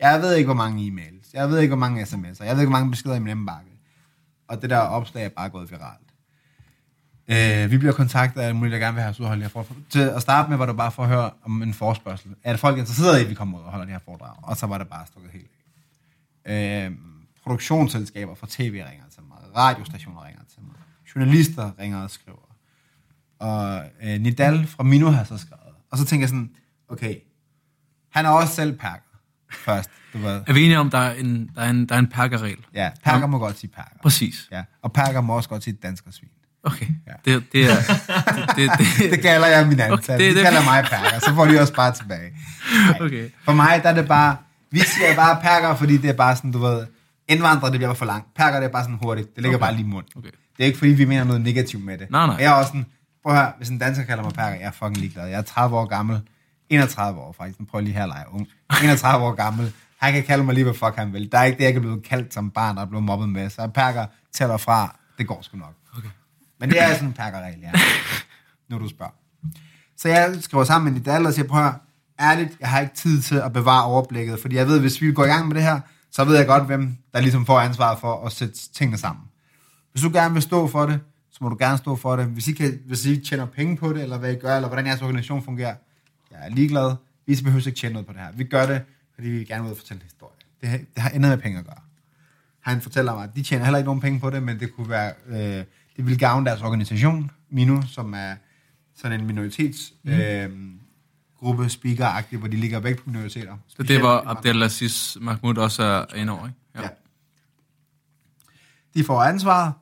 [0.01, 1.31] Jeg ved ikke, hvor mange e-mails.
[1.33, 2.45] Jeg ved ikke, hvor mange sms'er.
[2.45, 3.71] Jeg ved ikke, hvor mange beskeder i min indbakke.
[4.49, 6.00] Og det der opslag er bare gået viralt.
[7.33, 9.45] Øh, vi bliver kontaktet af mulige, der gerne vil have os ud og holde de
[9.45, 9.77] her foredrag.
[9.91, 12.31] Til at starte med var det bare for at høre om en forspørgsel.
[12.45, 14.35] Er det folk interesseret i, at vi kommer ud og holder de her foredrag?
[14.43, 15.51] Og så var det bare stukket helt
[16.45, 16.87] af.
[16.87, 16.93] Øh,
[17.43, 20.75] produktionsselskaber fra tv ringer til mig, radiostationer ringer til mig,
[21.15, 22.57] journalister ringer og skriver.
[23.39, 25.75] Og øh, Nidal fra Mino har så skrevet.
[25.91, 26.51] Og så tænker jeg sådan,
[26.89, 27.15] okay,
[28.11, 29.11] han er også selv perker
[29.53, 30.43] først, du ved.
[30.47, 32.67] Er vi enige om, der er en, der er en, der er en perkerregel?
[32.75, 33.97] Ja, perker må godt sige perker.
[34.03, 34.49] Præcis.
[34.53, 36.29] Ja, og perker må også godt sige danskersvin.
[36.65, 36.87] Okay.
[37.07, 37.13] Ja.
[37.25, 37.75] Det, det er...
[38.57, 40.13] Det, det, det, Det kalder jeg min ansatte.
[40.13, 42.31] Okay, det- det, kalder mig perker, så får de også bare tilbage.
[42.89, 42.99] Nej.
[43.07, 43.31] Okay.
[43.45, 44.37] For mig, der er det bare,
[44.71, 46.87] vi siger bare perker, fordi det er bare sådan, du ved,
[47.29, 48.27] indvandrere, det bliver for langt.
[48.37, 49.35] Perker, det er bare sådan hurtigt.
[49.35, 49.67] Det ligger Okay.
[49.67, 50.11] bare lige i munden.
[50.17, 50.29] Okay.
[50.57, 52.11] Det er ikke, fordi vi mener noget negativt med det.
[52.11, 52.37] Nej, nej.
[52.39, 52.87] Jeg er også sådan,
[53.23, 55.27] prøv at høre, hvis en dansker kalder mig perker, jeg er fucking ligeglad.
[55.29, 56.21] Jeg er 30 år gammel.
[56.71, 57.59] 31 år faktisk.
[57.75, 58.49] Jeg lige her at lege ung.
[58.83, 59.73] 31 år gammel.
[60.01, 61.29] Han kan kalde mig lige, hvad fuck han vil.
[61.33, 63.51] Der er ikke det, jeg kan blive kaldt som barn, og er blevet mobbet med.
[63.51, 65.75] Så perker tæller fra, det går sgu nok.
[66.61, 67.73] Men det er sådan en perkerregel, ja.
[68.69, 69.13] Nu du spørger.
[69.97, 71.75] Så jeg skriver sammen med Nidal og siger, prøv at
[72.21, 75.25] ærligt, jeg har ikke tid til at bevare overblikket, fordi jeg ved, hvis vi går
[75.25, 75.81] i gang med det her,
[76.11, 79.25] så ved jeg godt, hvem der ligesom får ansvaret for at sætte tingene sammen.
[79.93, 81.01] Hvis du gerne vil stå for det,
[81.31, 82.27] så må du gerne stå for det.
[82.27, 84.87] Hvis I, kan, hvis I tjener penge på det, eller hvad I gør, eller hvordan
[84.87, 85.75] jeres organisation fungerer,
[86.31, 86.95] jeg er ligeglad.
[87.27, 88.29] Vi behøver ikke tjene noget på det her.
[88.35, 88.83] Vi gør det,
[89.15, 90.35] fordi vi gerne vil fortælle en historie.
[90.61, 91.81] Det, har- det har intet med penge at gøre.
[92.61, 94.89] Han fortæller mig, at de tjener heller ikke nogen penge på det, men det kunne
[94.91, 95.65] være, øh,
[96.01, 98.35] det vil gavne deres organisation, Minu, som er
[98.97, 100.11] sådan en minoritets mm.
[100.11, 103.57] øh, speaker hvor de ligger væk på minoriteter.
[103.69, 106.59] Så det var Abdelaziz Mahmoud også er inde over, ikke?
[106.75, 106.89] Ja.
[108.95, 109.73] De får ansvaret,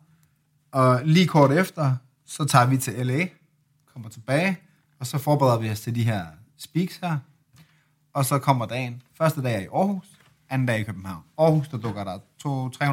[0.73, 1.97] og lige kort efter,
[2.27, 3.27] så tager vi til LA,
[3.93, 4.59] kommer tilbage,
[4.99, 6.27] og så forbereder vi os til de her
[6.59, 7.19] speaks her.
[8.12, 9.03] Og så kommer dagen.
[9.19, 10.07] Første dag er i Aarhus,
[10.51, 11.23] anden dag i København.
[11.39, 12.19] Aarhus, der dukker der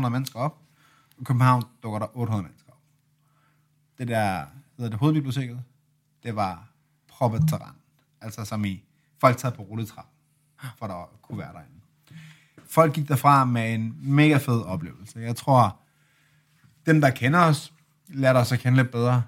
[0.06, 0.58] 200-300 mennesker op,
[1.20, 2.65] og København dukker der 800 mennesker.
[3.98, 4.46] Det der,
[4.78, 5.64] hedder det hovedbiblioteket,
[6.24, 6.68] det var
[7.08, 7.76] proppet terræn.
[8.22, 8.84] Altså som i,
[9.22, 10.06] folk taget på rulletrap,
[10.78, 11.76] for der kunne være derinde
[12.76, 15.20] folk gik derfra med en mega fed oplevelse.
[15.20, 15.80] Jeg tror,
[16.86, 17.74] dem, der kender os,
[18.08, 19.24] lærte os at kende lidt bedre.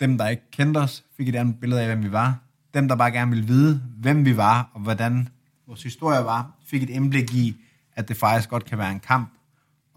[0.00, 2.38] Dem, der ikke kendte os, fik et andet billede af, hvem vi var.
[2.74, 5.28] Dem, der bare gerne ville vide, hvem vi var, og hvordan
[5.66, 7.56] vores historie var, fik et indblik i,
[7.96, 9.32] at det faktisk godt kan være en kamp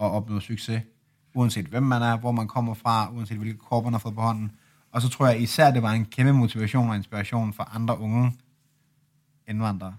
[0.02, 0.82] at opnå succes.
[1.36, 4.22] Uanset hvem man er, hvor man kommer fra, uanset hvilke kort man har fået på
[4.22, 4.52] hånden.
[4.92, 8.34] Og så tror jeg især, det var en kæmpe motivation og inspiration for andre unge
[9.48, 9.96] indvandrere.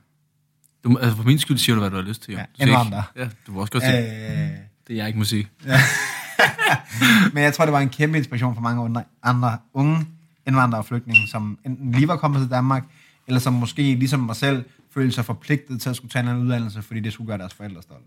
[0.84, 2.32] Du, altså for min skyld siger du, hvad du har lyst til.
[2.32, 2.38] Jo.
[2.38, 3.02] Ja, Du siger ikke- indvandrer.
[3.16, 3.98] Ja, du må også godt sige,
[4.42, 4.50] Øh,
[4.88, 5.48] det jeg ikke må sige.
[7.34, 10.06] Men jeg tror, det var en kæmpe inspiration for mange andre- unge
[10.46, 12.84] indvandrere og flygtninge, som enten lige var kommet til Danmark,
[13.26, 14.64] eller som måske ligesom mig selv
[14.94, 17.82] følte sig forpligtet til at skulle tage en uddannelse, fordi det skulle gøre deres forældre
[17.82, 18.06] stolte.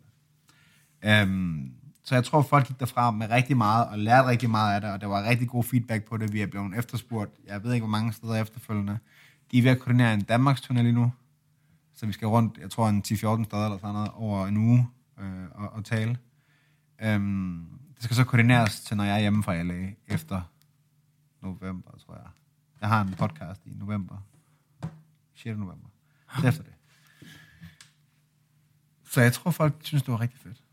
[1.24, 1.72] Um,
[2.10, 4.92] så jeg tror, folk gik derfra med rigtig meget og lærte rigtig meget af det,
[4.92, 6.34] og der var rigtig god feedback på det.
[6.34, 9.00] Vi er blevet efterspurgt, jeg ved ikke, hvor mange steder efterfølgende.
[9.52, 11.12] De er ved at koordinere en Danmarks turné lige nu,
[11.94, 14.90] så vi skal rundt, jeg tror, en 10-14 steder eller sådan noget, over en uge
[15.20, 16.18] øh, og, og tale.
[17.02, 20.42] Øhm, det skal så koordineres til, når jeg er hjemme fra LA efter
[21.42, 22.28] november, tror jeg.
[22.82, 24.18] Jeg har en podcast i november.
[25.36, 25.58] 6.
[25.58, 25.88] november.
[26.36, 26.74] Det er efter det.
[29.04, 30.64] Så jeg tror, folk synes, det var rigtig fedt.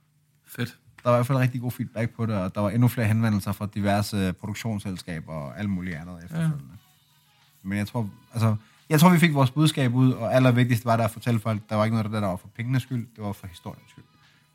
[0.45, 0.78] Fedt.
[1.07, 3.07] Der var i hvert fald rigtig god feedback på det, og der var endnu flere
[3.07, 6.65] henvendelser fra diverse produktionsselskaber og alt muligt andet efterfølgende.
[6.71, 7.69] Ja.
[7.69, 8.57] Men jeg tror, altså,
[8.89, 11.77] jeg tror, vi fik vores budskab ud, og allervigtigst var der at fortælle folk, der
[11.77, 14.05] var ikke noget af det, der var for pengenes skyld, det var for historiens skyld.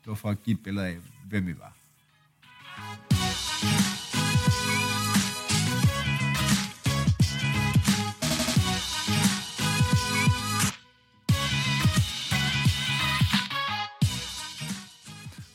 [0.02, 0.96] Det var for at give et billede af,
[1.28, 1.72] hvem vi var.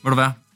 [0.02, 0.47] Ved du hvad?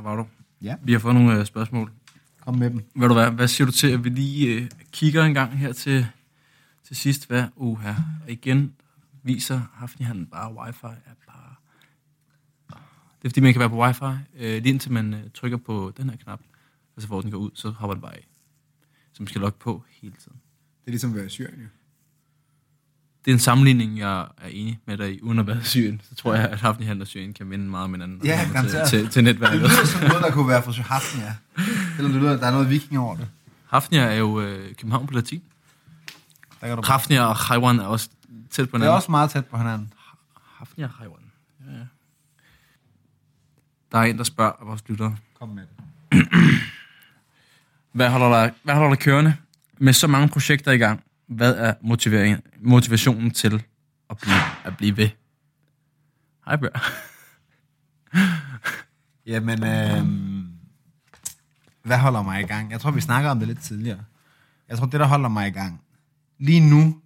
[0.00, 0.26] Her var du.
[0.62, 0.76] Ja.
[0.82, 1.92] Vi har fået nogle øh, spørgsmål.
[2.40, 2.84] Kom med dem.
[2.94, 3.30] Ved du hvad?
[3.30, 6.06] Hvad siger du til, at vi lige øh, kigger en gang her til,
[6.84, 7.26] til sidst?
[7.26, 7.44] Hvad?
[7.82, 7.94] Her.
[8.28, 8.74] Igen
[9.22, 11.54] viser Hafni, han bare wifi er bare...
[13.22, 14.04] Det er fordi, man kan være på wifi,
[14.36, 16.40] øh, lige indtil man øh, trykker på den her knap,
[16.96, 18.26] og så får den går ud, så hopper den bare af.
[19.12, 20.38] Så man skal logge på hele tiden.
[20.80, 21.66] Det er ligesom at være i Syrien, jo.
[23.24, 26.00] Det er en sammenligning, jeg er enig med dig i, uden at være Syrien.
[26.08, 28.20] Så tror jeg, at Hafni han og Syrien kan minde meget om hinanden.
[28.24, 29.60] Ja, til, til, til netværket.
[29.62, 31.34] Det lyder som noget, der kunne være fra Hafnia.
[31.96, 33.28] Selvom det lyder, der er noget viking over det.
[33.68, 35.42] Hafnia er jo øh, København på latin.
[36.60, 38.08] Der kan du Hafnia og Chaiwan er også
[38.50, 38.96] tæt på det er hinanden.
[38.96, 39.92] også meget tæt på hinanden.
[40.58, 41.20] Hafnia og Chaiwan.
[41.66, 41.84] Ja, ja.
[43.92, 45.16] Der er en, der spørger vores lyttere.
[45.40, 46.28] Kom med det.
[47.92, 49.34] Hvad holder der, hvad holder der kørende
[49.78, 51.04] med så mange projekter i gang?
[51.30, 53.64] Hvad er motiveringen, motivationen til
[54.10, 55.08] at blive, at blive ved?
[56.44, 56.80] Hej, Bjørn.
[59.26, 60.06] Jamen, øh,
[61.82, 62.70] hvad holder mig i gang?
[62.70, 64.04] Jeg tror, vi snakker om det lidt tidligere.
[64.68, 65.80] Jeg tror, det, der holder mig i gang,
[66.38, 67.00] lige nu,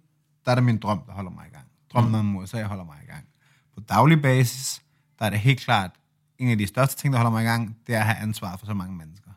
[0.45, 1.65] der er det min drøm, der holder mig i gang.
[1.93, 3.25] Drømmen om USA holder mig i gang.
[3.73, 4.81] På daglig basis,
[5.19, 5.91] der er det helt klart
[6.37, 8.57] en af de største ting, der holder mig i gang, det er at have ansvar
[8.57, 9.31] for så mange mennesker.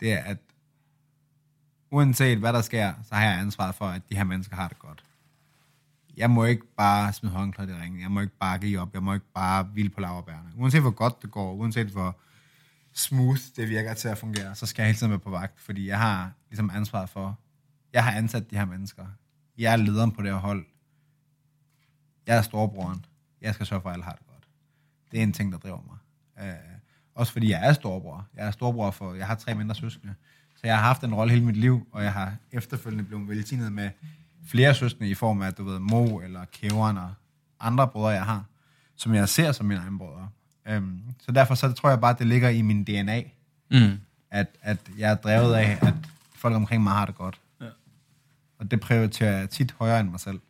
[0.00, 0.38] Det er, at
[1.92, 4.78] uanset hvad der sker, så har jeg ansvaret for, at de her mennesker har det
[4.78, 5.04] godt.
[6.16, 8.00] Jeg må ikke bare smide håndklædet i ringen.
[8.00, 8.94] Jeg må ikke bare give op.
[8.94, 10.50] Jeg må ikke bare hvile på laverbærene.
[10.56, 12.16] Uanset hvor godt det går, uanset hvor
[12.92, 15.88] smooth det virker til at fungere, så skal jeg hele tiden være på vagt, fordi
[15.88, 17.38] jeg har ligesom ansvaret for,
[17.92, 19.06] jeg har ansat de her mennesker.
[19.58, 20.66] Jeg er lederen på det her hold.
[22.26, 23.04] Jeg er storebroren.
[23.40, 24.48] Jeg skal sørge for, at alle har det godt.
[25.10, 25.98] Det er en ting, der driver mig.
[26.46, 26.54] Øh,
[27.14, 28.26] også fordi jeg er storbror.
[28.36, 30.14] Jeg er storbror for, jeg har tre mindre søskende.
[30.64, 33.72] Så jeg har haft en rolle hele mit liv, og jeg har efterfølgende blevet velsignet
[33.72, 33.90] med
[34.46, 37.14] flere søskende i form af, du ved, Mo eller Kæveren og
[37.60, 38.44] andre brødre, jeg har,
[38.96, 40.28] som jeg ser som mine egne brødre.
[40.68, 43.22] Øhm, så derfor så tror jeg bare, at det ligger i min DNA,
[43.70, 43.98] Mm.
[44.30, 45.94] at, at jeg er drevet af, at
[46.34, 47.40] folk omkring mig har det godt.
[47.60, 47.66] Ja.
[48.58, 50.40] Og det prioriterer jeg tit højere end mig selv.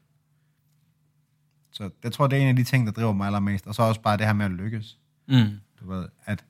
[1.73, 3.67] Så jeg tror, det er en af de ting, der driver mig allermest.
[3.67, 4.99] Og så også bare det her med at lykkes.
[5.29, 5.51] Mm.
[5.81, 6.45] Du ved, at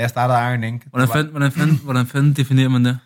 [0.00, 0.86] da jeg startede Iron Ink...
[0.90, 2.98] Hvordan, fanden, hvordan, fanden, hvordan fanden definerer man det?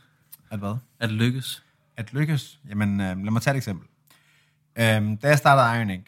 [0.50, 0.74] At hvad?
[1.00, 1.62] At lykkes?
[1.96, 2.58] At lykkes?
[2.68, 3.88] Jamen, øh, lad mig tage et eksempel.
[4.78, 6.06] Øhm, da jeg startede Iron Ink,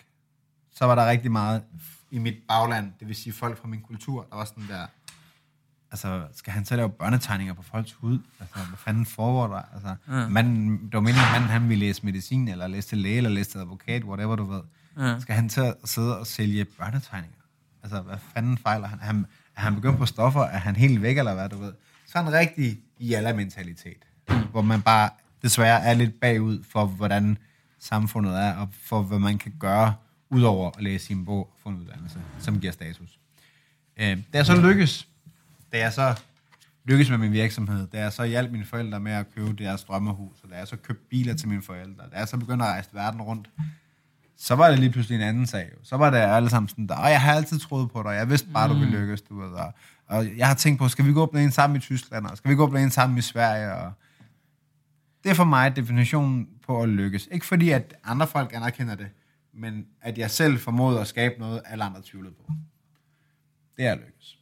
[0.75, 1.63] så var der rigtig meget
[2.11, 4.87] i mit bagland, det vil sige folk fra min kultur, der var sådan der,
[5.91, 8.19] altså, skal han så lave børnetegninger på folks hud?
[8.41, 9.63] Altså, hvad fanden foregår der?
[9.75, 10.29] Altså, Ja.
[10.29, 13.31] manden, det var meningen, at manden han ville læse medicin, eller læse til læge, eller
[13.31, 14.61] læse til advokat, whatever du ved.
[14.99, 15.21] Ja.
[15.21, 17.37] Skal han til at sidde og sælge børnetegninger?
[17.83, 18.99] Altså, hvad fanden fejler han?
[18.99, 19.27] Han,
[19.57, 20.41] er han begyndt på stoffer?
[20.41, 21.73] Er han helt væk, eller hvad du ved?
[22.07, 24.07] Sådan en rigtig jalla-mentalitet,
[24.51, 25.11] hvor man bare
[25.43, 27.39] desværre er lidt bagud for, hvordan
[27.79, 29.95] samfundet er, og for, hvad man kan gøre,
[30.31, 33.19] udover at læse sin bog og få en uddannelse, som giver status.
[33.97, 35.09] Øh, da jeg så lykkes,
[35.73, 36.21] da jeg så
[36.85, 40.37] lykkes med min virksomhed, da jeg så hjalp mine forældre med at købe deres drømmehus,
[40.43, 42.89] og da jeg så købte biler til mine forældre, da jeg så begyndte at rejse
[42.93, 43.51] verden rundt,
[44.37, 45.69] så var det lige pludselig en anden sag.
[45.73, 45.79] jo.
[45.83, 48.31] Så var det alle sammen sådan der, "Åh, jeg har altid troet på dig, jeg
[48.31, 49.51] vidste bare, du ville lykkes, du ved.
[49.51, 49.73] Og,
[50.07, 52.51] og jeg har tænkt på, skal vi gå op en sammen i Tyskland, og skal
[52.51, 53.93] vi gå op en sammen i Sverige, og
[55.25, 57.29] det er for mig definitionen på at lykkes.
[57.33, 59.09] Ikke fordi, at andre folk anerkender det,
[59.55, 62.53] men at jeg selv formåede at skabe noget, alle andre tvivlede på.
[63.77, 64.39] Det er at lykkes.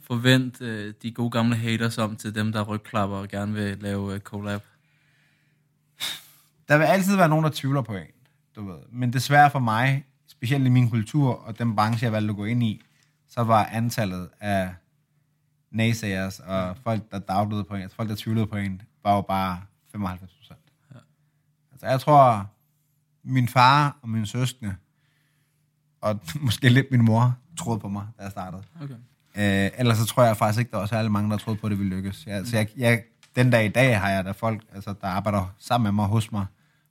[0.00, 4.14] Forvent øh, de gode gamle haters om til dem, der rygklapper og gerne vil lave
[4.14, 4.60] øh, collab.
[6.68, 8.06] Der vil altid være nogen, der tvivler på en,
[8.56, 8.78] du ved.
[8.92, 12.44] Men desværre for mig, specielt i min kultur og den branche, jeg valgte at gå
[12.44, 12.82] ind i,
[13.28, 14.74] så var antallet af
[15.70, 19.20] naysayers og folk, der doubtede på en, altså folk, der tvivlede på en, var jo
[19.20, 19.60] bare
[19.92, 20.58] 95 procent.
[20.94, 20.98] Ja.
[21.72, 22.50] Altså jeg tror,
[23.24, 24.76] min far og mine søskende,
[26.00, 28.62] og måske lidt min mor, troede på mig, da jeg startede.
[28.82, 28.94] Okay.
[29.36, 31.70] Øh, ellers så tror jeg faktisk ikke, der var særlig mange, der troede på, at
[31.70, 32.26] det ville lykkes.
[32.26, 33.02] Jeg, så jeg, jeg,
[33.36, 36.32] den dag i dag har jeg der folk, altså, der arbejder sammen med mig hos
[36.32, 36.46] mig,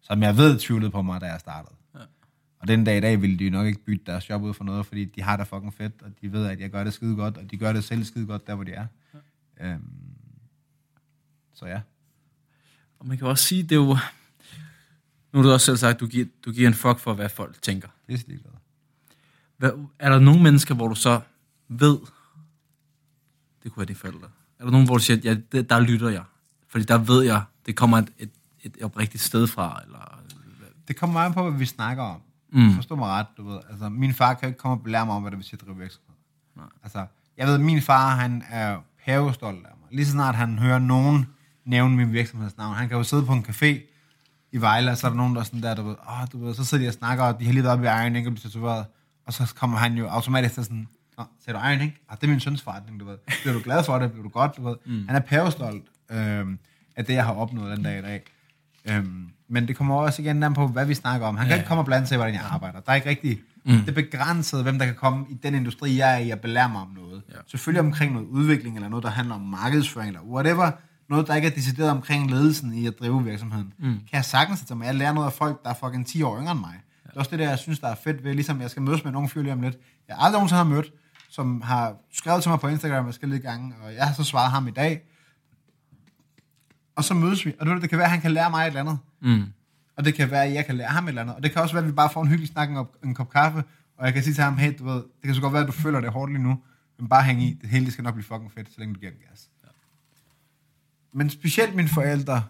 [0.08, 1.76] som jeg ved tvivlede på mig, da jeg startede.
[1.96, 2.00] Ja.
[2.60, 4.86] Og den dag i dag ville de nok ikke bytte deres job ud for noget,
[4.86, 7.38] fordi de har det fucking fedt, og de ved, at jeg gør det skide godt,
[7.38, 8.88] og de gør det selv skide godt, der hvor de er.
[9.60, 9.74] Ja.
[9.74, 9.82] Øhm,
[11.54, 11.82] så ja.
[13.00, 13.98] Og man kan også sige, det er jo...
[15.34, 17.62] Nu har du også selv sagt, du giver, du giver en fuck for, hvad folk
[17.62, 17.88] tænker.
[18.08, 18.52] Det er ligeglad.
[19.58, 21.22] Hvad, er der nogle mennesker, hvor du så
[21.68, 21.98] ved,
[23.64, 24.28] det kunne være dine forældre,
[24.60, 26.24] er der nogen, hvor du siger, ja, det, der lytter jeg,
[26.68, 28.32] fordi der ved jeg, det kommer et, et,
[28.66, 30.20] et oprigtigt sted fra, eller...
[30.88, 32.22] Det kommer meget på, hvad vi snakker om.
[32.54, 32.74] Mm.
[32.74, 33.60] Forstå mig ret, du ved.
[33.70, 35.68] Altså, min far kan ikke komme og belære mig om, hvad det vil sige at
[35.68, 36.16] drive virksomhed.
[36.56, 36.66] Nej.
[36.84, 37.06] Altså,
[37.38, 39.88] jeg ved, min far, han er pavestolt af mig.
[39.92, 41.26] Lige så snart han hører nogen
[41.66, 42.76] nævne min virksomhedsnavn.
[42.76, 43.92] Han kan jo sidde på en café
[44.52, 46.46] i Vejle, og så er der nogen, der er sådan der, du ved, åh, du
[46.46, 48.28] ved, så sidder de og snakker, og de har lige været oppe i Iron Ink
[48.28, 48.86] og bliver tatoveret.
[49.26, 50.88] Og så kommer han jo automatisk til sådan,
[51.18, 51.94] Nå, sagde du Iron Ink?
[52.10, 53.18] Ah, det er min søns forretning, du ved.
[53.42, 54.12] Bliver du glad for det?
[54.12, 54.76] Bliver du godt, du ved?
[54.86, 55.08] Mm.
[55.08, 56.60] Han er pavestolt øhm,
[56.96, 58.24] af det, jeg har opnået den dag i dag.
[58.90, 61.38] Øhm, men det kommer også igen an på, hvad vi snakker om.
[61.38, 61.58] Han kan Ja.
[61.58, 62.80] ikke komme og blande sig i, hvordan jeg arbejder.
[62.80, 63.40] Der er ikke rigtig...
[63.66, 63.72] Mm.
[63.80, 66.70] Det er begrænset, hvem der kan komme i den industri, jeg er i, og belære
[66.70, 67.22] mig om noget.
[67.30, 67.36] Ja.
[67.48, 70.72] Selvfølgelig omkring noget udvikling, eller noget, der handler om markedsføring, eller whatever.
[71.10, 73.74] Noget, der ikke er decideret omkring ledelsen i at drive virksomheden.
[73.80, 73.86] Mm.
[73.86, 74.86] Kan jeg sagtens tage mig.
[74.86, 76.74] Jeg lærer noget af folk, der er fucking 10 år yngre end mig.
[76.74, 77.10] Ja.
[77.10, 79.04] Det er også det der, jeg synes, der er fedt ved, ligesom jeg skal mødes
[79.04, 79.78] med nogle fyre lige om lidt.
[80.08, 80.92] Jeg aldrig nogensinde har mødt,
[81.30, 84.68] som har skrevet til mig på Instagram forskellige gange, og jeg har så svaret ham
[84.68, 85.02] i dag.
[86.96, 88.80] Og så mødes vi, og det kan være, at han kan lære mig et eller
[88.80, 88.98] andet.
[89.22, 89.44] Mm.
[89.98, 91.36] Og det kan være, at jeg kan lære ham et eller andet.
[91.36, 93.30] Og det kan også være, at vi bare får en hyggelig snak op- en kop
[93.30, 93.64] kaffe,
[93.98, 95.68] og jeg kan sige til ham, hey, du ved, det kan så godt være, at
[95.68, 96.62] du føler det hårdt lige nu,
[97.00, 97.54] men bare hæng i.
[97.62, 99.50] Det hele det skal nok blive fucking fedt, så længe du giver den gas.
[99.64, 99.70] Ja.
[101.14, 102.44] Men specielt mine forældre,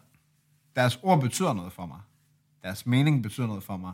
[0.75, 1.99] deres ord betyder noget for mig.
[2.63, 3.93] Deres mening betyder noget for mig.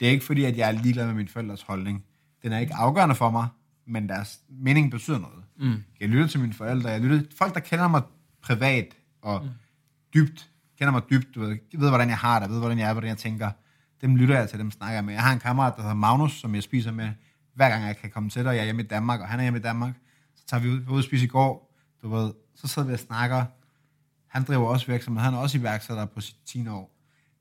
[0.00, 2.04] Det er ikke fordi, at jeg er ligeglad med mine forældres holdning.
[2.42, 3.48] Den er ikke afgørende for mig,
[3.86, 5.44] men deres mening betyder noget.
[5.58, 5.82] Mm.
[6.00, 6.90] Jeg lytter til mine forældre.
[6.90, 8.02] Jeg lytter folk, der kender mig
[8.42, 8.86] privat
[9.22, 9.50] og mm
[10.14, 12.92] dybt, kender mig dybt, du ved, ved, hvordan jeg har det, ved, hvordan jeg er,
[12.92, 13.50] hvordan jeg tænker.
[14.00, 15.14] Dem lytter jeg til, dem snakker jeg med.
[15.14, 17.10] Jeg har en kammerat, der hedder Magnus, som jeg spiser med
[17.54, 19.42] hver gang jeg kan komme til dig, jeg er hjemme i Danmark, og han er
[19.42, 19.94] hjemme i Danmark,
[20.34, 22.98] så tager vi ud, ud og spiser i går, du ved, så sidder vi og
[22.98, 23.44] snakker.
[24.28, 26.98] Han driver også virksomhed, han er også iværksætter på sit 10 år,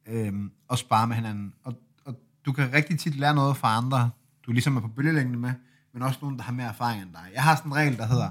[0.08, 1.54] øhm, og sparer med hinanden.
[1.64, 1.74] Og,
[2.06, 2.16] og
[2.46, 4.10] du kan rigtig tit lære noget fra andre,
[4.46, 5.54] du ligesom er på bølgelængde med,
[5.94, 7.32] men også nogen, der har mere erfaring end dig.
[7.34, 8.30] Jeg har sådan en regel, der hedder,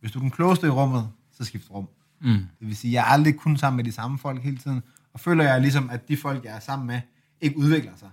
[0.00, 1.88] hvis du er den klogeste i rummet, så skift rum.
[2.22, 2.30] Mm.
[2.32, 4.82] Det vil sige, jeg er aldrig kun sammen med de samme folk hele tiden,
[5.12, 7.00] og føler jeg ligesom, at de folk, jeg er sammen med,
[7.40, 8.10] ikke udvikler sig,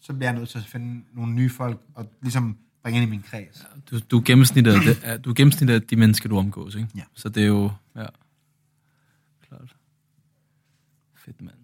[0.00, 3.10] så bliver jeg nødt til at finde nogle nye folk, og ligesom bringe ind i
[3.10, 3.66] min kreds.
[3.90, 6.74] Du, du er gennemsnittet af, det, er- du er gennemsnittet af de mennesker, du omgås,
[6.74, 6.88] ikke?
[6.96, 7.02] Ja.
[7.14, 8.06] Så det er jo, ja,
[9.48, 9.76] klart.
[11.16, 11.54] Fedt, mand.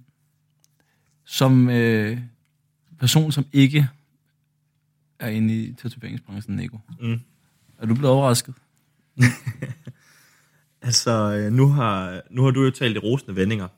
[1.25, 2.19] Som øh,
[2.99, 3.89] person, som ikke
[5.19, 7.21] er inde i tatoveringsbranchen, Nico, Mm.
[7.79, 8.55] er du blevet overrasket?
[10.85, 13.69] Altså, øh, nu har, nu har du jo talt i rosende vendinger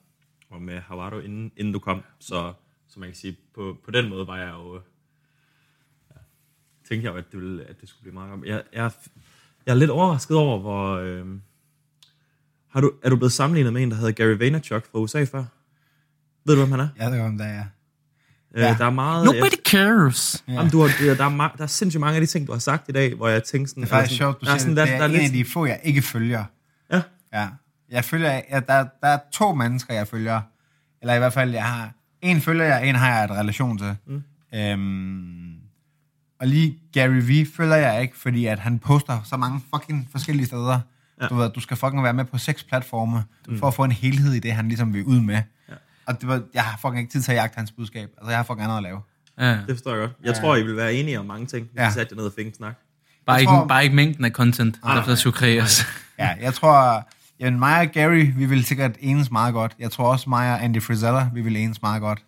[0.50, 2.02] om uh, Havaro, inden, inden du kom.
[2.20, 2.52] Så,
[2.88, 4.76] så man kan sige, på, på den måde var jeg jo...
[4.76, 4.80] øh,
[6.10, 6.16] Ja,
[6.88, 8.44] tænkte jeg jo, at det, ville, at det skulle blive meget godt.
[8.48, 8.90] Jeg, jeg,
[9.66, 10.94] jeg er lidt overrasket over, hvor...
[10.96, 11.26] Øh,
[12.68, 15.44] har du, er du blevet sammenlignet med en, der hedder Gary Vaynerchuk fra USA før?
[16.44, 16.88] Ved du, hvem han er?
[16.98, 17.60] Jeg ved om det er.
[18.54, 18.76] Øh, Ja.
[18.78, 19.24] Der er meget...
[19.24, 20.44] Nobody cares.
[20.48, 20.52] Ja.
[20.52, 22.52] Jamen, du har, der, der, er, ma- der er sindssygt mange af de ting, du
[22.52, 23.82] har sagt i dag, hvor jeg tænker sådan...
[23.82, 24.76] Det er faktisk eller sjovt, du der er siger sådan, det.
[24.76, 26.44] der, Det der er er en lidt, af de få, jeg ikke følger.
[27.32, 27.48] Ja, Ja.
[27.90, 30.40] Jeg følger, ja, der, der er to mennesker, jeg følger.
[31.00, 31.90] Eller i hvert fald, jeg har...
[32.22, 33.96] En følger jeg, en har jeg et relation til.
[34.06, 34.22] Mm.
[34.54, 35.54] Øhm,
[36.40, 40.46] og lige Gary V følger jeg ikke, fordi at han poster så mange fucking forskellige
[40.46, 40.70] steder.
[40.70, 41.24] Ja.
[41.24, 41.28] Ja.
[41.28, 43.58] Du ved, du skal fucking være med på seks platforme, mm.
[43.58, 45.42] for at få en helhed i det, han ligesom vil ud med.
[45.68, 45.74] Ja.
[46.06, 48.08] Og det var, jeg har fucking ikke tid til at jagte hans budskab.
[48.18, 49.00] Altså, jeg har fucking andet at lave.
[49.40, 49.50] Ja.
[49.52, 50.12] det forstår jeg godt.
[50.22, 51.82] Jeg tror, I vil være enige om mange ting, hvis Ja.
[51.82, 51.88] ja.
[51.90, 52.74] I satte jer ned og fik en snak.
[53.26, 55.86] Bare, Jeg ikke, tror- bare ikke mængden af content, der, der skulle kreeres.
[56.18, 57.08] Ja, jeg tror,
[57.40, 59.76] jamen mig og Gary, vi vil sikkert enes meget godt.
[59.78, 62.26] Jeg tror også mig og Andy Frisella, vi vil enes meget godt.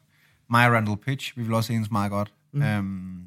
[0.50, 2.32] Mig og Randall Pitch, vi vil også enes meget godt.
[2.52, 2.62] Mm.
[2.62, 3.24] Um,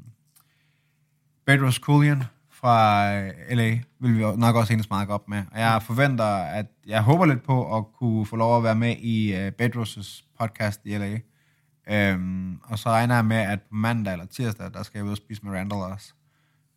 [1.46, 5.44] Bedros Koulian fra øh, LA vil vi nok også enes meget godt med.
[5.52, 8.96] Og jeg forventer, at jeg håber lidt på at kunne få lov at være med
[8.98, 11.20] i uh, Bedros' podcast i LA.
[12.14, 15.12] Um, og så regner jeg med, at på mandag eller tirsdag, der skal jeg ud
[15.12, 16.14] og spise med Randall også.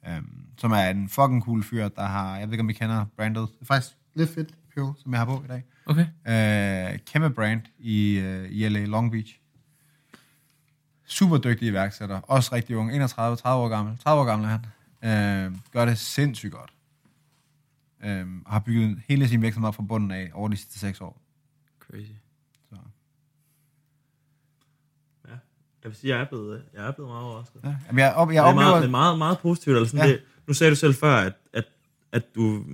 [0.09, 3.05] Um, som er en fucking cool fyr, der har, jeg ved ikke om I kender
[3.17, 3.49] brandet.
[3.49, 5.65] Det er faktisk lidt fedt pearl, som jeg har på i dag.
[5.87, 6.07] Okay.
[6.93, 9.39] Uh, kæmpe brand i, uh, i LA, Long Beach.
[11.07, 12.21] Super dygtig iværksætter.
[12.21, 12.95] Også rigtig ung.
[12.95, 13.99] 31, 30 år gammel.
[13.99, 15.51] 30 år gammel er han.
[15.51, 16.71] Uh, gør det sindssygt godt.
[18.05, 21.21] Um, har bygget hele sin virksomhed op fra bunden af over de sidste 6 år.
[21.81, 22.11] Crazy.
[22.69, 22.77] Så.
[25.29, 25.33] Ja.
[25.83, 27.61] Jeg vil sige, jeg er blevet, jeg er blevet meget overrasket.
[27.65, 27.77] Ja.
[27.87, 28.71] Jamen, jeg, op, jeg det er oplever...
[28.71, 29.77] meget, det er meget, meget positivt.
[29.77, 30.13] Eller sådan ja.
[30.13, 31.65] det, nu sagde du selv før, at, at,
[32.13, 32.65] at du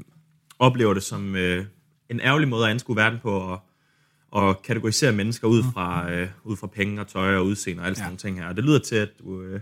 [0.59, 1.67] oplever det som øh,
[2.11, 3.61] en ærgerlig måde at anskue verden på, og,
[4.31, 7.97] og kategorisere mennesker ud fra, øh, ud fra penge og tøj og udseende og alle
[7.97, 8.09] sådan Ja.
[8.09, 8.49] nogle ting her.
[8.49, 9.43] Og det lyder til, at du...
[9.43, 9.61] Øh,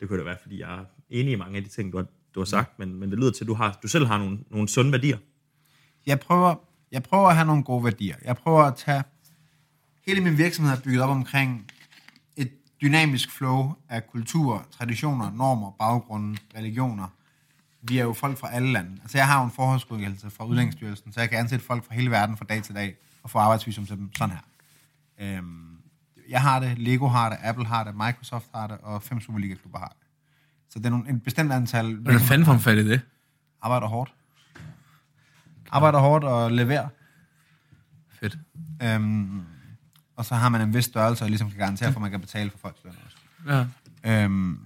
[0.00, 2.06] det kunne da være, fordi jeg er enig i mange af de ting, du har,
[2.34, 4.38] du har sagt, men, men det lyder til, at du, har, du selv har nogle,
[4.50, 5.18] nogle sunde værdier.
[6.06, 6.54] jeg prøver,
[6.92, 8.16] jeg prøver at have nogle gode værdier.
[8.24, 9.02] Jeg prøver at tage...
[10.06, 11.66] Hele min virksomhed er bygget op omkring
[12.36, 12.50] et
[12.82, 17.06] dynamisk flow af kultur, traditioner, normer, baggrunde, religioner.
[17.88, 18.98] Vi er jo folk fra alle lande.
[19.02, 22.10] Altså jeg har jo en forholdsgodkendelse fra Udlændingsstyrelsen, så jeg kan ansætte folk fra hele
[22.10, 25.36] verden fra dag til dag og få arbejdsvisum til dem sådan her.
[25.38, 25.76] Øhm,
[26.28, 29.78] jeg har det, Lego har det, Apple har det, Microsoft har det, og fem Superliga-klubber
[29.78, 30.06] har det.
[30.70, 31.94] Så det er nogle, et bestemt antal...
[31.94, 33.00] Hvordan fanden får man fat i det?
[33.62, 34.14] Arbejder hårdt.
[35.70, 36.88] Arbejder hårdt og leverer.
[38.10, 38.38] Fedt.
[38.82, 39.42] Øhm,
[40.16, 42.20] og så har man en vis størrelse, og ligesom kan garantere for, at man kan
[42.20, 43.16] betale for folks løn også.
[44.04, 44.24] Ja.
[44.24, 44.60] Øhm,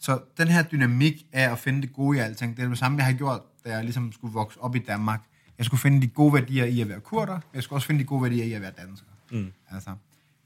[0.00, 2.98] så den her dynamik af at finde det gode i alting, det er det samme,
[2.98, 5.20] jeg har gjort, da jeg ligesom skulle vokse op i Danmark.
[5.58, 8.00] Jeg skulle finde de gode værdier i at være kurder, men jeg skulle også finde
[8.00, 9.06] de gode værdier i at være dansker.
[9.30, 9.52] Mm.
[9.70, 9.90] Altså,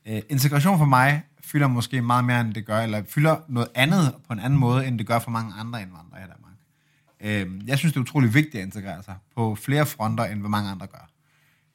[0.07, 4.15] øh, integration for mig fylder måske meget mere, end det gør, eller fylder noget andet
[4.27, 6.53] på en anden måde, end det gør for mange andre indvandrere i Danmark.
[7.21, 10.51] Øh, jeg synes, det er utrolig vigtigt at integrere sig på flere fronter, end hvad
[10.51, 11.11] mange andre gør.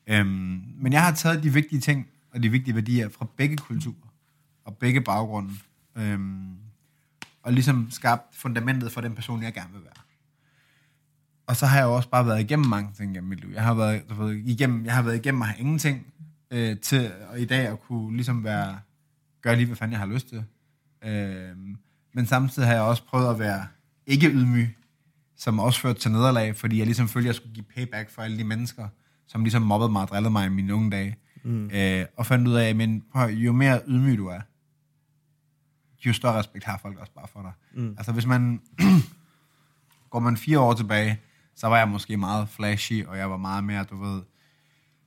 [0.08, 4.14] Øhm, men jeg har taget de vigtige ting og de vigtige værdier fra begge kulturer
[4.66, 5.54] og begge baggrunde,
[5.95, 6.58] øhm,
[7.48, 10.03] og ligesom skabt fundamentet for den person, jeg gerne vil være.
[11.48, 13.49] Og så har jeg også bare været igennem mange ting gennem mit liv.
[13.53, 16.14] Jeg har været, du ved, igennem, jeg har været igennem at have ingenting
[16.52, 18.80] øh, til, og i dag at kunne ligesom være,
[19.41, 20.44] gøre lige, hvad fanden jeg har lyst til.
[21.06, 21.78] Øhm,
[22.14, 23.68] men samtidig har jeg også prøvet at være
[24.06, 24.78] ikke ydmyg,
[25.38, 28.22] som også førte til nederlag, fordi jeg ligesom følte, at jeg skulle give payback for
[28.22, 28.88] alle de mennesker,
[29.28, 31.15] som ligesom mobbede mig og drillede mig i mine unge dage.
[31.44, 31.69] Mm.
[31.74, 34.41] Øh, og fandt ud af, at jo mere ydmyg du er,
[36.06, 37.52] jo større respekt har folk også bare for dig.
[37.74, 37.95] Mm.
[37.98, 38.61] Altså hvis man,
[40.11, 41.19] går man fire år tilbage,
[41.56, 44.22] så var jeg måske meget flashy, og jeg var meget mere, du ved,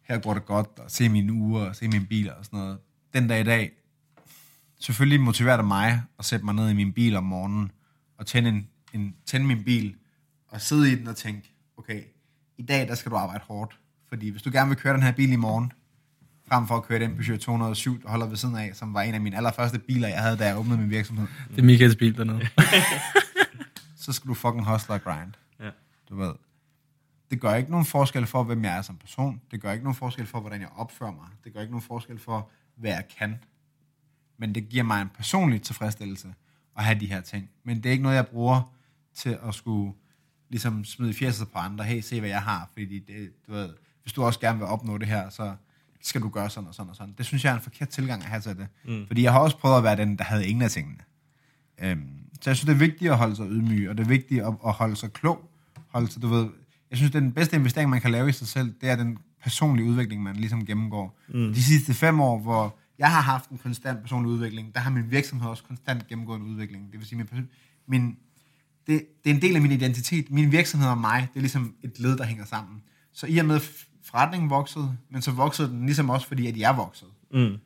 [0.02, 2.78] her går det godt, og se mine uger, og se mine biler og sådan noget.
[3.14, 3.72] Den dag i dag,
[4.80, 7.70] selvfølgelig motiverer det mig at sætte mig ned i min bil om morgenen,
[8.18, 9.96] og tænde en end tænde min bil
[10.48, 12.02] og sidde i den og tænke, okay,
[12.58, 13.80] i dag der skal du arbejde hårdt.
[14.08, 15.72] Fordi hvis du gerne vil køre den her bil i morgen,
[16.52, 19.14] frem for at køre den Peugeot 207, der holder ved siden af, som var en
[19.14, 22.16] af mine allerførste biler, jeg havde, da jeg åbnede min virksomhed, Det er Michaels bil
[22.16, 22.48] dernede.
[24.04, 25.32] så skal du fucking hustle og grind.
[25.60, 25.70] Ja.
[26.08, 26.32] Du ved.
[27.30, 29.40] Det gør ikke nogen forskel for, hvem jeg er som person.
[29.50, 31.26] Det gør ikke nogen forskel for, hvordan jeg opfører mig.
[31.44, 33.38] Det gør ikke nogen forskel for, hvad jeg kan.
[34.38, 36.34] Men det giver mig en personlig tilfredsstillelse
[36.76, 37.50] at have de her ting.
[37.64, 38.72] Men det er ikke noget, jeg bruger
[39.14, 39.92] til at skulle
[40.48, 41.84] ligesom smide fjeset på andre.
[41.84, 42.68] Hey, se hvad jeg har.
[42.72, 43.70] Fordi det, du ved,
[44.02, 45.54] hvis du også gerne vil opnå det her, så
[46.02, 47.14] skal du gøre sådan og sådan og sådan.
[47.18, 48.66] Det synes jeg er en forkert tilgang at have til det.
[48.84, 49.06] Mm.
[49.06, 50.98] Fordi jeg har også prøvet at være den, der havde ingen af tingene.
[51.82, 52.08] Øhm,
[52.40, 54.54] så jeg synes, det er vigtigt at holde sig ydmyg, og det er vigtigt at,
[54.66, 55.50] at holde sig klog.
[55.88, 56.48] Holde sig, du ved,
[56.90, 58.96] jeg synes, det er den bedste investering, man kan lave i sig selv, det er
[58.96, 61.18] den personlige udvikling, man ligesom gennemgår.
[61.28, 61.52] Mm.
[61.52, 65.10] De sidste fem år, hvor jeg har haft en konstant personlig udvikling, der har min
[65.10, 66.92] virksomhed også konstant gennemgået en udvikling.
[66.92, 67.48] Det vil sige, min,
[67.86, 68.16] min,
[68.86, 70.30] det, det er en del af min identitet.
[70.30, 72.82] Min virksomhed og mig, det er ligesom et led, der hænger sammen.
[73.12, 73.60] Så i og med
[74.04, 77.10] forretningen voksede, men så voksede den ligesom også, fordi at jeg voksede.
[77.34, 77.56] Mm.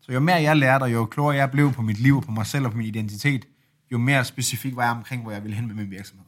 [0.00, 2.46] Så jo mere jeg lærte, og jo klogere jeg blev på mit liv, på mig
[2.46, 3.44] selv og på min identitet,
[3.92, 6.24] jo mere specifik var jeg omkring, hvor jeg ville hen med min virksomhed.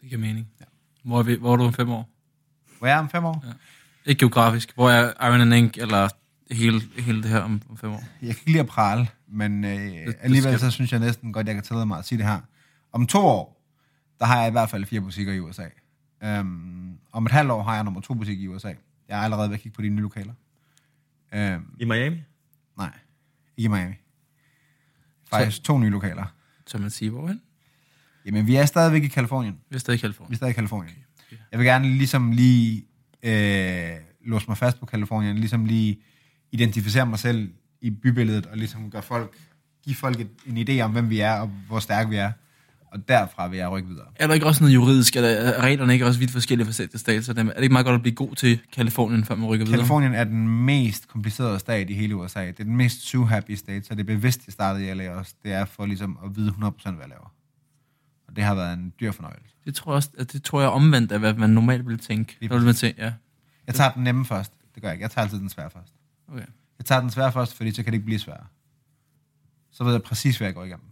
[0.00, 0.48] Det giver mening.
[0.60, 0.64] Ja.
[1.04, 2.08] Hvor, er vi, hvor er du om fem år?
[2.78, 3.44] Hvor er jeg om fem år?
[3.46, 3.52] Ja.
[4.10, 4.74] Ikke geografisk.
[4.74, 6.08] Hvor er Iron and Ink, eller
[6.54, 8.02] hele, hele det her om, om fem år?
[8.22, 11.32] Jeg kan ikke lide at prale, men øh, det alligevel skal- så synes jeg næsten
[11.32, 12.40] godt, jeg kan tillade mig at sige det her.
[12.92, 13.62] Om to år,
[14.18, 15.64] der har jeg i hvert fald fire butikker i USA.
[16.24, 18.68] Um, om et halvt år har jeg nummer to butik i USA.
[19.08, 20.32] Jeg er allerede ved at kigge på de nye lokaler.
[21.34, 22.22] Um, I Miami?
[22.78, 22.92] nej,
[23.56, 23.94] ikke i Miami.
[25.30, 26.34] Faktisk to nye lokaler.
[26.66, 27.40] Så man siger, hvorhen?
[28.26, 29.58] Jamen, vi er stadigvæk i Kalifornien.
[29.70, 30.32] Vi er stadig i Vi Kalifornien.
[30.32, 30.96] er stadig i Kalifornien.
[31.50, 32.84] Jeg vil gerne ligesom lige
[33.22, 36.00] øh, låse mig fast på Kalifornien, ligesom lige
[36.52, 39.36] identificere mig selv i bybilledet, og ligesom gøre folk,
[39.84, 42.32] give folk et, en idé om, hvem vi er, og hvor stærke vi er.
[42.92, 44.06] Og derfra vil jeg rykke videre.
[44.16, 45.16] Er der ikke også noget juridisk?
[45.16, 47.24] Er, der, er reglerne ikke også vidt forskellige stat stat?
[47.24, 49.66] Så det- er det ikke meget godt at blive god til Kalifornien, før man rykker
[49.66, 49.78] videre?
[49.78, 52.46] Kalifornien er den mest komplicerede stat i hele USA.
[52.46, 55.34] Det er den mest sue-happy state, så det er bevidst, jeg startede i LA også.
[55.42, 57.32] Det er for ligesom at vide 100% hvad jeg laver.
[58.28, 59.54] Og det har været en dyr fornøjelse.
[59.64, 62.36] Det tror jeg, også, at det tror jeg omvendt af, hvad man normalt ville tænke.
[62.40, 63.12] Lige vil man tænke, ja,
[63.66, 64.52] Jeg tager den nemme først.
[64.74, 65.02] Det gør jeg ikke.
[65.02, 65.92] Jeg tager altid den svære først.
[66.28, 66.44] okay.
[66.78, 68.44] Jeg tager den svære først, fordi så kan det ikke blive sværere.
[69.72, 70.86] Så ved jeg præcis, hvad jeg går igennem.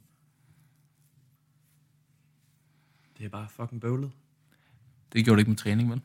[3.19, 4.11] Det er bare fucking bøvlet.
[5.13, 6.01] Det gjorde du ikke med træning, vel?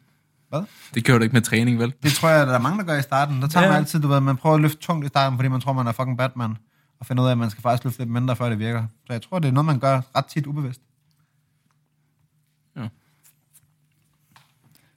[0.49, 0.64] Hvad?
[0.94, 1.94] Det gjorde du ikke med træning, vel?
[2.03, 3.41] Det tror jeg, der er mange, der gør i starten.
[3.41, 3.68] Der tager Ja.
[3.68, 3.73] ja.
[3.73, 5.88] man altid, du ved, man prøver at løfte tungt i starten, fordi man tror, man
[5.88, 6.57] er fucking Batman.
[6.99, 8.88] Og finder ud af, at man skal faktisk løfte lidt mindre, før det virker.
[9.07, 10.81] Så jeg tror, det er noget, man gør ret tit ubevidst.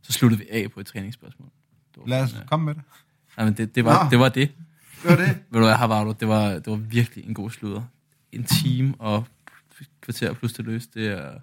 [0.06, 1.48] Så sluttede vi af på et træningsspørgsmål.
[1.94, 2.47] Det var Lad os ja.
[2.47, 2.82] komme med det.
[3.36, 4.10] Nej, men det, det, var, Nå.
[4.10, 4.52] det var det.
[5.02, 5.26] Det var det.
[5.51, 7.82] Ved du hvad, det var, det var virkelig en god slutter.
[8.32, 9.24] En time og
[10.01, 11.38] kvarter plus til løs, det er...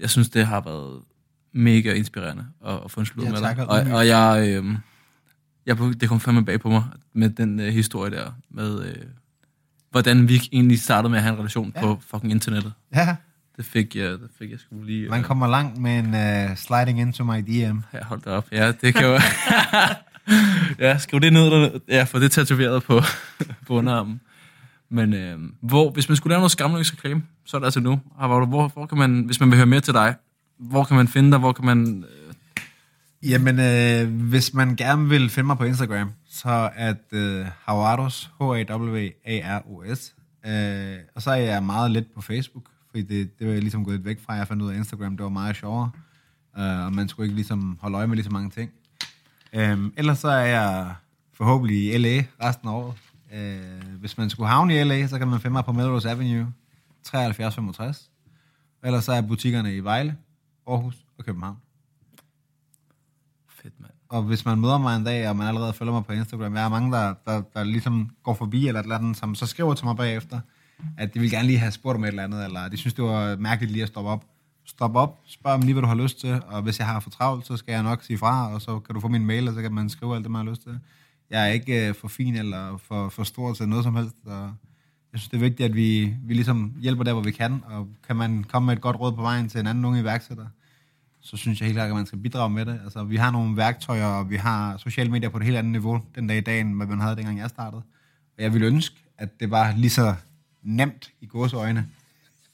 [0.00, 1.02] Jeg synes, det har været
[1.52, 3.68] mega inspirerende at, at få en slutter Ja, med tak, dig.
[3.68, 4.64] og Og, jeg, øh,
[5.66, 8.94] jeg, det kom fandme bag på mig med den øh, historie der, med øh,
[9.90, 11.80] hvordan vi egentlig startede med at have en relation ja.
[11.80, 12.72] På fucking internettet.
[12.94, 13.16] Ja,
[13.56, 15.08] Det fik jeg, det fik jeg sgu lige...
[15.08, 16.06] man kommer langt med en
[16.50, 17.78] uh, sliding into my DM.
[17.92, 18.46] Ja, hold da op.
[18.52, 19.18] Ja, det kan jo...
[20.86, 21.50] ja, skriv det ned.
[21.50, 23.00] Der, ja, få det tatoveret på,
[23.66, 24.20] på underarmen.
[24.88, 28.00] Men øh, hvor, hvis man skulle lave noget skamløs reklame, så er det altså nu.
[28.20, 30.14] Ah, hvor, hvor, hvor kan man, hvis man vil høre mere til dig,
[30.58, 31.38] hvor kan man finde dig?
[31.38, 32.04] Hvor kan man...
[32.04, 32.34] Øh,
[33.26, 38.30] Jamen, øh, hvis man gerne vil finde mig på Instagram, så er det øh, Hawaros,
[38.40, 40.14] H-A-W-A-R-O-S.
[40.46, 43.84] Øh, og så er jeg meget lidt på Facebook, fordi det, det var jeg ligesom
[43.84, 44.32] gået lidt væk fra.
[44.32, 45.90] Jeg fandt ud af, Instagram det var meget sjovere,
[46.58, 48.70] øh, og man skulle ikke ligesom holde øje med lige så mange ting.
[49.52, 50.94] Øh, ellers så er jeg
[51.32, 52.94] forhåbentlig i LA resten af året.
[53.34, 56.52] Øh, hvis man skulle havne i LA, så kan man finde mig på Melrose Avenue,
[57.02, 58.10] 7365.
[58.84, 60.16] Ellers så er butikkerne i Vejle,
[60.66, 61.56] Aarhus og København.
[63.48, 63.92] fedt, mand.
[64.08, 66.64] Og hvis man møder mig en dag, og man allerede følger mig på Instagram, jeg
[66.64, 69.74] er mange, der, der, der ligesom går forbi eller et eller andet, som så skriver
[69.74, 70.40] til mig bagefter,
[70.98, 73.04] at de vil gerne lige have spurgt om et eller andet, eller de synes, det
[73.04, 74.24] var mærkeligt lige at stoppe op.
[74.66, 77.10] Stop op, spørg om lige, hvad du har lyst til, og hvis jeg har for
[77.10, 79.54] travlt, så skal jeg nok sige fra, og så kan du få min mail, og
[79.54, 80.80] så kan man skrive alt det, man har lyst til.
[81.34, 84.54] Jeg er ikke øh, for fin eller for, for stor til noget som helst, og
[85.12, 87.88] jeg synes, det er vigtigt, at vi, vi ligesom hjælper der, hvor vi kan, og
[88.06, 90.46] kan man komme med et godt råd på vejen til en anden unge iværksætter,
[91.20, 92.80] så synes jeg helt klart, at man skal bidrage med det.
[92.84, 96.02] Altså, vi har nogle værktøjer, og vi har sociale medier på et helt andet niveau
[96.14, 97.82] den dag i dag, end hvad man havde, dengang jeg startede.
[98.36, 100.14] Og jeg ville ønske, at det var lige så
[100.62, 101.86] nemt i gåseøjne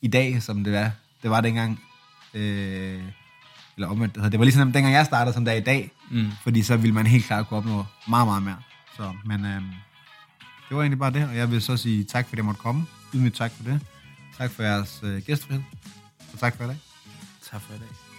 [0.03, 0.91] i dag, som det var,
[1.23, 1.81] det var dengang,
[2.35, 3.03] øh,
[3.77, 5.91] eller omvendt, det var lige så nemt dengang jeg startede, som det er i dag,
[6.11, 6.27] Mm.
[6.43, 8.57] fordi så ville man helt klart kunne opnå meget, meget mere.
[9.01, 9.63] Så, men øh,
[10.69, 12.87] det var egentlig bare det, og jeg vil så sige tak, fordi jeg måtte komme.
[13.15, 13.81] Ydmygt tak for det.
[14.39, 15.63] Tak for jeres øh, gæstfrihed.
[16.33, 16.79] Og tak for i dag.
[17.51, 18.10] Tak for i dag.